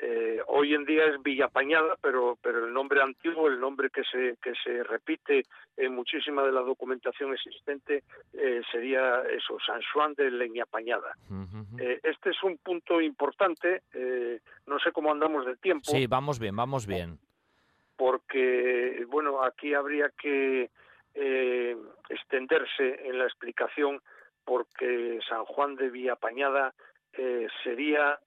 [0.02, 4.38] Eh, hoy en día es Villapañada, pero pero el nombre antiguo, el nombre que se
[4.42, 5.42] que se repite
[5.76, 11.14] en muchísima de la documentación existente eh, sería eso, San Juan de Leñapañada.
[12.02, 13.82] este es un punto importante.
[14.66, 15.90] no sé cómo andamos de tiempo.
[15.90, 17.18] Sí, vamos bien, vamos bien
[18.00, 20.70] porque, bueno, aquí habría que
[21.12, 21.76] eh,
[22.08, 24.00] extenderse en la explicación
[24.42, 26.72] porque San Juan de Villapañada
[27.12, 28.18] eh, sería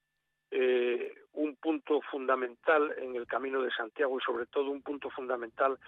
[0.51, 5.79] eh, un punto fundamental en el camino de Santiago y sobre todo un punto fundamental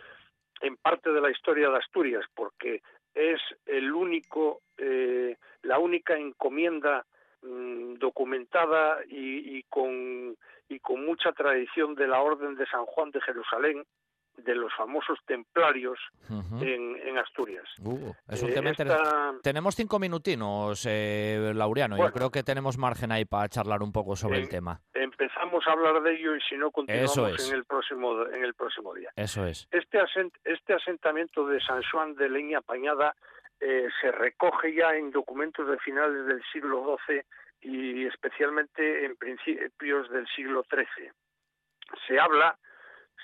[0.62, 2.82] en parte de la historia de Asturias porque
[3.14, 4.62] es el único
[5.62, 7.06] la única encomienda
[7.44, 10.36] mm, documentada y, con
[10.70, 13.84] y con mucha tradición de la Orden de San Juan de Jerusalén,
[14.38, 15.98] de los famosos templarios
[16.62, 17.64] en, Asturias.
[17.82, 21.98] Uh, es un tema eh, Tenemos cinco minutinos, eh, Laureano.
[21.98, 24.82] Yo creo que tenemos margen ahí para charlar un poco sobre el tema.
[24.94, 28.94] Empezamos a hablar de ello y si no continuamos en el próximo en el próximo
[28.94, 29.12] día.
[29.16, 29.68] Eso es.
[29.72, 30.00] Este
[30.44, 33.16] este asentamiento de San Juan de Leña Pañada
[33.62, 37.24] eh, se recoge ya en documentos de finales del siglo XII
[37.66, 41.12] y especialmente en principios del siglo XIII.
[42.08, 42.58] Se habla,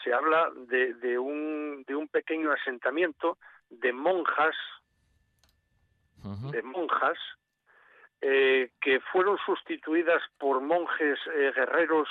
[0.03, 3.37] se habla de, de, un, de un pequeño asentamiento
[3.69, 4.55] de monjas,
[6.51, 7.17] de monjas,
[8.21, 12.07] eh, que fueron sustituidas por monjes eh, guerreros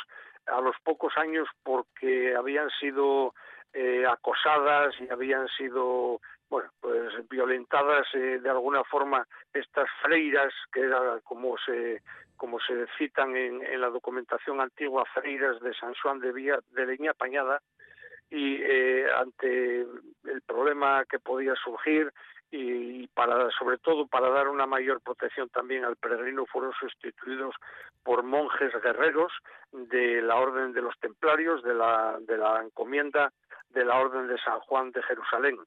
[0.47, 3.35] a los pocos años porque habían sido
[3.73, 6.21] eh, acosadas y habían sido
[6.51, 12.03] bueno, pues violentadas eh, de alguna forma estas freiras, que era como se
[12.37, 17.13] como se citan en, la documentación antigua, freiras de San Juan de, Villa, de Leña
[17.13, 17.61] Pañada,
[18.31, 22.11] y eh, ante el problema que podía surgir
[22.51, 23.09] y
[23.59, 27.55] sobre todo para dar una mayor protección también al peregrino fueron sustituidos
[28.03, 29.33] por monjes guerreros
[29.71, 33.33] de la orden de los templarios de la de la encomienda
[33.69, 35.59] de la orden de San Juan de Jerusalén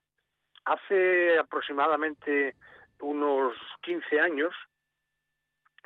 [0.66, 2.56] Hace aproximadamente
[3.00, 4.54] unos 15 años,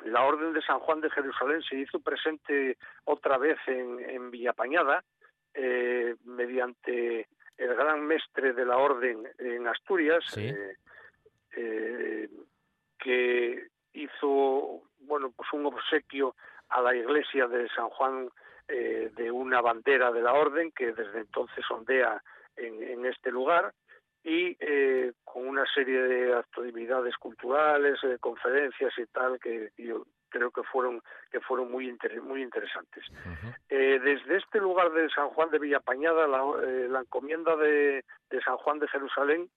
[0.04, 5.02] la Orden de San Juan de Jerusalén se hizo presente otra vez en, en Villapañada,
[5.54, 7.26] eh, mediante
[7.56, 10.76] el gran mestre de la Orden en Asturias, eh,
[11.56, 12.28] eh,
[12.98, 16.36] que hizo bueno pues un obsequio
[16.68, 18.28] a la iglesia de San Juan
[18.68, 22.22] de una bandera de la Orden que desde entonces ondea
[22.54, 23.72] en, en este lugar
[24.28, 30.50] y eh, con una serie de actividades culturales, de conferencias y tal que yo creo
[30.50, 31.00] que fueron
[31.32, 31.90] que fueron muy
[32.22, 33.04] muy interesantes.
[33.70, 38.40] eh, desde este lugar de San Juan de Villapañada, la, eh, la encomienda de, de,
[38.42, 39.48] San Juan de Jerusalén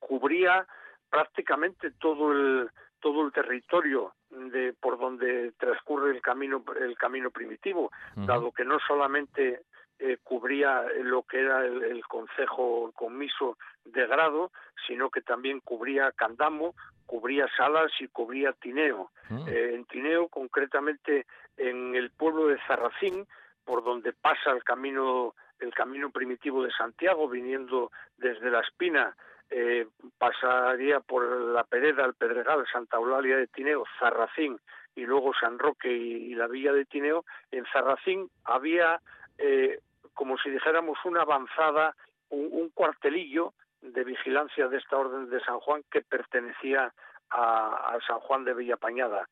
[0.00, 0.66] cubría
[1.08, 7.92] prácticamente todo el todo el territorio de por donde transcurre el camino el camino primitivo,
[8.16, 9.62] dado que no solamente
[10.00, 14.50] eh, cubría lo que era el, el concejo comiso de grado,
[14.86, 16.74] sino que también cubría Candamo,
[17.04, 19.10] cubría Salas y cubría Tineo.
[19.28, 19.48] Mm.
[19.48, 23.26] Eh, en Tineo, concretamente en el pueblo de Zarracín,
[23.64, 29.14] por donde pasa el camino el camino primitivo de Santiago, viniendo desde La Espina,
[29.50, 29.86] eh,
[30.16, 34.58] pasaría por la Pereda, el Pedregal, Santa Eulalia de Tineo, Zarracín
[34.94, 37.26] y luego San Roque y, y la villa de Tineo.
[37.50, 39.00] En Zarracín había
[39.36, 39.80] eh,
[40.14, 41.94] como si dijéramos una avanzada,
[42.30, 46.92] un, cuartelillo de vigilancia de esta orden de San Juan que pertenecía
[47.30, 49.28] a, San Juan de Villapañada.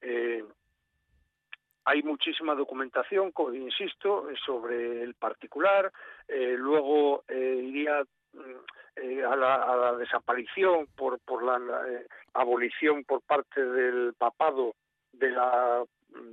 [0.00, 0.44] Eh,
[1.84, 5.92] hay muchísima documentación, insisto, sobre el particular.
[6.28, 8.02] Eh, luego eh, iría
[8.32, 11.60] mm, a la, desaparición por, por la
[12.34, 14.74] abolición por parte del papado
[15.12, 15.84] de, la,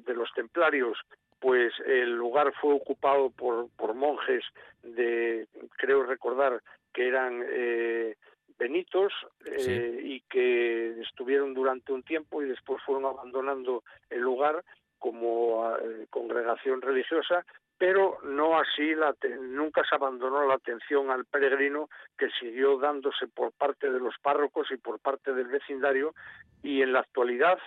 [0.06, 0.98] de los templarios
[1.40, 4.44] pues el lugar fue ocupado por, por monjes
[4.82, 5.48] de,
[5.78, 6.62] creo recordar
[6.94, 8.16] que eran eh,
[8.58, 9.14] benitos
[9.46, 14.64] eh, y que estuvieron durante un tiempo y después fueron abandonando el lugar
[14.98, 17.46] como eh, congregación religiosa,
[17.78, 21.88] pero no así, la nunca se abandonó la atención al peregrino
[22.18, 26.16] que siguió dándose por parte de los párrocos y por parte del vecindario
[26.64, 27.60] y en la actualidad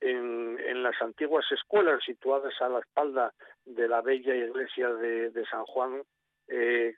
[0.00, 3.32] en, en, las antiguas escuelas situadas a la espalda
[3.64, 6.02] de la bella iglesia de, de San Juan
[6.48, 6.94] eh,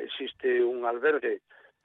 [0.00, 1.40] existe un albergue.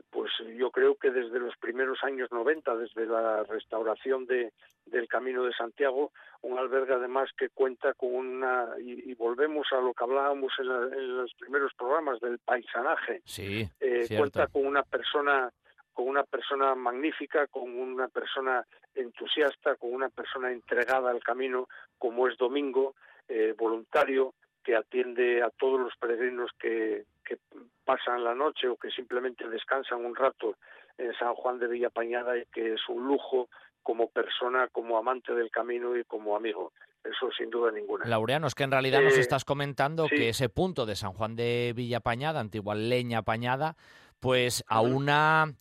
[0.09, 4.53] Pues yo creo que desde los primeros años 90, desde la restauración de,
[4.85, 6.11] del Camino de Santiago,
[6.41, 11.17] un albergue además que cuenta con una, y, volvemos a lo que hablábamos en, en,
[11.17, 15.51] los primeros programas del paisanaje, sí, eh, cuenta con una persona
[15.97, 18.63] con una persona magnífica, con una persona
[18.93, 21.67] entusiasta, con una persona entregada al camino,
[21.97, 22.93] como es Domingo,
[23.27, 27.39] eh, voluntario, que atiende a todos los peregrinos que, que
[27.83, 30.57] pasan la noche o que simplemente descansan un rato
[30.99, 33.49] en San Juan de Villapañada y que es un lujo
[33.81, 36.73] como persona, como amante del camino y como amigo.
[37.03, 38.05] Eso sin duda ninguna.
[38.05, 41.35] Laureano, es que en realidad nos eh, estás comentando que ese punto de San Juan
[41.35, 43.77] de Villapañada, antigua leña apañada,
[44.19, 45.55] pues a una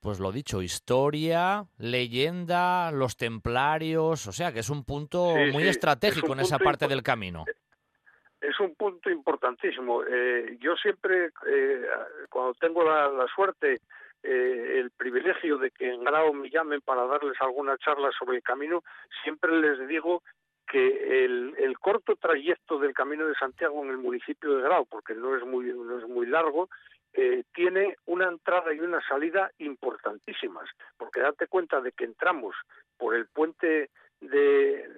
[0.00, 6.32] pues lo dicho, historia, leyenda, los templarios, o sea que es un punto muy estratégico
[6.32, 7.44] en esa parte del camino.
[8.40, 10.04] Es un punto importantísimo.
[10.04, 11.86] Eh, yo siempre, eh,
[12.30, 13.80] cuando tengo la, suerte,
[14.22, 18.42] eh, el privilegio de que en grado me llamen para darles alguna charla sobre el
[18.42, 18.84] camino,
[19.24, 20.22] siempre les digo
[20.68, 25.14] que el, el, corto trayecto del Camino de Santiago en el municipio de Grau, porque
[25.14, 26.68] no es muy, no es muy largo,
[27.20, 32.54] eh, tiene una entrada y una salida importantísimas, porque date cuenta de que entramos
[32.96, 33.90] por el puente
[34.20, 34.88] de...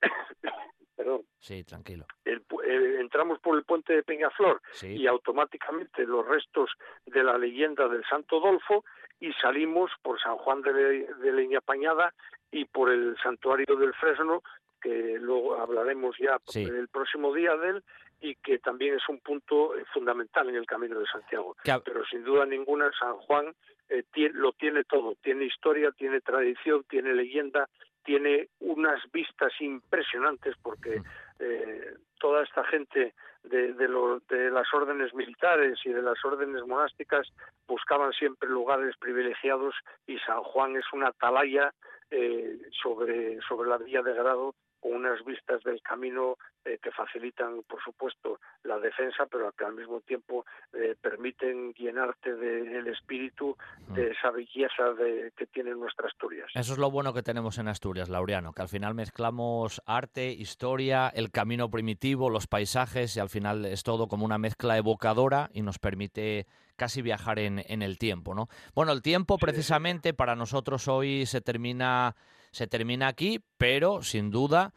[0.96, 1.26] Perdón.
[1.38, 2.06] Sí, tranquilo.
[2.24, 6.70] El, eh, entramos por el puente de Peñaflor y automáticamente los restos
[7.04, 8.86] de la leyenda del Santo Dolfo
[9.20, 12.14] y salimos por San Juan de, de Leña Pañada
[12.50, 14.42] y por el santuario del Fresno
[14.80, 17.84] que luego hablaremos ya el próximo día de él
[18.20, 21.56] y que también es un punto eh, fundamental en el Camino de Santiago.
[21.62, 23.54] Pero sin duda ninguna San Juan
[23.88, 27.68] eh, lo tiene todo, tiene historia, tiene tradición, tiene leyenda,
[28.04, 31.02] tiene unas vistas impresionantes porque
[31.38, 33.14] eh, toda esta gente
[33.44, 33.88] de, de,
[34.28, 37.28] de las órdenes militares y de las órdenes monásticas
[37.66, 39.74] buscaban siempre lugares privilegiados
[40.06, 41.72] y San Juan es una atalaya
[42.10, 47.62] eh, sobre, sobre la vía de grado con unas vistas del camino eh, que facilitan,
[47.62, 53.56] por supuesto, la defensa, pero que al mismo tiempo eh, permiten llenarte del espíritu
[53.88, 56.50] de esa belleza de, que tiene nuestra Asturias.
[56.54, 61.08] Eso es lo bueno que tenemos en Asturias, Laureano, que al final mezclamos arte, historia,
[61.08, 65.62] el camino primitivo, los paisajes y al final es todo como una mezcla evocadora y
[65.62, 66.46] nos permite
[66.76, 68.48] casi viajar en, en el tiempo, ¿no?
[68.74, 72.14] Bueno, el tiempo precisamente para nosotros hoy se termina
[72.50, 74.72] se termina aquí, pero sin duda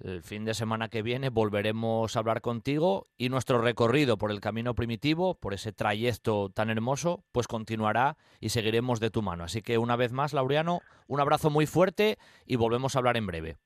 [0.00, 4.40] el fin de semana que viene volveremos a hablar contigo y nuestro recorrido por el
[4.40, 9.44] camino primitivo, por ese trayecto tan hermoso, pues continuará y seguiremos de tu mano.
[9.44, 13.26] Así que una vez más, Laureano, un abrazo muy fuerte y volvemos a hablar en
[13.26, 13.56] breve.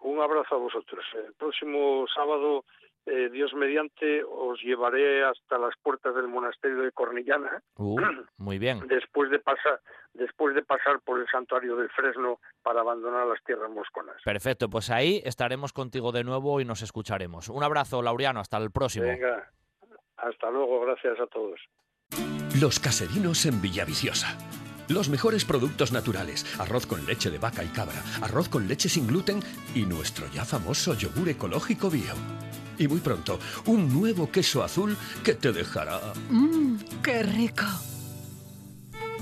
[0.00, 1.04] Un abrazo a vosotros.
[1.26, 2.64] El próximo sábado
[3.06, 7.62] eh, Dios mediante, os llevaré hasta las puertas del monasterio de Cornillana.
[7.76, 7.98] Uh,
[8.36, 8.86] muy bien.
[8.86, 9.80] Después de pasar,
[10.12, 14.16] después de pasar por el santuario del Fresno para abandonar las tierras mosconas.
[14.24, 17.48] Perfecto, pues ahí estaremos contigo de nuevo y nos escucharemos.
[17.48, 19.06] Un abrazo, Laureano, hasta el próximo.
[19.06, 19.50] Venga,
[20.16, 21.60] hasta luego, gracias a todos.
[22.60, 24.36] Los caserinos en Villaviciosa.
[24.88, 29.06] Los mejores productos naturales, arroz con leche de vaca y cabra, arroz con leche sin
[29.06, 29.38] gluten
[29.72, 32.14] y nuestro ya famoso yogur ecológico bio.
[32.80, 36.00] Y muy pronto, un nuevo queso azul que te dejará...
[36.30, 37.66] ¡Mmm, qué rico!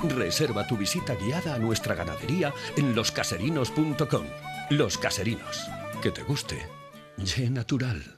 [0.04, 4.26] Reserva tu visita guiada a nuestra ganadería en loscaserinos.com.
[4.70, 5.68] Los Caserinos.
[6.00, 6.68] Que te guste.
[7.16, 8.17] Ye natural.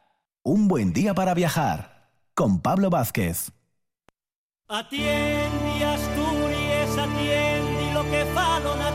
[0.43, 3.51] Un buen día para viajar con Pablo Vázquez.
[4.67, 8.89] Atiende Asturias, atiende lo que falo na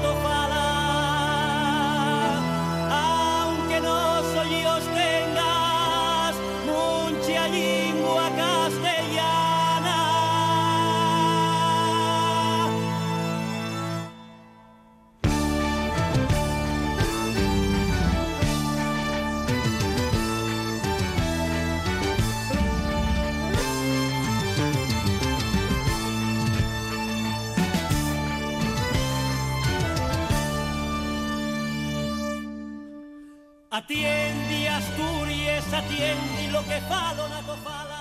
[33.76, 36.80] Atiende Asturias, atiende lo que.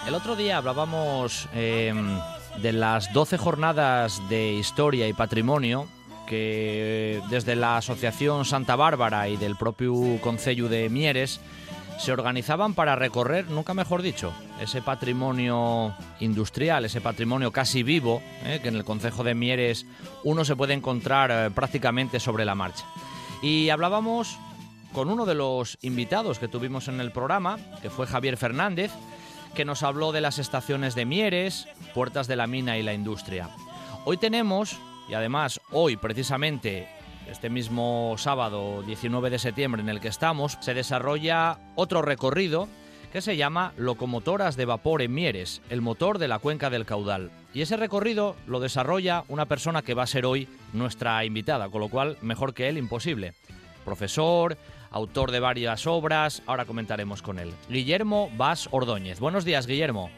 [0.08, 1.94] El otro día hablábamos eh,
[2.62, 5.90] de las 12 jornadas de historia y patrimonio
[6.28, 11.42] que desde la Asociación Santa Bárbara y del propio Concello de Mieres
[12.00, 14.32] se organizaban para recorrer, nunca mejor dicho,
[14.62, 19.86] ese patrimonio industrial, ese patrimonio casi vivo, eh, que en el Concejo de Mieres
[20.24, 22.86] uno se puede encontrar eh, prácticamente sobre la marcha.
[23.42, 24.40] Y hablábamos
[24.96, 28.94] con uno de los invitados que tuvimos en el programa, que fue Javier Fernández,
[29.54, 33.50] que nos habló de las estaciones de Mieres, Puertas de la Mina y la Industria.
[34.06, 36.88] Hoy tenemos, y además hoy precisamente,
[37.30, 42.70] este mismo sábado 19 de septiembre en el que estamos, se desarrolla otro recorrido
[43.12, 47.32] que se llama Locomotoras de Vapor en Mieres, el motor de la cuenca del caudal.
[47.54, 51.82] Y ese recorrido lo desarrolla una persona que va a ser hoy nuestra invitada, con
[51.82, 53.34] lo cual mejor que él imposible.
[53.84, 54.58] Profesor,
[54.96, 57.52] autor de varias obras, ahora comentaremos con él.
[57.68, 59.20] Guillermo Vas Ordóñez.
[59.20, 60.10] Buenos días, Guillermo.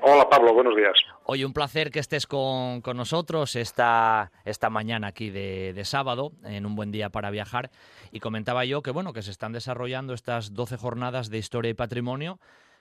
[0.00, 0.94] Hola Pablo, buenos días.
[1.24, 6.30] Oye, un placer que estés con, con nosotros esta, esta mañana aquí de, de, sábado,
[6.44, 7.70] en un buen día para viajar.
[8.12, 11.74] Y comentaba yo que bueno, que se están desarrollando estas 12 jornadas de historia y
[11.74, 12.38] patrimonio,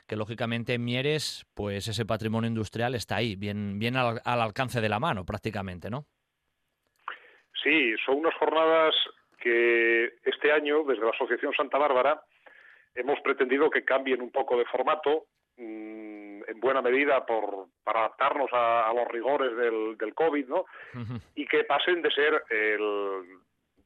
[0.07, 4.79] que lógicamente en Mieres, pues ese patrimonio industrial está ahí, bien, bien al, al alcance
[4.79, 6.05] de la mano prácticamente, ¿no?
[7.63, 8.93] Sí, son unas jornadas
[9.45, 12.19] que este año, desde la Asociación Santa Bárbara,
[12.95, 15.27] hemos pretendido que cambien un poco de formato,
[15.57, 20.61] mmm, en buena medida por, para adaptarnos a, a los rigores del, del COVID, ¿no?
[20.95, 21.21] Uh -huh.
[21.35, 23.23] Y que pasen de ser el,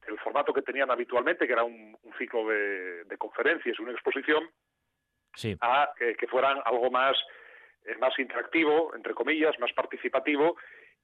[0.08, 4.48] el, formato que tenían habitualmente, que era un, un ciclo de, de, conferencias, una exposición,
[5.34, 5.54] sí.
[5.60, 7.16] a que, que fueran algo más,
[7.84, 10.56] eh, más interactivo, entre comillas, más participativo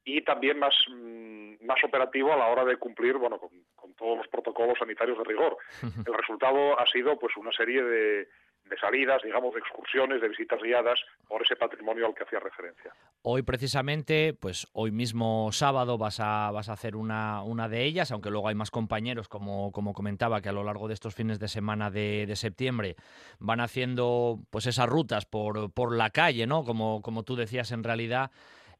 [0.06, 4.18] y también más, mm, más operativo a la hora de cumplir bueno con, con, todos
[4.18, 5.56] los protocolos sanitarios de rigor.
[5.82, 8.28] El resultado ha sido pues una serie de,
[8.68, 12.92] de salidas, digamos, de excursiones, de visitas guiadas por ese patrimonio al que hacía referencia.
[13.22, 18.12] Hoy precisamente, pues hoy mismo sábado vas a, vas a hacer una, una de ellas,
[18.12, 21.40] aunque luego hay más compañeros, como, como comentaba, que a lo largo de estos fines
[21.40, 22.94] de semana de, de septiembre
[23.40, 26.64] van haciendo pues esas rutas por, por la calle, ¿no?
[26.64, 28.30] Como, como tú decías, en realidad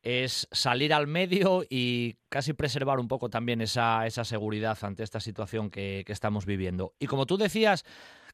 [0.06, 5.18] es salir al medio y casi preservar un poco también esa, esa seguridad ante esta
[5.18, 6.94] situación que, que estamos viviendo.
[7.00, 7.84] Y como tú decías,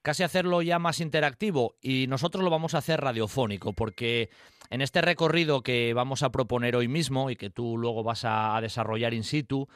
[0.03, 4.28] casi hacerlo ya más interactivo y nosotros lo vamos a hacer radiofónico porque
[4.69, 8.59] en este recorrido que vamos a proponer hoy mismo y que tú luego vas a,
[8.61, 9.69] desarrollar in situ,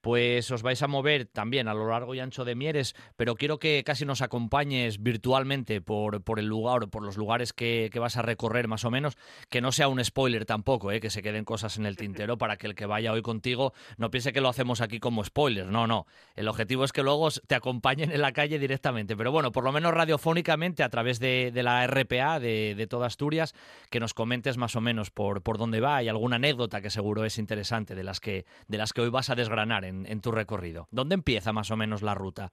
[0.00, 3.58] pues os vais a mover también a lo largo y ancho de Mieres, pero quiero
[3.58, 8.22] que casi nos acompañes virtualmente por, por el lugar, por los lugares que, vas a
[8.22, 9.18] recorrer más o menos,
[9.50, 11.00] que no sea un spoiler tampoco, ¿eh?
[11.00, 14.10] que se queden cosas en el tintero para que el que vaya hoy contigo no
[14.10, 17.54] piense que lo hacemos aquí como spoiler, no, no, el objetivo es que luego te
[17.54, 21.86] acompañen en la calle directamente, pero bueno, por lo menos radiofónicamente a través de, la
[21.86, 23.54] RPA de, de, toda Asturias,
[23.90, 26.02] que nos comentes más o menos por, por dónde va.
[26.02, 29.30] Y alguna anécdota que seguro es interesante de las que, de las que hoy vas
[29.30, 30.86] a desgranar en, tu recorrido.
[30.90, 32.50] ¿Dónde empieza más o menos la ruta?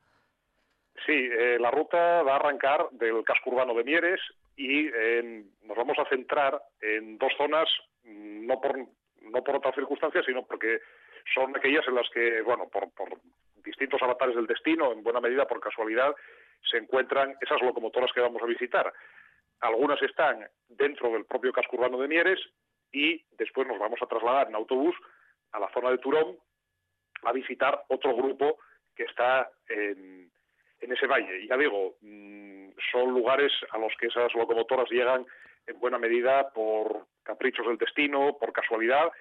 [1.06, 4.20] Sí, eh, la ruta va a arrancar del casco urbano de Mieres
[4.58, 4.90] y
[5.64, 7.70] nos vamos a centrar en dos zonas,
[8.04, 8.78] no por,
[9.22, 10.80] no por otras circunstancias, sino porque
[11.34, 13.20] son aquellas en las que, bueno, por, por
[13.64, 16.16] distintos avatares del destino, en buena medida por casualidad,
[16.70, 18.92] se encuentran esas locomotoras que vamos a visitar.
[19.60, 22.40] Algunas están dentro del propio casco urbano de Mieres
[22.92, 24.96] y después nos vamos a trasladar en autobús
[25.52, 26.38] a la zona de Turón
[27.24, 28.58] a visitar otro grupo
[28.96, 30.32] que está en,
[30.80, 31.42] ese valle.
[31.42, 35.26] Y ya digo, mm, son lugares a los que esas locomotoras llegan
[35.68, 39.12] en buena medida por caprichos del destino, por casualidad,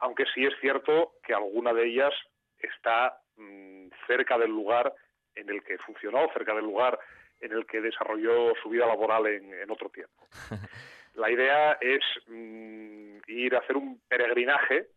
[0.00, 2.12] aunque sí es cierto que alguna de ellas
[2.58, 4.92] está mm, cerca del lugar
[5.34, 6.98] en el que funcionó, cerca del lugar
[7.40, 10.26] en el que desarrolló su vida laboral en, otro tiempo.
[11.14, 14.88] La idea es mm, ir a hacer un peregrinaje,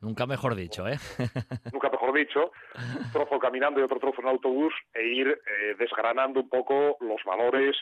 [0.00, 0.96] Nunca mejor dicho, ¿eh?
[1.72, 2.52] Nunca mejor dicho.
[2.76, 7.22] Un trozo caminando y otro trozo en autobús e ir eh, desgranando un poco los
[7.24, 7.76] valores,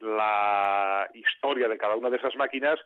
[0.00, 2.78] la historia de cada una de esas máquinas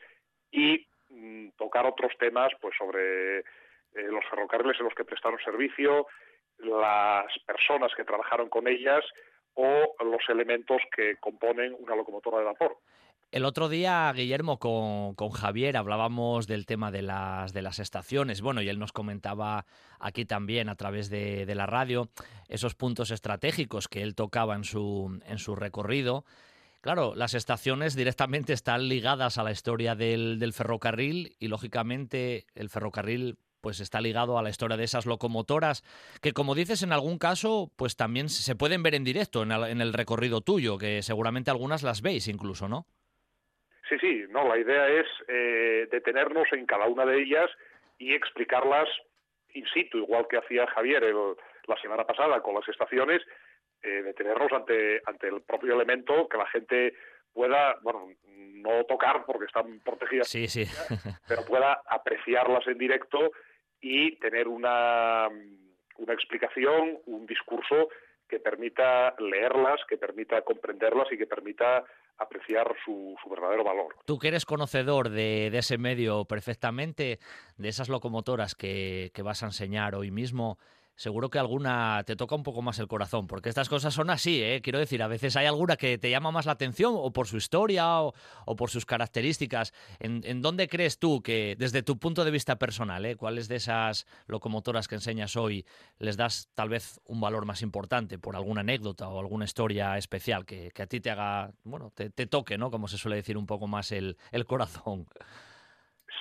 [0.51, 3.45] y mm, tocar otros temas pues sobre eh,
[3.95, 6.07] los ferrocarriles en los que prestaron servicio,
[6.59, 9.05] las personas que trabajaron con ellas
[9.55, 12.77] o los elementos que componen una locomotora de vapor.
[13.31, 18.41] El otro día, Guillermo, con, con, Javier hablábamos del tema de las, de las estaciones.
[18.41, 19.67] Bueno, y él nos comentaba
[20.01, 22.09] aquí también a través de, de, la radio
[22.49, 26.25] esos puntos estratégicos que él tocaba en su, en su recorrido.
[26.81, 32.71] Claro, las estaciones directamente están ligadas a la historia del, del ferrocarril y, lógicamente, el
[32.71, 35.83] ferrocarril pues está ligado a la historia de esas locomotoras
[36.21, 39.65] que como dices en algún caso pues también se pueden ver en directo en el,
[39.65, 42.87] en el recorrido tuyo que seguramente algunas las veis incluso no
[43.89, 47.51] Sí, sí, no, la idea es eh, detenernos en cada una de ellas
[47.99, 48.89] y explicarlas
[49.55, 51.05] in situ, igual que hacía Javier
[51.67, 53.23] la semana pasada con las estaciones,
[53.83, 56.95] eh, detenernos ante, ante el propio elemento que la gente
[57.33, 60.65] pueda, bueno, no tocar porque están protegidas, sí, sí.
[61.29, 63.31] pero pueda apreciarlas en directo
[63.81, 65.29] y tener una,
[65.97, 67.89] una explicación, un discurso
[68.29, 71.85] que permita leerlas, que permita comprenderlas y que permita
[72.19, 73.97] apreciar su, verdadero valor.
[74.05, 77.19] Tú que eres conocedor de, ese medio perfectamente,
[77.57, 80.59] de esas locomotoras que, que vas a enseñar hoy mismo,
[80.99, 84.43] seguro que alguna te toca un poco más el corazón, porque estas cosas son así,
[84.43, 84.61] ¿eh?
[84.61, 87.37] quiero decir, a veces hay alguna que te llama más la atención o por su
[87.37, 88.15] historia o,
[88.57, 89.73] por sus características.
[90.01, 93.15] ¿En, dónde crees tú que, desde tu punto de vista personal, ¿eh?
[93.15, 95.65] cuáles de esas locomotoras que enseñas hoy
[96.01, 100.45] les das tal vez un valor más importante por alguna anécdota o alguna historia especial
[100.45, 102.73] que, a ti te haga, bueno, te, toque, ¿no?
[102.73, 105.07] Como se suele decir un poco más el, el corazón.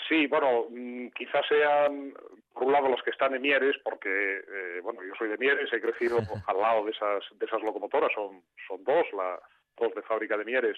[0.08, 2.14] Sí, bueno, mm, quizás sean
[2.54, 5.72] por un lado los que están en Mieres, porque eh, bueno, yo soy de Mieres,
[5.72, 9.40] he crecido al lado de esas de esas locomotoras, son son dos, la
[9.78, 10.78] dos de fábrica de Mieres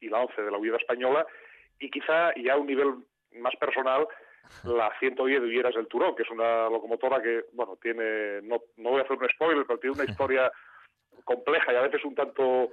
[0.00, 1.26] y la once de la Huida española,
[1.78, 2.94] y quizá ya a un nivel
[3.32, 4.06] más personal
[4.64, 8.90] la 110 de Villeras del Turó, que es una locomotora que, bueno, tiene, no, no
[8.90, 10.52] voy a hacer un spoiler, pero tiene una historia
[11.24, 12.70] compleja y a veces un tanto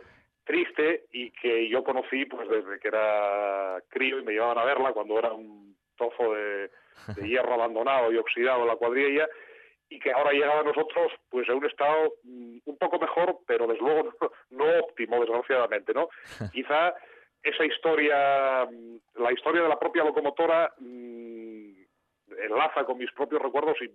[0.49, 4.93] triste y que yo conocí pues desde que era crío y me llevaban a verla
[4.93, 6.71] cuando era un trozo de,
[7.23, 9.27] hierro abandonado y oxidado en la cuadrilla
[9.89, 13.67] y que ahora llegaba a nosotros pues en un estado mm, un poco mejor, pero
[13.67, 14.11] desde luego
[14.49, 16.09] no, óptimo, desgraciadamente, ¿no?
[16.51, 16.95] Quizá
[17.43, 21.73] esa historia, mm, la historia de la propia locomotora mm,
[22.43, 23.91] enlaza con mis propios recuerdos y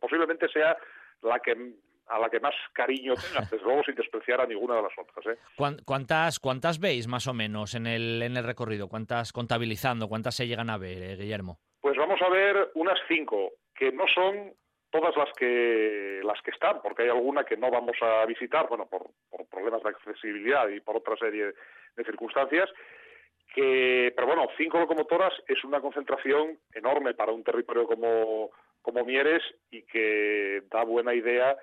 [0.00, 0.76] posiblemente sea
[1.22, 1.54] la que
[2.12, 5.26] a la que más cariño tenga, desde luego sin despreciar a ninguna de las otras.
[5.26, 5.38] ¿eh?
[5.84, 8.88] ¿Cuántas, ¿Cuántas veis más o menos en el, en el recorrido?
[8.88, 10.08] ¿Cuántas contabilizando?
[10.08, 11.58] ¿Cuántas se llegan a ver, eh, Guillermo?
[11.80, 14.52] Pues vamos a ver unas cinco, que no son
[14.90, 18.86] todas las que las que están, porque hay alguna que no vamos a visitar, bueno,
[18.86, 21.46] por, por problemas de accesibilidad y por otra serie
[21.96, 22.68] de circunstancias,
[23.54, 28.50] que, pero bueno, cinco locomotoras es una concentración enorme para un territorio como,
[28.82, 31.56] como Mieres y que da buena idea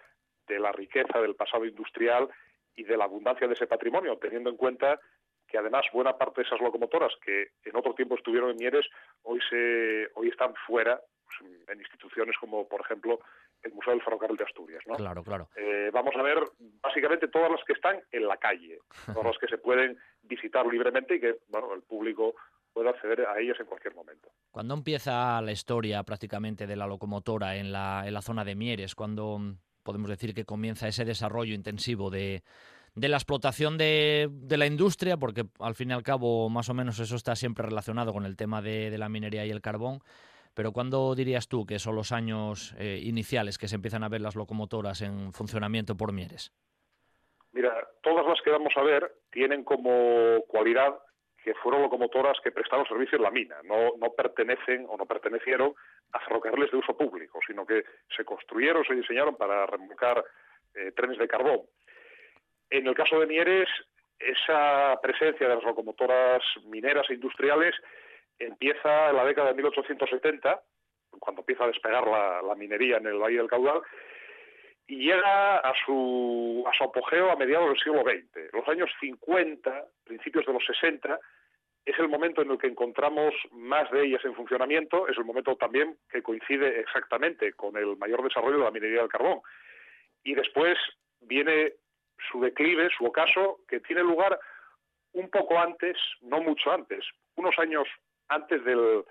[0.50, 2.28] de la riqueza del pasado industrial
[2.76, 5.00] y de la abundancia de ese patrimonio, teniendo en cuenta
[5.48, 8.86] que además buena parte de esas locomotoras que en otro tiempo estuvieron en Mieres
[9.24, 13.20] hoy se hoy están fuera pues, en instituciones como por ejemplo
[13.64, 14.84] el Museo del Ferrocarril de Asturias.
[14.88, 14.96] ¿no?
[14.96, 15.50] Claro, claro.
[15.56, 16.38] Eh, vamos a ver
[16.82, 21.16] básicamente todas las que están en la calle, todas las que se pueden visitar libremente
[21.16, 22.36] y que bueno el público
[22.72, 24.30] pueda acceder a ellas en cualquier momento.
[24.52, 28.96] ¿Cuándo empieza la historia prácticamente de la locomotora en la, en la zona de Mieres?
[28.96, 29.40] ¿Cuándo
[29.84, 32.44] podemos decir que comienza ese desarrollo intensivo de,
[32.96, 36.74] de la explotación de, de, la industria, porque al fin y al cabo más o
[36.74, 40.00] menos eso está siempre relacionado con el tema de, de la minería y el carbón.
[40.54, 44.22] Pero ¿cuándo dirías tú que son los años eh, iniciales que se empiezan a ver
[44.22, 46.52] las locomotoras en funcionamiento por Mieres?
[47.52, 51.00] Mira, todas las que vamos a ver tienen como cualidad
[51.44, 55.74] que fueron locomotoras que prestaron servicio en la mina, no, no pertenecen o no pertenecieron
[56.12, 57.84] a ferrocarriles de uso público, sino que
[58.16, 60.24] se construyeron, se diseñaron para remolcar
[60.76, 61.62] eh, trenes de carbón.
[62.70, 63.70] En el caso de Mieres,
[64.20, 67.74] esa presencia de las locomotoras mineras e industriales
[68.38, 70.62] empieza en la década de 1870,
[71.20, 73.82] cuando empieza a despegar la, minería en el Valle del Caudal,
[74.90, 78.52] y llega a su, apogeo a mediados del siglo XX.
[78.52, 81.20] Los años 50, principios de los 60,
[81.86, 85.56] es el momento en el que encontramos más de ellas en funcionamiento, es el momento
[85.58, 89.42] también que coincide exactamente con el mayor desarrollo de la minería del carbón.
[90.24, 90.76] Y después
[91.22, 91.74] viene
[92.32, 94.40] su declive, su ocaso, que tiene lugar
[95.14, 97.06] un poco antes, no mucho antes,
[97.36, 97.88] unos años
[98.28, 99.04] antes del,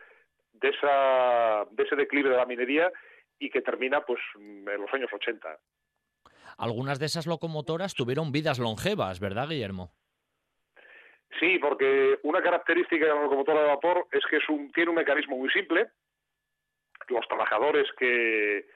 [0.54, 2.90] de ese declive de la minería
[3.38, 5.58] y que termina pues en los años 80.
[6.58, 9.92] Algunas de esas locomotoras tuvieron vidas longevas, ¿verdad, Guillermo?
[11.38, 14.96] Sí, porque una característica de la locomotora de vapor es que es un, tiene un
[14.96, 15.88] mecanismo muy simple.
[17.08, 18.66] Los trabajadores que,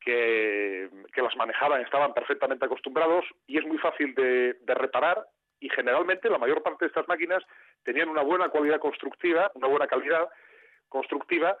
[0.00, 5.26] que, las manejaban estaban perfectamente acostumbrados y es muy fácil de, de reparar
[5.60, 7.42] y generalmente la mayor parte de estas máquinas
[7.84, 10.28] tenían una buena cualidad constructiva, una buena calidad
[10.88, 11.56] constructiva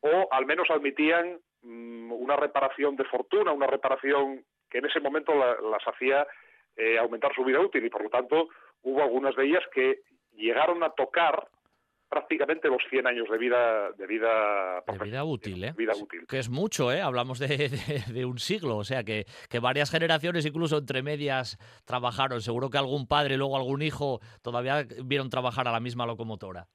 [0.00, 5.32] o al menos admitían mm, una reparación de fortuna, una reparación que en ese momento
[5.34, 6.26] las hacía
[6.76, 8.48] eh, aumentar su vida útil y por lo tanto
[8.82, 10.00] hubo algunas de ellas que
[10.36, 11.48] llegaron a tocar
[12.08, 15.74] prácticamente los 100 años de vida de vida, de vida útil, ¿eh?
[15.76, 16.26] Vida útil.
[16.28, 17.00] Que es mucho, ¿eh?
[17.00, 17.70] Hablamos de,
[18.12, 22.40] de, un siglo, o sea, que, que, varias generaciones, incluso entre medias, trabajaron.
[22.40, 26.68] Seguro que algún padre y luego algún hijo todavía vieron trabajar a la misma locomotora.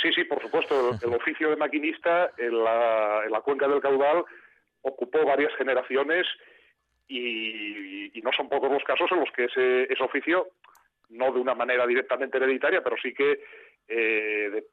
[0.00, 0.98] Sí, sí, por supuesto.
[1.02, 4.24] El, oficio de maquinista en la, en la cuenca del caudal
[4.82, 6.26] ocupó varias generaciones
[7.08, 10.48] y, no son pocos los casos en los que ese, oficio
[11.10, 13.40] no de una manera directamente hereditaria, pero sí que
[13.88, 14.64] eh, de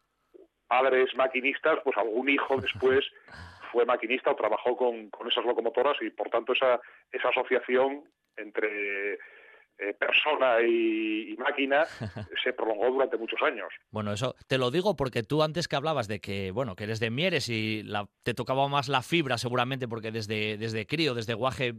[0.68, 3.06] padres maquinistas, pues algún hijo después
[3.72, 6.80] fue maquinista o trabajó con, esas locomotoras y por tanto esa
[7.30, 8.04] asociación
[8.38, 9.20] entre
[9.78, 11.86] eh, persona y, máquina
[12.44, 13.68] se prolongó durante muchos años.
[13.90, 17.00] Bueno, eso te lo digo porque tú antes que hablabas de que, bueno, que eres
[17.00, 17.84] de Mieres y
[18.24, 21.74] te tocaba más la fibra seguramente porque desde, desde crío, desde guaje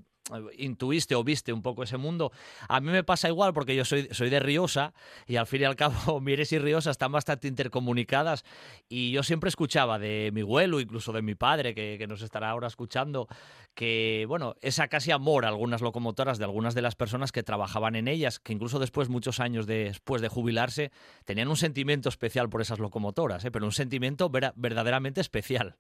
[0.56, 2.32] intuiste o viste un poco ese mundo.
[2.68, 4.94] A mí me pasa igual porque yo soy, soy de Riosa
[5.26, 8.44] y al fin y al cabo Mieres y Riosa están bastante intercomunicadas
[8.88, 12.66] y yo siempre escuchaba de mi abuelo, incluso de mi padre, que, nos estará ahora
[12.66, 13.28] escuchando,
[13.74, 17.96] que, bueno, esa casi amor a algunas locomotoras de algunas de las personas que trabajaban
[17.96, 20.90] en ellas, que incluso después, muchos años después de jubilarse,
[21.24, 23.51] tenían un sentimiento especial por esas locomotoras, ¿eh?
[23.51, 25.76] pero un sentimiento verdaderamente especial.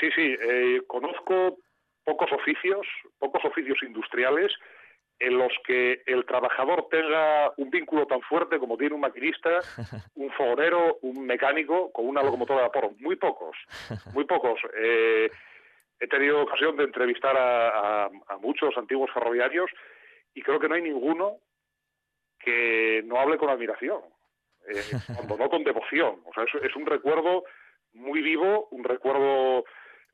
[0.00, 1.58] Sí, sí, eh, conozco
[2.10, 2.84] pocos oficios,
[3.20, 4.52] pocos oficios industriales
[5.20, 9.60] en los que el trabajador tenga un vínculo tan fuerte como tiene un maquinista,
[10.16, 12.90] un fogonero, un mecánico con una locomotora de vapor.
[12.98, 13.56] Muy pocos,
[14.12, 14.58] muy pocos.
[14.76, 15.30] Eh,
[16.00, 18.10] he tenido ocasión de entrevistar a,
[18.40, 19.70] muchos antiguos ferroviarios
[20.34, 21.36] y creo que no hay ninguno
[22.40, 24.00] que no hable con admiración,
[24.66, 24.82] eh,
[25.14, 26.22] cuando no con devoción.
[26.24, 27.44] O sea, es un recuerdo
[27.92, 29.64] muy vivo, un recuerdo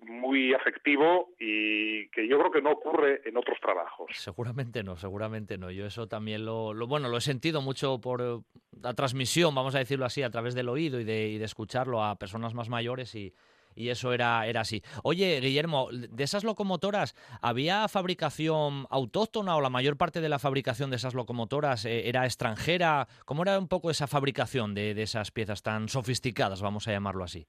[0.01, 4.10] muy afectivo y que yo creo que no ocurre en otros trabajos.
[4.14, 5.70] Seguramente no, seguramente no.
[5.70, 8.39] Yo eso también lo, bueno, lo he sentido mucho por eh,
[8.81, 12.55] la transmisión, vamos a decirlo así, a través del oído y de, escucharlo a personas
[12.55, 13.32] más mayores y,
[13.78, 14.82] eso era, era así.
[15.02, 20.89] Oye, Guillermo, de esas locomotoras, ¿había fabricación autóctona o la mayor parte de la fabricación
[20.89, 23.06] de esas locomotoras eh, era extranjera?
[23.27, 27.47] ¿Cómo era un poco esa fabricación de esas piezas tan sofisticadas, vamos a llamarlo así?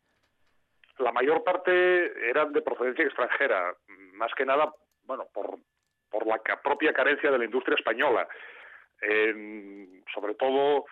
[1.00, 3.76] La mayor parte eran de procedencia extranjera,
[4.14, 5.58] más que nada, bueno, por,
[6.10, 8.28] por la propia carencia de la industria española.
[9.00, 10.86] sobre todo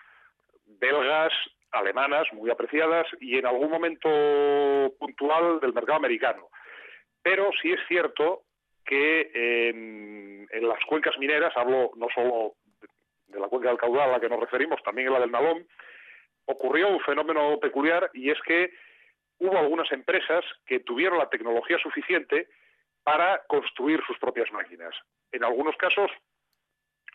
[0.65, 1.33] belgas,
[1.71, 4.09] alemanas, muy apreciadas, y en algún momento
[4.99, 6.49] puntual del mercado americano.
[7.21, 8.43] Pero sí es cierto
[8.85, 9.31] que
[9.69, 12.53] en, las cuencas mineras, hablo no solo
[13.27, 15.67] de la cuenca del caudal a la que nos referimos, también en la del Nalón,
[16.45, 18.71] ocurrió un fenómeno peculiar y es que
[19.39, 22.47] hubo algunas empresas que tuvieron la tecnología suficiente
[23.03, 24.95] para construir sus propias máquinas.
[25.31, 26.11] En algunos casos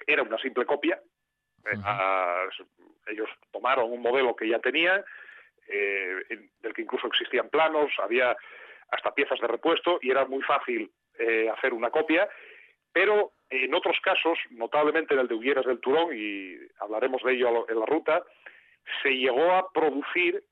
[0.06, 1.01] era una simple copia.
[1.66, 1.76] Eh,
[3.09, 5.05] ellos tomaron un modelo que ya tenían,
[5.66, 8.36] eh, del que incluso existían planos, había
[8.90, 12.28] hasta piezas de repuesto y era muy fácil eh, hacer una copia.
[12.92, 17.68] Pero en otros casos, notablemente en el de Hugueras del Turón, y hablaremos de ello
[17.68, 18.22] en la ruta,
[19.02, 20.42] se llegó a producir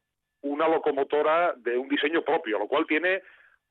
[0.43, 3.23] una locomotora de un diseño propio, lo cual tiene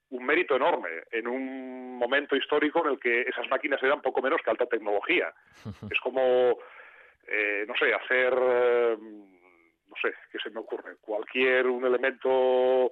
[0.09, 4.41] un mérito enorme en un momento histórico en el que esas máquinas eran poco menos
[4.43, 5.33] que alta tecnología.
[5.91, 6.57] Es como,
[7.27, 10.97] eh, no sé, hacer, eh, no sé, ¿qué se me ocurre?
[11.01, 12.91] Cualquier un elemento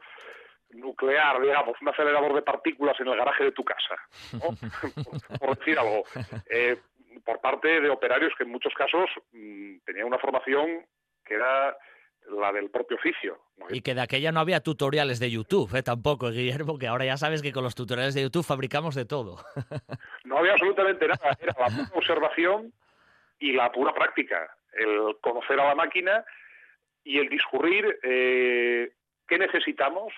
[0.71, 3.95] nuclear, digamos, un acelerador de partículas en el garaje de tu casa,
[5.39, 6.03] por, decir algo.
[6.49, 6.77] Eh,
[7.23, 10.85] por parte de operarios que en muchos casos mm, tenían una formación
[11.23, 11.77] que era
[12.31, 13.39] la del propio oficio.
[13.69, 15.83] Y que de aquella no había tutoriales de YouTube, ¿eh?
[15.83, 19.37] tampoco, Guillermo, que ahora ya sabes que con los tutoriales de YouTube fabricamos de todo.
[20.25, 22.73] no había absolutamente nada, era la pura observación
[23.39, 26.25] y la pura práctica, el conocer a la máquina
[27.03, 28.91] y el discurrir eh,
[29.27, 30.13] qué necesitamos,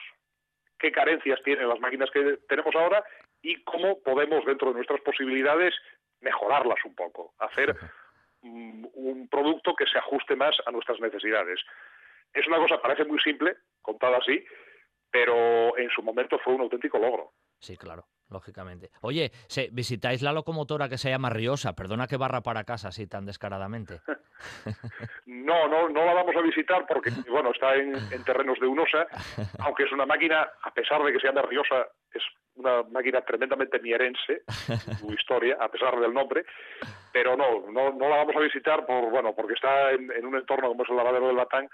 [0.79, 3.03] qué carencias tienen las máquinas que tenemos ahora
[3.41, 5.73] y cómo podemos, dentro de nuestras posibilidades,
[6.21, 7.75] mejorarlas un poco, hacer
[8.41, 11.59] un producto que se ajuste más a nuestras necesidades.
[12.33, 14.43] Es una cosa, parece muy simple, contada así,
[15.11, 17.33] pero en su momento fue un auténtico logro.
[17.59, 18.91] Sí, claro, lógicamente.
[19.01, 19.31] Oye,
[19.71, 24.01] visitáis la locomotora que se llama Riosa, perdona que barra para casa así tan descaradamente.
[25.25, 27.93] no, no, no la vamos a visitar porque, bueno, está en,
[28.23, 29.07] terrenos de Unosa,
[29.59, 32.23] aunque es una máquina, a pesar de que se llama Riosa, es
[32.55, 34.43] una máquina tremendamente mierense,
[34.99, 36.45] su historia, a pesar del nombre,
[37.13, 40.69] pero no, no, no la vamos a visitar por, bueno, porque está en, un entorno
[40.69, 41.69] como es el lavadero del Batán,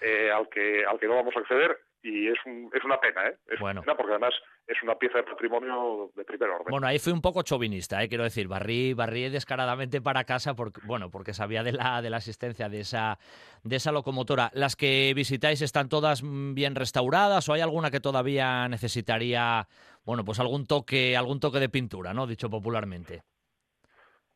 [0.00, 2.38] eh, al, que, al que no vamos a acceder y es,
[2.72, 3.36] es una pena, ¿eh?
[3.48, 4.34] Es una pena porque además
[4.66, 6.66] es una pieza de patrimonio de primer orden.
[6.68, 8.08] Bueno, ahí fui un poco chauvinista, ¿eh?
[8.08, 12.18] quiero decir, barrí, barrí descaradamente para casa porque, bueno, porque sabía de la, de la
[12.18, 13.18] existencia de esa,
[13.64, 14.50] de esa locomotora.
[14.54, 19.66] ¿Las que visitáis están todas bien restauradas o hay alguna que todavía necesitaría,
[20.04, 22.26] bueno, pues algún toque, algún toque de pintura, ¿no?
[22.26, 23.22] Dicho popularmente.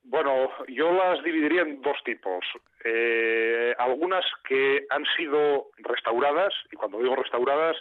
[0.02, 2.44] Bueno, yo las dividiría en dos tipos.
[2.82, 7.77] Eh, algunas que han sido restauradas, y cuando digo restauradas,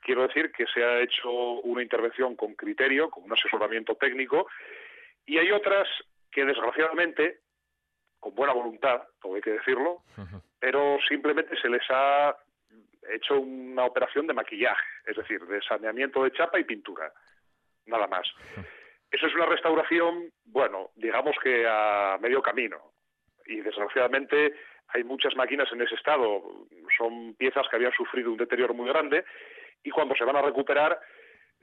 [0.00, 4.48] quiero decir que se ha hecho una intervención con criterio, con un asesoramiento técnico,
[5.24, 5.88] y hay otras
[6.30, 7.40] que desgraciadamente,
[8.20, 10.02] con buena voluntad, todo hay que decirlo,
[10.58, 12.36] pero simplemente se les ha
[13.10, 17.12] hecho una operación de maquillaje, es decir, de saneamiento de chapa y pintura,
[17.86, 18.26] nada más.
[19.10, 22.91] Eso es una restauración, bueno, digamos que a medio camino.
[23.46, 24.54] Y desgraciadamente
[24.88, 26.42] hay muchas máquinas en ese estado.
[26.96, 29.24] Son piezas que habían sufrido un deterioro muy grande
[29.82, 30.98] y cuando se van a recuperar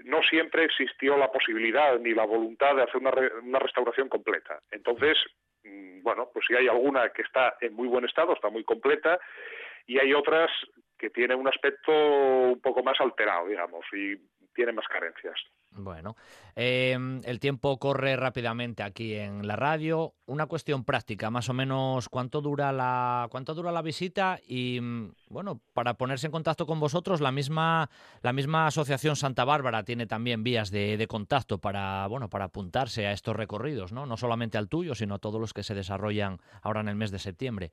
[0.06, 3.12] no siempre existió la posibilidad ni la voluntad de hacer una,
[3.44, 4.60] una restauración completa.
[4.72, 5.18] Entonces,
[5.64, 9.20] mm, bueno, pues si hay alguna que está en muy buen estado, está muy completa,
[9.86, 10.52] y hay otras
[10.98, 13.86] que tienen un aspecto un poco más alterado, digamos,
[14.60, 15.40] tiene más carencias.
[15.72, 16.18] Bueno,
[16.54, 20.12] em, el tiempo corre rápidamente aquí en la radio.
[20.26, 24.38] Una cuestión práctica, más o menos, ¿cuánto dura la, cuánto dura la visita?
[24.46, 27.90] Y mm, bueno, para ponerse en contacto con vosotros, la misma,
[28.22, 33.08] la misma asociación Santa Bárbara tiene también vías de, de contacto para, bueno, para apuntarse
[33.08, 34.06] a estos recorridos, ¿no?
[34.06, 37.12] No solamente al tuyo, sino a todos los que se desarrollan ahora en el mes
[37.12, 37.72] de septiembre.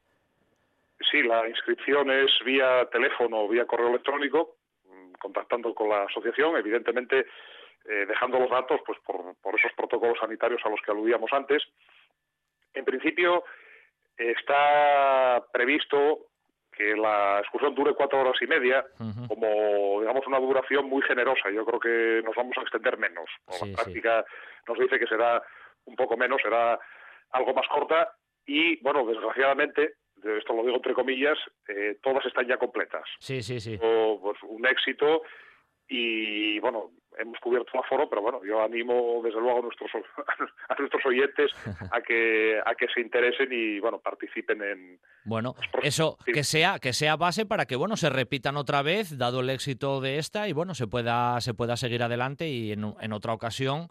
[1.11, 4.56] Sí, la inscripción es vía teléfono o vía correo electrónico
[5.27, 7.27] contactando con la asociación, evidentemente
[7.89, 11.63] eh, dejando los datos pues por, esos protocolos sanitarios a los que aludíamos antes.
[12.75, 13.45] En principio
[14.17, 16.27] está previsto
[16.73, 18.85] que la excursión dure cuatro horas y media,
[19.29, 21.51] como digamos una duración muy generosa.
[21.51, 23.29] Yo creo que nos vamos a extender menos.
[23.49, 24.25] la práctica
[24.69, 25.43] nos dice que será
[25.87, 26.79] un poco menos, será
[27.31, 28.13] algo más corta
[28.45, 29.95] y, bueno, desgraciadamente,
[30.25, 31.39] esto lo digo entre comillas,
[31.69, 33.05] eh, todas están ya completas.
[33.19, 33.79] Sí, sí, sí.
[33.81, 35.23] O, pues, un éxito
[35.89, 39.91] y bueno, hemos cubierto el aforo, pero bueno, yo animo desde luego a nuestros
[40.69, 41.53] a nuestros oyentes
[41.93, 46.93] a que a que se interesen y bueno, participen en Bueno, eso que sea que
[46.93, 50.53] sea base para que bueno, se repitan otra vez dado el éxito de esta y
[50.53, 53.89] bueno, se pueda se pueda seguir adelante y en, en otra ocasión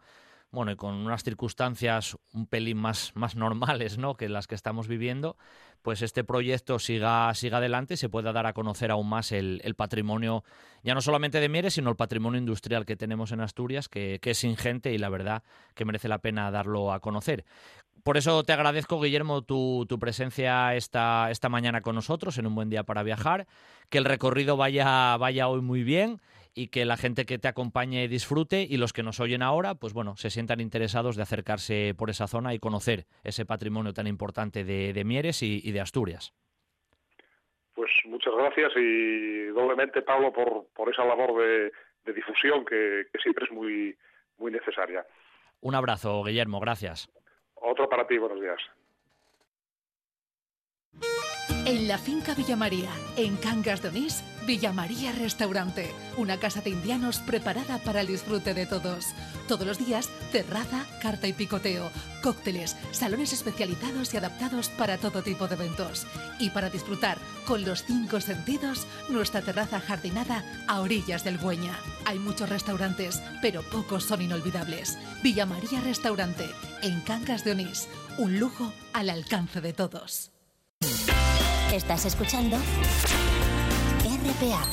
[0.55, 4.15] bueno, y con unas circunstancias un pelín más, más normales ¿no?
[4.15, 5.37] que las que estamos viviendo,
[5.83, 9.61] pues este proyecto siga, siga adelante y se pueda dar a conocer aún más el,
[9.77, 10.43] patrimonio,
[10.81, 14.31] ya no solamente de Mieres, sino el patrimonio industrial que tenemos en Asturias, que, que,
[14.31, 15.43] es ingente y la verdad
[15.75, 17.45] que merece la pena darlo a conocer.
[18.03, 22.55] Por eso te agradezco, Guillermo, tu, tu presencia esta, esta mañana con nosotros en un
[22.55, 23.47] buen día para viajar,
[23.89, 26.21] que el recorrido vaya, vaya hoy muy bien
[26.55, 29.93] y que la gente que te acompañe disfrute y los que nos oyen ahora, pues
[29.93, 34.63] bueno, se sientan interesados de acercarse por esa zona y conocer ese patrimonio tan importante
[34.63, 36.33] de, Mieres y, de Asturias.
[37.73, 41.71] Pues muchas gracias y doblemente, Pablo, por, por esa labor de,
[42.13, 43.95] difusión que, que, siempre es muy,
[44.37, 45.05] muy necesaria.
[45.59, 47.09] Un abrazo, Guillermo, gracias.
[47.55, 48.61] Otro para ti, buenos días.
[51.65, 56.69] En la finca Villa María, en Cangas de Onís, Villa María Restaurante, una casa de
[56.69, 59.07] indianos preparada para el disfrute de todos.
[59.47, 61.89] Todos los días, terraza, carta y picoteo,
[62.21, 66.05] cócteles, salones especializados y adaptados para todo tipo de eventos.
[66.37, 67.17] Y para disfrutar
[67.47, 71.79] con los cinco sentidos, nuestra terraza jardinada a orillas del Güeña.
[72.05, 74.99] Hay muchos restaurantes, pero pocos son inolvidables.
[75.23, 76.47] Villa María Restaurante,
[76.83, 77.87] en Cangas de Onís,
[78.19, 80.34] un lujo al alcance de todos.
[81.75, 82.55] Estás escuchando
[84.05, 84.63] RPA,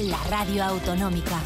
[0.00, 1.38] la radio autonómica.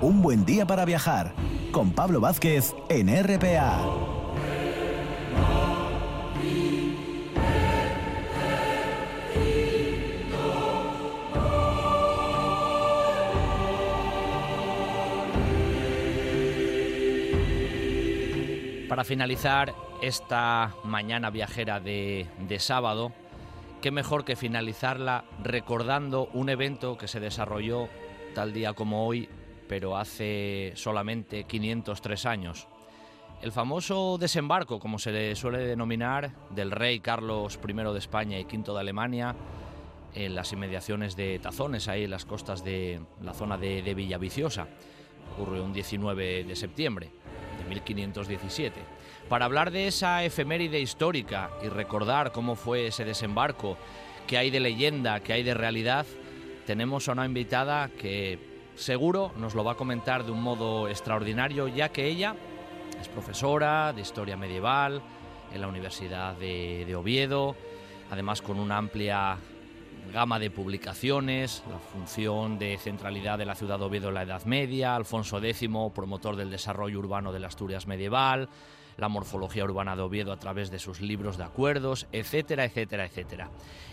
[0.00, 1.34] Un buen día para viajar
[1.70, 3.78] con Pablo Vázquez en RPA.
[18.98, 22.26] Para finalizar esta mañana viajera de,
[22.58, 23.12] sábado,
[23.80, 27.88] qué mejor que finalizarla recordando un evento que se desarrolló
[28.34, 29.28] tal día como hoy,
[29.68, 32.66] pero hace solamente 503 años.
[33.40, 38.46] El famoso desembarco, como se le suele denominar, del rey Carlos I de España y
[38.46, 39.36] V de Alemania
[40.12, 44.66] en las inmediaciones de Tazones, ahí en las costas de la zona de, de Villaviciosa.
[45.34, 47.12] Ocurrió un 19 de septiembre.
[47.64, 48.80] 1517.
[49.28, 53.76] Para hablar de esa efeméride histórica y recordar cómo fue ese desembarco,
[54.26, 56.06] qué hay de leyenda, qué hay de realidad,
[56.66, 58.38] tenemos a una invitada que
[58.74, 62.34] seguro nos lo va a comentar de un modo extraordinario, ya que ella
[63.00, 65.02] es profesora de historia medieval
[65.52, 67.56] en la Universidad de, de Oviedo,
[68.10, 69.38] además con una amplia
[70.12, 74.44] gama de publicaciones, la función de centralidad de la ciudad de Oviedo en la Edad
[74.44, 78.48] Media, Alfonso X, promotor del desarrollo urbano de la Asturias medieval,
[78.96, 83.50] la morfología urbana de Oviedo a través de sus libros de acuerdos, etcétera, etcétera, etcétera.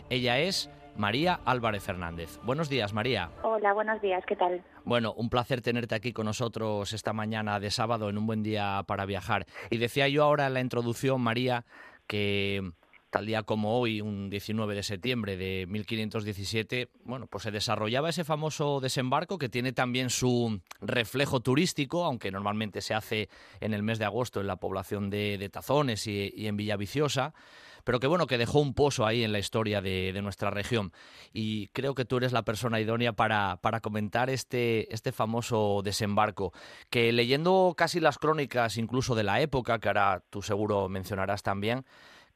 [0.10, 2.40] Ella es María Álvarez Fernández.
[2.44, 3.30] Buenos días, María.
[3.44, 4.64] Hola, buenos días, ¿qué tal?
[4.86, 8.84] Bueno, un placer tenerte aquí con nosotros esta mañana de sábado en un buen día
[8.88, 9.46] para viajar.
[9.70, 11.66] Y decía yo ahora en la introducción, María,
[12.08, 12.72] que
[13.16, 18.26] tal día como hoy, un 19 de septiembre de 1517, bueno, pues se desarrollaba ese
[18.26, 23.30] famoso desembarco que tiene también su reflejo turístico, aunque normalmente se hace
[23.62, 27.34] en el mes de agosto en la población de, Tazones y, en Villaviciosa
[27.86, 30.92] pero que bueno, que dejó un pozo ahí en la historia de, nuestra región.
[31.34, 36.52] Y creo que tú eres la persona idónea para, para, comentar este, este famoso desembarco,
[36.90, 41.86] que leyendo casi las crónicas incluso de la época, que ahora tú seguro mencionarás también,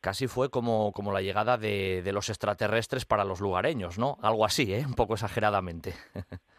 [0.01, 4.17] casi fue como, como la llegada de, de, los extraterrestres para los lugareños, ¿no?
[4.21, 4.83] Algo así, ¿eh?
[4.85, 5.93] Un poco exageradamente.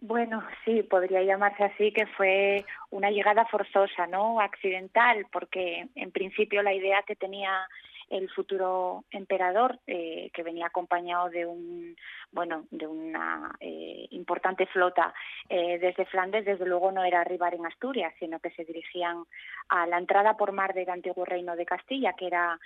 [0.00, 4.40] Bueno, sí, podría llamarse así que fue una llegada forzosa, ¿no?
[4.40, 7.66] Accidental, porque en principio la idea que tenía
[8.08, 11.96] el futuro emperador, eh, que venía acompañado de un
[12.30, 15.12] bueno de una eh, importante flota
[15.48, 19.24] eh, desde Flandes, desde luego no era arribar en Asturias, sino que se dirigían
[19.68, 22.58] a la entrada por mar del antiguo reino de Castilla, que era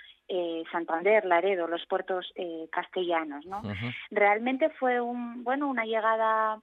[0.71, 2.33] Santander, Laredo, los puertos
[2.71, 3.45] castellanos.
[3.45, 3.61] ¿no?
[4.11, 6.61] Realmente fue un bueno una llegada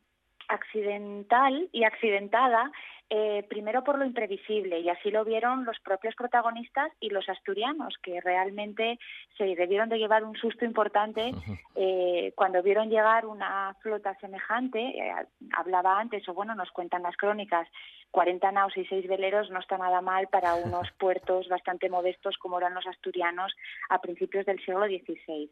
[0.48, 2.72] accidental y accidentada
[3.10, 7.94] eh, primero por lo imprevisible, y así lo vieron los propios protagonistas y los asturianos,
[8.02, 8.98] que realmente
[9.38, 11.32] se debieron de llevar un susto importante
[11.74, 14.78] eh, cuando vieron llegar una flota semejante.
[14.80, 15.12] Eh,
[15.56, 17.66] hablaba antes, o bueno, nos cuentan las crónicas,
[18.10, 22.58] 40 naos y 6 veleros no está nada mal para unos puertos bastante modestos como
[22.58, 23.54] eran los asturianos
[23.88, 25.50] a principios del siglo XVI.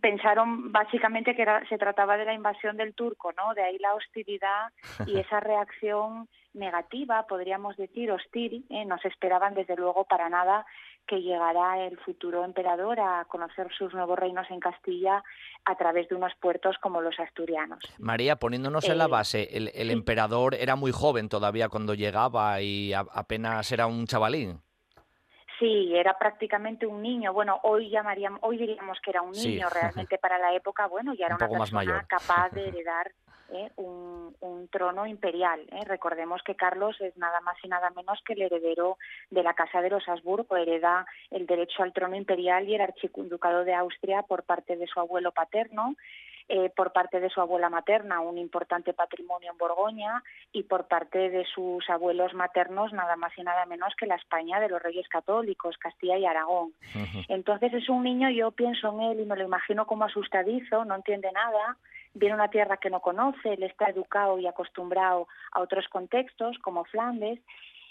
[0.00, 3.52] Pensaron básicamente que se trataba de la invasión del turco, ¿no?
[3.54, 4.72] De ahí la hostilidad
[5.06, 8.64] y esa reacción negativa, podríamos decir, hostil.
[8.70, 8.84] ¿eh?
[8.84, 10.64] No se esperaban, desde luego, para nada
[11.06, 15.22] que llegara el futuro emperador a conocer sus nuevos reinos en Castilla
[15.64, 17.80] a través de unos puertos como los asturianos.
[17.98, 22.92] María, poniéndonos en la eh, base, el, emperador era muy joven todavía cuando llegaba y
[22.94, 24.60] apenas era un chavalín.
[25.58, 27.32] Sí, era prácticamente un niño.
[27.32, 30.86] Bueno, hoy llamaríamos, hoy diríamos que era un niño realmente para la época.
[30.86, 33.12] Bueno, ya era una persona capaz de heredar
[33.52, 33.70] ¿eh?
[33.76, 34.04] un,
[34.70, 35.60] trono imperial.
[35.70, 35.84] ¿eh?
[35.86, 38.98] Recordemos que Carlos es nada más y nada menos que el heredero
[39.30, 43.64] de la Casa de los Habsburgo, hereda el derecho al trono imperial y el archiducado
[43.64, 45.94] de Austria por parte de su abuelo paterno.
[46.46, 50.22] Eh, por parte de su abuela materna un importante patrimonio en Borgoña
[50.52, 54.60] y por parte de sus abuelos maternos nada más y nada menos que la España
[54.60, 56.74] de los reyes católicos, Castilla y Aragón.
[57.28, 60.96] Entonces es un niño, yo pienso en él y me lo imagino como asustadizo, no
[60.96, 61.78] entiende nada,
[62.14, 66.84] viene una tierra que no conoce, él está educado y acostumbrado a otros contextos como
[66.84, 67.40] Flandes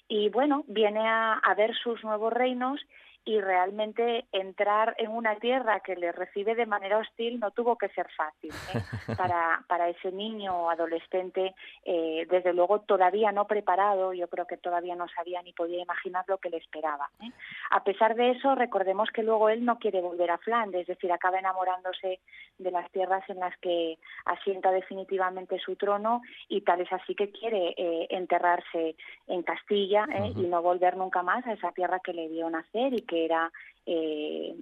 [0.07, 2.79] y bueno, viene a, a ver sus nuevos reinos
[3.25, 7.87] y realmente entrar en una tierra que le recibe de manera hostil no tuvo que
[7.89, 8.81] ser fácil ¿eh?
[9.17, 11.55] para, para ese niño o adolescente,
[11.85, 16.25] eh, desde luego todavía no preparado, yo creo que todavía no sabía ni podía imaginar
[16.27, 17.09] lo que le esperaba.
[17.21, 17.31] ¿eh?
[17.69, 21.11] A pesar de eso, recordemos que luego él no quiere volver a Flandes, es decir,
[21.11, 22.19] acaba enamorándose
[22.57, 27.31] de las tierras en las que asienta definitivamente su trono y tal es así que
[27.31, 27.73] quiere
[28.09, 28.95] enterrarse
[29.27, 30.05] en Castilla
[30.35, 33.25] y no volver nunca más a esa tierra que le vio nacer y que que
[33.25, 33.51] era
[33.85, 34.55] eh,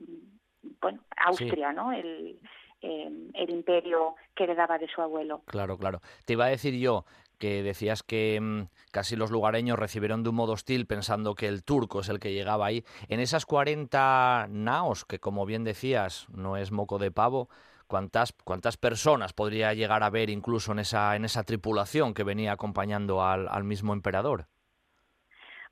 [0.82, 1.94] bueno, Austria, ¿no?
[1.94, 2.40] El,
[2.82, 5.44] eh, el imperio que heredaba de su abuelo.
[5.46, 6.02] Claro, claro.
[6.26, 7.06] Te iba a decir yo
[7.38, 11.64] que decías que mm, casi los lugareños recibieron de un modo hostil pensando que el
[11.64, 12.84] turco es el que llegaba ahí.
[13.08, 17.50] En esas 40 naos, que como bien decías, no es moco de pavo,
[17.88, 22.52] ¿cuántas, cuántas personas podría llegar a ver incluso en esa, en esa tripulación que venía
[22.52, 24.48] acompañando al, al mismo emperador?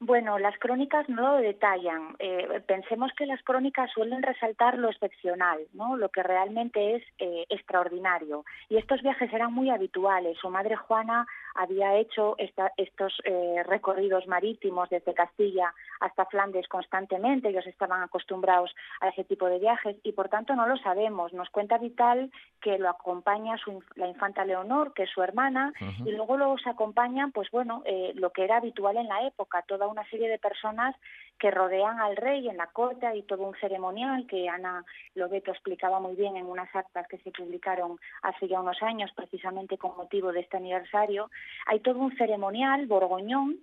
[0.02, 2.16] Bueno, las crónicas no lo detallan.
[2.20, 5.98] Eh, pensemos que las crónicas suelen resaltar lo excepcional, ¿no?
[5.98, 8.46] lo que realmente es eh, extraordinario.
[8.70, 10.38] Y estos viajes eran muy habituales.
[10.38, 17.50] Su madre Juana había hecho estos eh, recorridos marítimos desde Castilla hasta Flandes constantemente.
[17.50, 21.34] Ellos estaban acostumbrados a ese tipo de viajes y por tanto no lo sabemos.
[21.34, 22.32] Nos cuenta Vital
[22.62, 23.58] que lo acompaña
[23.96, 25.74] la infanta Leonor, que es su hermana,
[26.06, 27.84] y luego los acompañan, pues bueno,
[28.16, 30.96] lo que era habitual en la época, toda una serie de personas
[31.40, 34.84] que rodean al rey en la corte, hay todo un ceremonial que Ana
[35.16, 39.78] Lobeto explicaba muy bien en unas actas que se publicaron hace ya unos años, precisamente
[39.78, 41.32] con motivo de este aniversario.
[41.66, 43.58] Hay todo un ceremonial borgoñón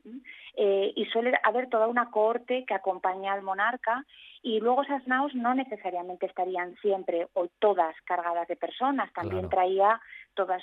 [0.57, 4.05] eh, y suele haber toda una corte que acompaña al monarca
[4.43, 10.01] y luego esas naos no necesariamente estarían siempre o todas cargadas de personas, también traía
[10.37, 10.63] todas,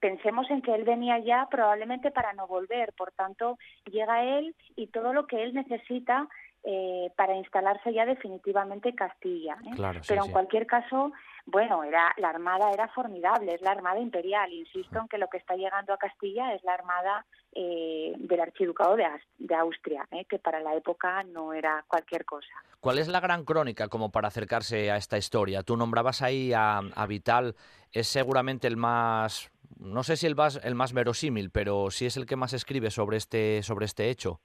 [0.00, 4.86] pensemos en que él venía ya probablemente para no volver, por tanto llega él y
[4.86, 6.26] todo lo que él necesita
[6.70, 9.56] eh, para instalarse ya definitivamente en Castilla.
[9.64, 10.00] ¿eh?
[10.06, 11.12] Pero en cualquier caso,
[11.46, 14.52] bueno, era la armada era formidable, es la armada imperial.
[14.52, 18.96] Insisto en que lo que está llegando a Castilla es la armada eh, del archiducado
[18.96, 19.06] de,
[19.38, 22.52] de Austria, que para la época no era cualquier cosa.
[22.80, 25.62] ¿Cuál es la gran crónica como para acercarse a esta historia?
[25.62, 27.56] Tú nombrabas ahí a, a Vital,
[27.92, 32.18] es seguramente el más, no sé si el más, el más verosímil, pero sí es
[32.18, 34.42] el que más escribe sobre este, sobre este hecho.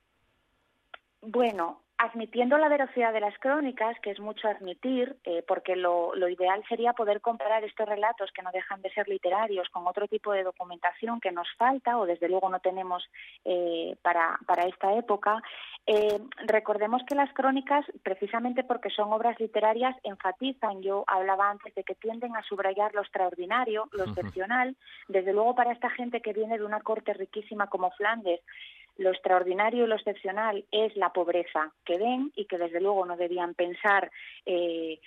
[1.20, 6.62] Bueno, admitiendo la veracidad de las crónicas, que es mucho admitir, eh, porque lo, ideal
[6.68, 10.44] sería poder comparar estos relatos que no dejan de ser literarios con otro tipo de
[10.44, 13.08] documentación que nos falta o desde luego no tenemos
[13.46, 15.42] eh, para, esta época,
[15.86, 21.84] eh, recordemos que las crónicas, precisamente porque son obras literarias, enfatizan, yo hablaba antes de
[21.86, 24.76] que tienden a subrayar lo extraordinario, lo excepcional,
[25.08, 28.42] desde luego para esta gente que viene de una corte riquísima como Flandes,
[28.98, 33.18] lo extraordinario y lo excepcional es la pobreza que ven y que desde luego no
[33.18, 34.12] debían pensar
[34.46, 35.00] eh,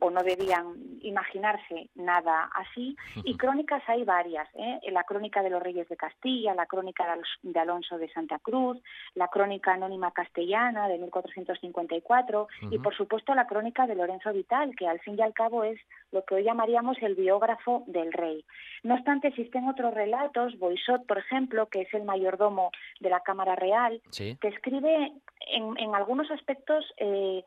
[0.00, 2.96] o no debían imaginarse nada así.
[3.24, 4.80] Y crónicas hay varias, ¿eh?
[4.90, 7.04] la crónica de los reyes de Castilla, la crónica
[7.42, 8.78] de Alonso de Santa Cruz,
[9.14, 14.88] la crónica anónima castellana de 1454 y por supuesto la crónica de Lorenzo Vital, que
[14.88, 15.78] al fin y al cabo es
[16.10, 18.44] lo que hoy llamaríamos el biógrafo del rey.
[18.82, 22.70] No obstante, existen otros relatos, Boisot, por ejemplo, que es el mayordomo
[23.00, 25.12] de la Cámara Real, que escribe
[25.48, 27.44] en, en algunos aspectos eh,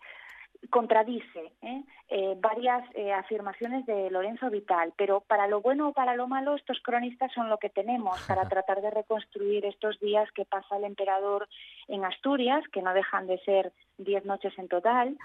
[0.69, 1.83] contradice ¿eh?
[2.09, 6.55] Eh, varias eh, afirmaciones de Lorenzo Vital, pero para lo bueno o para lo malo
[6.55, 10.83] estos cronistas son lo que tenemos para tratar de reconstruir estos días que pasa el
[10.83, 11.47] emperador
[11.87, 15.15] en Asturias, que no dejan de ser diez noches en total.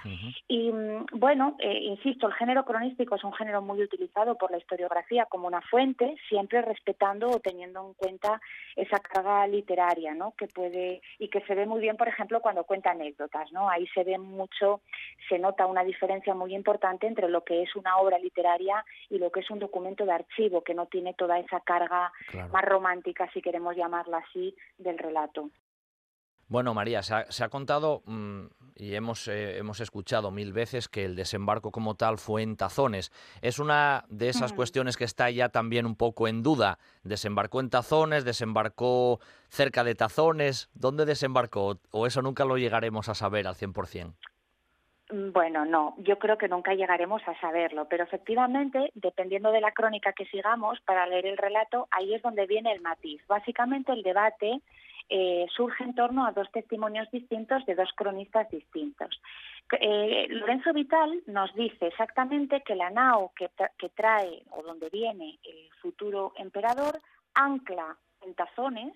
[0.48, 5.26] Y mm, bueno, insisto, el género cronístico es un género muy utilizado por la historiografía
[5.26, 8.40] como una fuente, siempre respetando o teniendo en cuenta
[8.74, 10.34] esa carga literaria, ¿no?
[10.36, 13.70] Que puede y que se ve muy bien, por ejemplo, cuando cuenta anécdotas, ¿no?
[13.70, 14.82] Ahí se ve mucho
[15.28, 19.30] se nota una diferencia muy importante entre lo que es una obra literaria y lo
[19.30, 22.12] que es un documento de archivo, que no tiene toda esa carga
[22.50, 25.50] más romántica, si queremos llamarla así, del relato.
[26.48, 28.46] Bueno, María, se ha, contado mm,
[28.76, 33.10] y hemos, eh, hemos escuchado mil veces que el desembarco como tal fue en Tazones.
[33.42, 36.78] Es una de esas cuestiones que está ya también un poco en duda.
[37.02, 38.24] ¿Desembarcó en Tazones?
[38.24, 40.70] ¿Desembarcó cerca de Tazones?
[40.72, 41.80] ¿Dónde desembarcó?
[41.90, 44.14] ¿O eso nunca lo llegaremos a saber al 100%?
[45.10, 49.72] Mm, bueno, no, yo creo que nunca llegaremos a saberlo, pero efectivamente, dependiendo de la
[49.72, 53.22] crónica que sigamos para leer el relato, ahí es donde viene el matiz.
[53.28, 54.60] Básicamente el debate
[55.08, 59.20] eh, surge en torno a dos testimonios distintos de dos cronistas distintos.
[59.80, 65.38] Eh, Lorenzo Vital nos dice exactamente que la nao que, que trae o donde viene
[65.44, 67.00] el futuro emperador
[67.34, 68.94] ancla en tazones,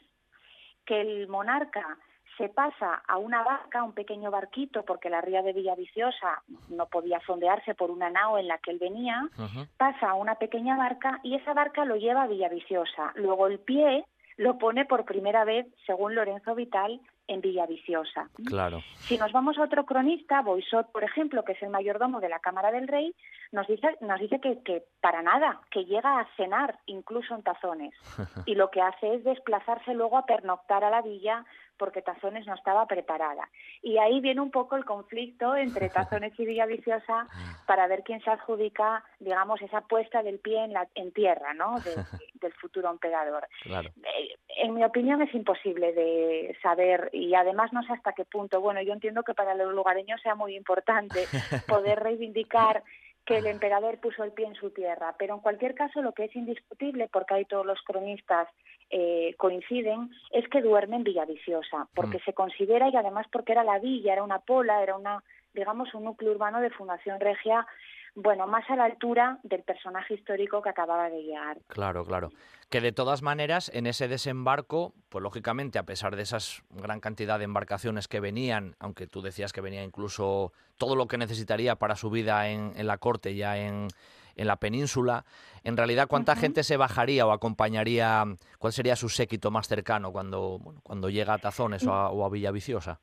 [0.84, 1.98] que el monarca
[2.40, 7.20] se pasa a una barca, un pequeño barquito, porque la ría de Villaviciosa no podía
[7.20, 9.28] fondearse por una nao en la que él venía,
[9.76, 13.12] pasa a una pequeña barca y esa barca lo lleva a Villaviciosa.
[13.16, 14.06] Luego el pie
[14.38, 16.98] lo pone por primera vez, según Lorenzo Vital,
[17.28, 18.30] en Villaviciosa.
[18.46, 18.80] Claro.
[18.96, 22.38] Si nos vamos a otro cronista, Boisot, por ejemplo, que es el mayordomo de la
[22.38, 23.14] Cámara del Rey,
[23.52, 27.92] nos dice, nos dice que, que para nada, que llega a cenar incluso en tazones.
[28.46, 31.44] y lo que hace es desplazarse luego a pernoctar a la villa
[31.80, 33.48] porque Tazones no estaba preparada.
[33.82, 37.26] Y ahí viene un poco el conflicto entre Tazones y Villaviciosa
[37.66, 41.76] para ver quién se adjudica, digamos, esa puesta del pie en, la, en tierra, ¿no?
[42.40, 43.48] del futuro emperador.
[43.64, 48.60] Eh, en mi opinión es imposible de saber y además no sé hasta qué punto.
[48.60, 51.26] Bueno, yo entiendo que para los lugareños sea muy importante
[51.66, 52.82] poder reivindicar
[53.24, 55.14] que el emperador puso el pie en su tierra.
[55.18, 58.48] Pero en cualquier caso, lo que es indiscutible, porque ahí todos los cronistas
[58.90, 62.24] eh, coinciden, es que duerme en Villaviciosa, porque mm.
[62.24, 65.22] se considera y además porque era la villa, era una pola, era una,
[65.54, 67.66] digamos, un núcleo urbano de Fundación Regia
[68.14, 71.58] bueno, más a la altura del personaje histórico que acababa de llegar.
[71.68, 72.30] Claro, claro.
[72.68, 77.38] Que de todas maneras, en ese desembarco, pues lógicamente, a pesar de esas gran cantidad
[77.38, 81.96] de embarcaciones que venían, aunque tú decías que venía incluso todo lo que necesitaría para
[81.96, 83.88] su vida en, la corte, ya en,
[84.36, 85.24] en la península,
[85.64, 88.24] en realidad, ¿cuánta gente se bajaría o acompañaría?
[88.58, 92.30] ¿Cuál sería su séquito más cercano cuando, cuando llega a Tazones o a, o a
[92.30, 93.00] Villaviciosa?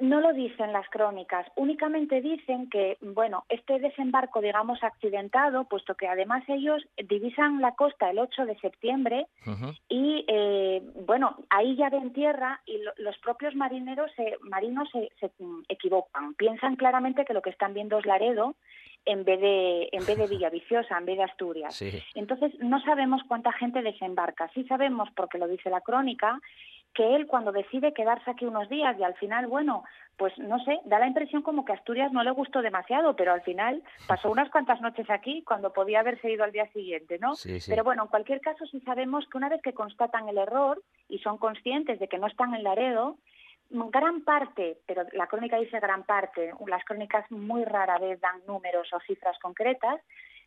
[0.00, 6.08] No lo dicen las crónicas, únicamente dicen que, bueno, este desembarco, digamos, accidentado, puesto que
[6.08, 9.26] además ellos divisan la costa el 8 de septiembre
[9.88, 14.10] y, eh, bueno, ahí ya ven tierra y los propios marineros
[14.42, 15.10] marinos se,
[15.68, 18.54] equivocan, piensan claramente que lo que están viendo es Laredo
[19.06, 21.82] en vez de en vez de Villaviciosa, en vez de Asturias.
[22.14, 24.50] Entonces no sabemos cuánta gente desembarca.
[24.54, 26.40] Sí sabemos porque lo dice la crónica
[26.94, 29.84] que él cuando decide quedarse aquí unos días y al final, bueno,
[30.16, 33.42] pues no sé, da la impresión como que Asturias no le gustó demasiado, pero al
[33.42, 37.32] final pasó unas cuantas noches aquí cuando podía haberse ido al día siguiente, ¿no?
[37.66, 41.18] Pero bueno, en cualquier caso sí sabemos que una vez que constatan el error y
[41.18, 43.16] son conscientes de que no están en Laredo,
[43.70, 48.92] gran parte, pero la crónica dice gran parte, las crónicas muy rara vez dan números
[48.92, 50.00] o cifras concretas,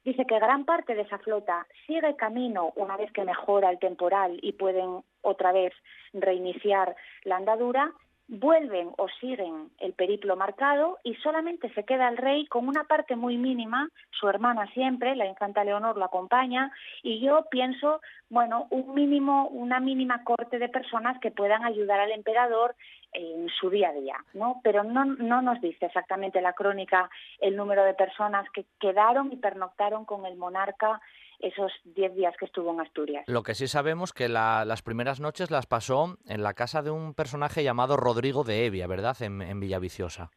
[0.03, 4.37] Dice que gran parte de esa flota sigue camino una vez que mejora el temporal
[4.41, 5.73] y pueden otra vez
[6.13, 7.93] reiniciar la andadura.
[8.27, 13.17] Vuelven o siguen el periplo marcado y solamente se queda el rey con una parte
[13.17, 16.71] muy mínima, su hermana siempre, la infanta Leonor lo acompaña
[17.03, 17.99] y yo pienso,
[18.29, 22.75] bueno, un mínimo, una mínima corte de personas que puedan ayudar al emperador
[23.13, 24.59] en su día a día, ¿no?
[24.63, 27.09] Pero no, no nos dice exactamente la crónica
[27.39, 31.01] el número de personas que quedaron y pernoctaron con el monarca
[31.39, 33.25] esos 10 días que estuvo en Asturias.
[33.27, 37.13] Lo que sí sabemos que las primeras noches las pasó en la casa de un
[37.13, 39.21] personaje llamado Rodrigo de Evia, ¿verdad?
[39.21, 40.31] En, en Villaviciosa.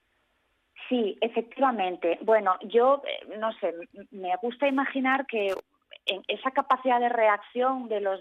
[0.89, 2.19] Sí, efectivamente.
[2.23, 3.75] Bueno, yo eh, no sé,
[4.11, 5.55] me gusta imaginar que
[6.07, 8.21] en esa capacidad de reacción de los,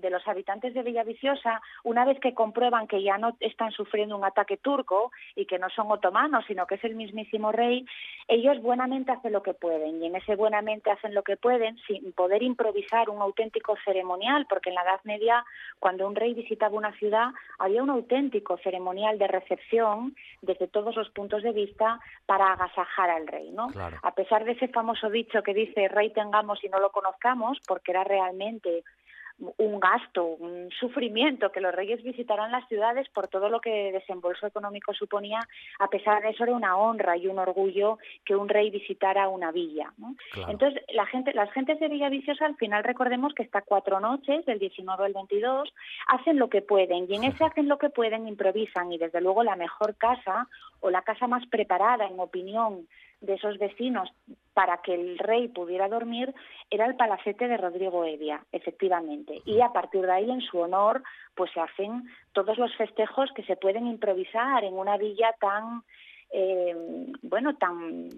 [0.00, 4.24] de los habitantes de Villaviciosa, una vez que comprueban que ya no están sufriendo un
[4.24, 7.86] ataque turco y que no son otomanos, sino que es el mismísimo rey,
[8.28, 12.12] ellos buenamente hacen lo que pueden y en ese buenamente hacen lo que pueden sin
[12.12, 15.44] poder improvisar un auténtico ceremonial, porque en la Edad Media,
[15.78, 21.08] cuando un rey visitaba una ciudad, había un auténtico ceremonial de recepción desde todos los
[21.10, 23.50] puntos de vista para agasajar al rey.
[23.50, 23.68] ¿no?
[24.02, 27.90] A pesar de ese famoso dicho que dice rey tengamos y no lo conozcamos, porque
[27.92, 28.84] era realmente
[29.38, 34.46] un gasto, un sufrimiento que los reyes visitaran las ciudades por todo lo que desembolso
[34.46, 35.40] económico suponía,
[35.78, 39.52] a pesar de eso era una honra y un orgullo que un rey visitara una
[39.52, 39.92] villa.
[40.48, 44.46] Entonces, la gente, las gentes de Villa Viciosa, al final recordemos que estas cuatro noches,
[44.46, 45.68] del 19 al 22,
[46.06, 49.44] hacen lo que pueden y en ese hacen lo que pueden improvisan y desde luego
[49.44, 50.48] la mejor casa
[50.80, 52.86] o la casa más preparada, en opinión
[53.20, 54.10] de esos vecinos
[54.54, 56.34] para que el rey pudiera dormir
[56.70, 59.42] era el palacete de Rodrigo Evia, efectivamente.
[59.44, 61.02] Y a partir de ahí, en su honor,
[61.34, 65.82] pues se hacen todos los festejos que se pueden improvisar en una villa tan
[66.30, 66.74] eh,
[67.22, 68.08] bueno, tan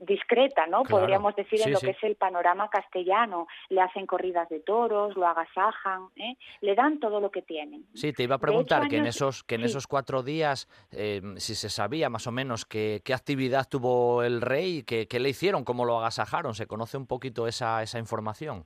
[0.00, 0.82] discreta, ¿no?
[0.82, 3.46] Podríamos decir en lo que es el panorama castellano.
[3.68, 6.36] Le hacen corridas de toros, lo agasajan, ¿eh?
[6.60, 7.86] le dan todo lo que tienen.
[7.94, 11.54] Sí, te iba a preguntar que en esos que en esos cuatro días, eh, si
[11.54, 15.64] se sabía más o menos qué, qué actividad tuvo el rey, qué, qué le hicieron,
[15.64, 18.64] cómo lo agasajaron, ¿se conoce un poquito esa, esa información?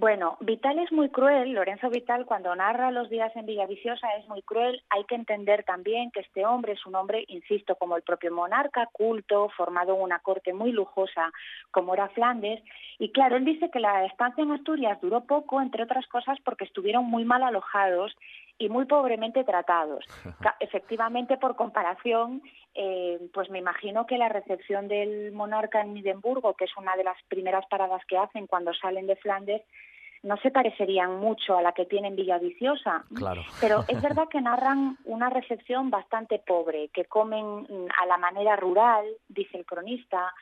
[0.00, 4.42] Bueno, Vital es muy cruel, Lorenzo Vital cuando narra los días en Villaviciosa es muy
[4.42, 4.80] cruel.
[4.90, 8.88] Hay que entender también que este hombre es un hombre, insisto, como el propio monarca,
[8.92, 11.32] culto, formado en una corte muy lujosa
[11.72, 12.62] como era Flandes.
[13.00, 16.64] Y claro, él dice que la estancia en Asturias duró poco, entre otras cosas porque
[16.64, 18.14] estuvieron muy mal alojados
[18.58, 20.04] y muy pobremente tratados.
[20.60, 22.42] Efectivamente, por comparación,
[22.74, 27.04] eh, pues me imagino que la recepción del monarca en Edimburgo, que es una de
[27.04, 29.62] las primeras paradas que hacen cuando salen de Flandes,
[30.22, 33.04] no se parecerían mucho a la que tienen Villaviciosa.
[33.14, 33.42] Claro.
[33.60, 37.66] Pero es verdad que narran una recepción bastante pobre, que comen
[38.00, 40.32] a la manera rural, dice el cronista,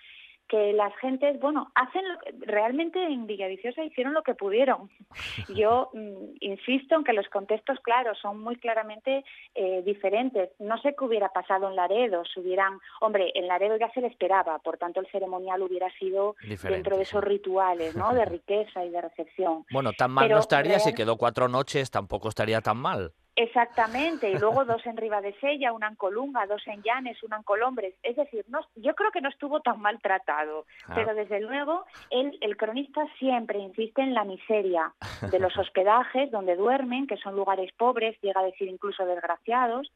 [0.49, 2.03] que las gentes, bueno, hacen
[2.41, 4.91] realmente en Villaviciosa hicieron lo que pudieron.
[5.49, 9.25] Yo mm, insisto en que los contextos, claro, son muy claramente
[9.55, 10.51] eh, diferentes.
[10.59, 14.09] No sé qué hubiera pasado en Laredo, si hubieran, hombre, en Laredo ya se le
[14.09, 18.15] esperaba, por tanto el ceremonial hubiera sido dentro de esos rituales, ¿no?
[18.15, 19.65] De riqueza y de recepción.
[19.71, 23.13] Bueno, tan mal no estaría si quedó cuatro noches, tampoco estaría tan mal.
[23.37, 27.95] Exactamente, y luego dos en Ribadesella, una en Colunga, dos en Llanes, una en Colombres.
[28.03, 30.93] Es decir, no, yo creo que no estuvo tan maltratado, ah.
[30.95, 34.93] pero desde luego el, el cronista siempre insiste en la miseria
[35.31, 39.93] de los hospedajes donde duermen, que son lugares pobres, llega a decir incluso desgraciados.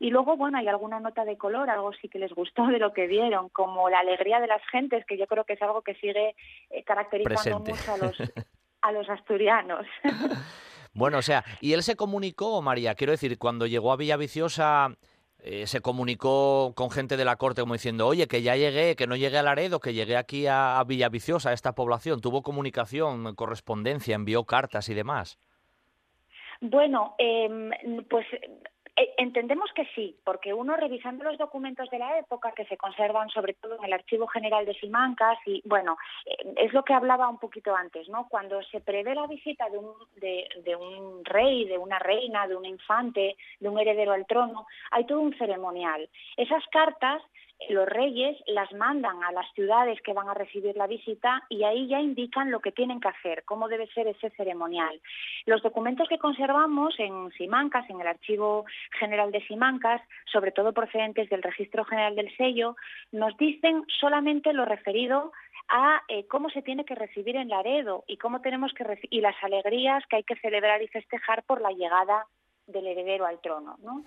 [0.00, 2.92] Y luego, bueno, hay alguna nota de color, algo sí que les gustó de lo
[2.92, 5.94] que vieron, como la alegría de las gentes, que yo creo que es algo que
[5.94, 6.34] sigue
[6.70, 8.16] eh, caracterizando mucho a los,
[8.82, 9.86] a los asturianos.
[10.92, 14.96] Bueno, o sea, y él se comunicó, María, quiero decir, cuando llegó a Villaviciosa,
[15.42, 19.06] eh, se comunicó con gente de la corte como diciendo, oye, que ya llegué, que
[19.06, 22.20] no llegué a Laredo, que llegué aquí a, Villaviciosa, a esta población.
[22.20, 25.38] ¿Tuvo comunicación, correspondencia, envió cartas y demás?
[26.60, 27.70] Bueno, em,
[28.10, 28.60] pues eh,
[29.16, 33.54] entendemos que sí, porque uno revisando los documentos de la época que se conservan sobre
[33.54, 35.96] todo en el Archivo General de Simancas y bueno,
[36.26, 38.28] eh, es lo que hablaba un poquito antes, ¿no?
[38.28, 42.64] Cuando se prevé la visita de un, de un rey, de una reina, de un
[42.64, 46.08] infante, de un heredero al trono, hay todo un ceremonial.
[46.36, 47.22] Esas cartas
[47.68, 51.88] los reyes las mandan a las ciudades que van a recibir la visita y ahí
[51.88, 55.00] ya indican lo que tienen que hacer, cómo debe ser ese ceremonial.
[55.46, 58.64] Los documentos que conservamos en Simancas, en el Archivo
[58.98, 60.00] General de Simancas,
[60.32, 62.76] sobre todo procedentes del Registro General del Sello,
[63.12, 65.32] nos dicen solamente lo referido
[65.68, 69.36] a eh, cómo se tiene que recibir en Laredo y cómo tenemos que y las
[69.42, 72.26] alegrías que hay que celebrar y festejar por la llegada
[72.66, 73.76] del heredero al trono.
[73.82, 74.04] ¿no?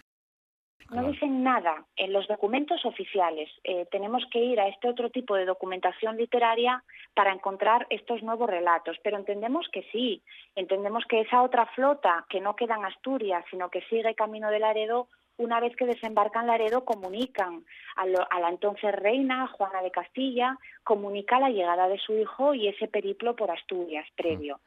[0.92, 3.50] No dicen nada en los documentos oficiales.
[3.64, 6.84] Eh, tenemos que ir a este otro tipo de documentación literaria
[7.14, 8.98] para encontrar estos nuevos relatos.
[9.04, 10.22] Pero entendemos que sí,
[10.56, 14.62] entendemos que esa otra flota que no queda en Asturias, sino que sigue camino del
[14.62, 15.08] Laredo,
[15.38, 17.66] una vez que desembarcan Laredo, comunican
[17.96, 22.88] a, la entonces reina Juana de Castilla, comunica la llegada de su hijo y ese
[22.88, 24.60] periplo por Asturias previo.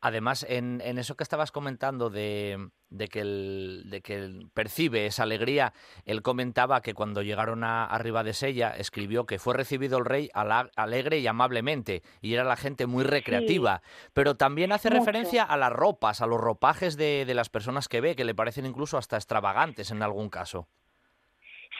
[0.00, 5.24] Además, en, en eso que estabas comentando de, de que, el, de que percibe esa
[5.24, 5.72] alegría.
[6.04, 10.30] Él comentaba que cuando llegaron a, arriba de Sella, escribió que fue recibido el rey
[10.32, 13.82] alegre y amablemente, y era la gente muy recreativa.
[14.12, 18.00] Pero también hace referencia a las ropas, a los ropajes de, de las personas que
[18.00, 20.68] ve, que le parecen incluso hasta extravagantes en algún caso.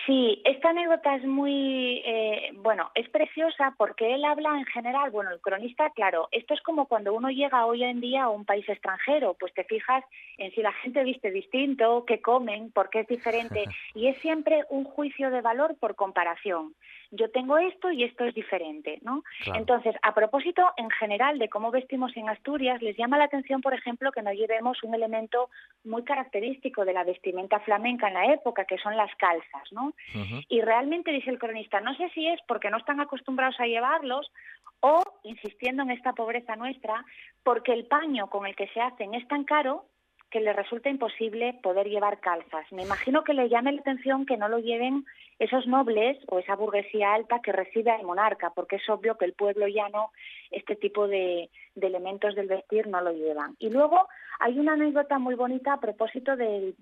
[0.06, 5.30] Sí, esta anécdota es muy, eh, bueno, es preciosa porque él habla en general, bueno,
[5.30, 8.68] el cronista, claro, esto es como cuando uno llega hoy en día a un país
[8.68, 10.04] extranjero, pues te fijas
[10.36, 13.64] en si la gente viste distinto, qué comen, por qué es diferente,
[13.94, 16.74] y es siempre un juicio de valor por comparación
[17.10, 19.22] yo tengo esto y esto es diferente, ¿no?
[19.54, 23.74] Entonces, a propósito en general de cómo vestimos en Asturias, les llama la atención, por
[23.74, 25.50] ejemplo, que no llevemos un elemento
[25.84, 29.92] muy característico de la vestimenta flamenca en la época, que son las calzas, ¿no?
[30.48, 34.30] Y realmente dice el cronista, no sé si es porque no están acostumbrados a llevarlos
[34.80, 37.04] o, insistiendo en esta pobreza nuestra,
[37.42, 39.86] porque el paño con el que se hacen es tan caro
[40.34, 42.66] que le resulta imposible poder llevar calzas.
[42.72, 45.04] Me imagino que le llame la atención que no lo lleven
[45.38, 49.32] esos nobles o esa burguesía alta que recibe al monarca, porque es obvio que el
[49.32, 50.10] pueblo llano
[50.50, 51.50] este tipo de,
[51.80, 53.56] elementos del vestir no lo llevan.
[53.58, 54.08] Y luego
[54.40, 56.74] hay una anécdota muy bonita a propósito del,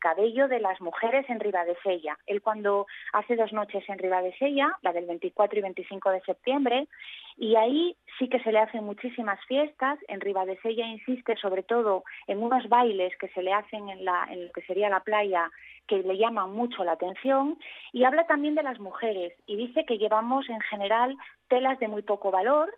[0.00, 2.18] cabello de las mujeres en Ribadesella.
[2.26, 6.88] Él cuando hace dos noches en Ribadesella, la del 24 y 25 de septiembre,
[7.36, 9.98] y ahí sí que se le hacen muchísimas fiestas.
[10.08, 14.46] En Ribadesella insiste sobre todo en unos bailes que se le hacen en, la, en
[14.46, 15.50] lo que sería la playa
[15.88, 17.58] que le llaman mucho la atención
[17.92, 21.16] y habla también de las mujeres y dice que llevamos en general
[21.48, 22.72] telas de muy poco valor,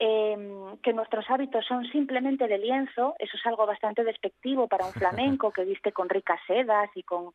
[0.00, 4.92] Em, que nuestros hábitos son simplemente de lienzo, eso es algo bastante despectivo para un
[5.38, 7.30] flamenco que viste con ricas sedas y con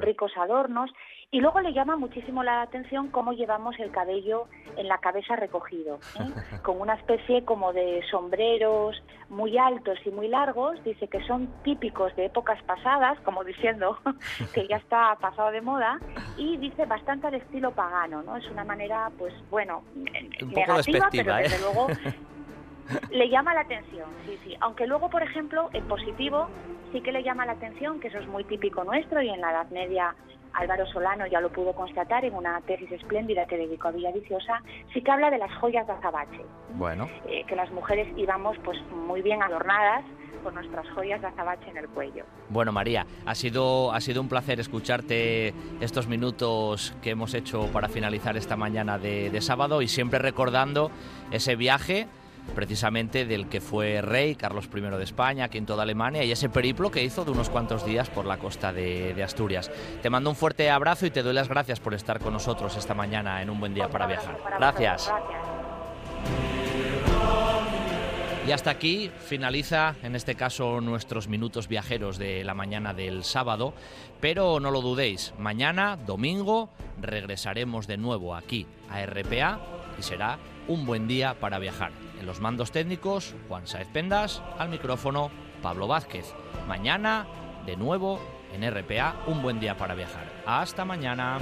[0.00, 0.92] ricos adornos.
[1.34, 4.46] Y luego le llama muchísimo la atención cómo llevamos el cabello
[4.76, 6.30] en la cabeza recogido, ¿eh?
[6.62, 12.14] con una especie como de sombreros muy altos y muy largos, dice que son típicos
[12.14, 13.98] de épocas pasadas, como diciendo
[14.54, 15.98] que ya está pasado de moda,
[16.36, 18.36] y dice bastante al estilo pagano, ¿no?
[18.36, 19.82] Es una manera, pues bueno,
[20.40, 21.58] negativa, pero desde ¿eh?
[21.58, 21.88] luego
[23.10, 24.56] le llama la atención, sí, sí.
[24.60, 26.46] Aunque luego, por ejemplo, en positivo
[26.92, 29.50] sí que le llama la atención, que eso es muy típico nuestro y en la
[29.50, 30.14] Edad Media
[30.54, 34.62] Álvaro Solano ya lo pudo constatar en una tesis espléndida que dedicó a Villaviciosa,
[34.92, 36.44] sí que habla de las joyas de azabache.
[36.74, 37.08] Bueno.
[37.26, 40.04] Eh, que las mujeres íbamos pues muy bien adornadas
[40.42, 42.24] con nuestras joyas de azabache en el cuello.
[42.50, 47.88] Bueno, María, ha sido, ha sido un placer escucharte estos minutos que hemos hecho para
[47.88, 50.90] finalizar esta mañana de, de sábado y siempre recordando
[51.30, 52.06] ese viaje
[52.54, 56.48] precisamente del que fue rey Carlos I de España, aquí en toda Alemania, y ese
[56.48, 59.70] periplo que hizo de unos cuantos días por la costa de, Asturias.
[60.02, 62.94] Te mando un fuerte abrazo y te doy las gracias por estar con nosotros esta
[62.94, 64.38] mañana en un buen día para viajar.
[64.58, 65.10] Gracias.
[68.46, 73.72] Y hasta aquí finaliza, en este caso, nuestros minutos viajeros de la mañana del sábado.
[74.20, 76.68] Pero no lo dudéis, mañana, domingo,
[77.00, 79.60] regresaremos de nuevo aquí a RPA
[79.98, 80.38] y será
[80.68, 81.92] un buen día para viajar.
[82.18, 85.30] En los mandos técnicos, Juan Saez Pendas, al micrófono,
[85.62, 86.34] Pablo Vázquez.
[86.66, 87.26] Mañana,
[87.66, 88.20] de nuevo,
[88.52, 90.24] en RPA, un buen día para viajar.
[90.46, 91.38] Hasta mañana.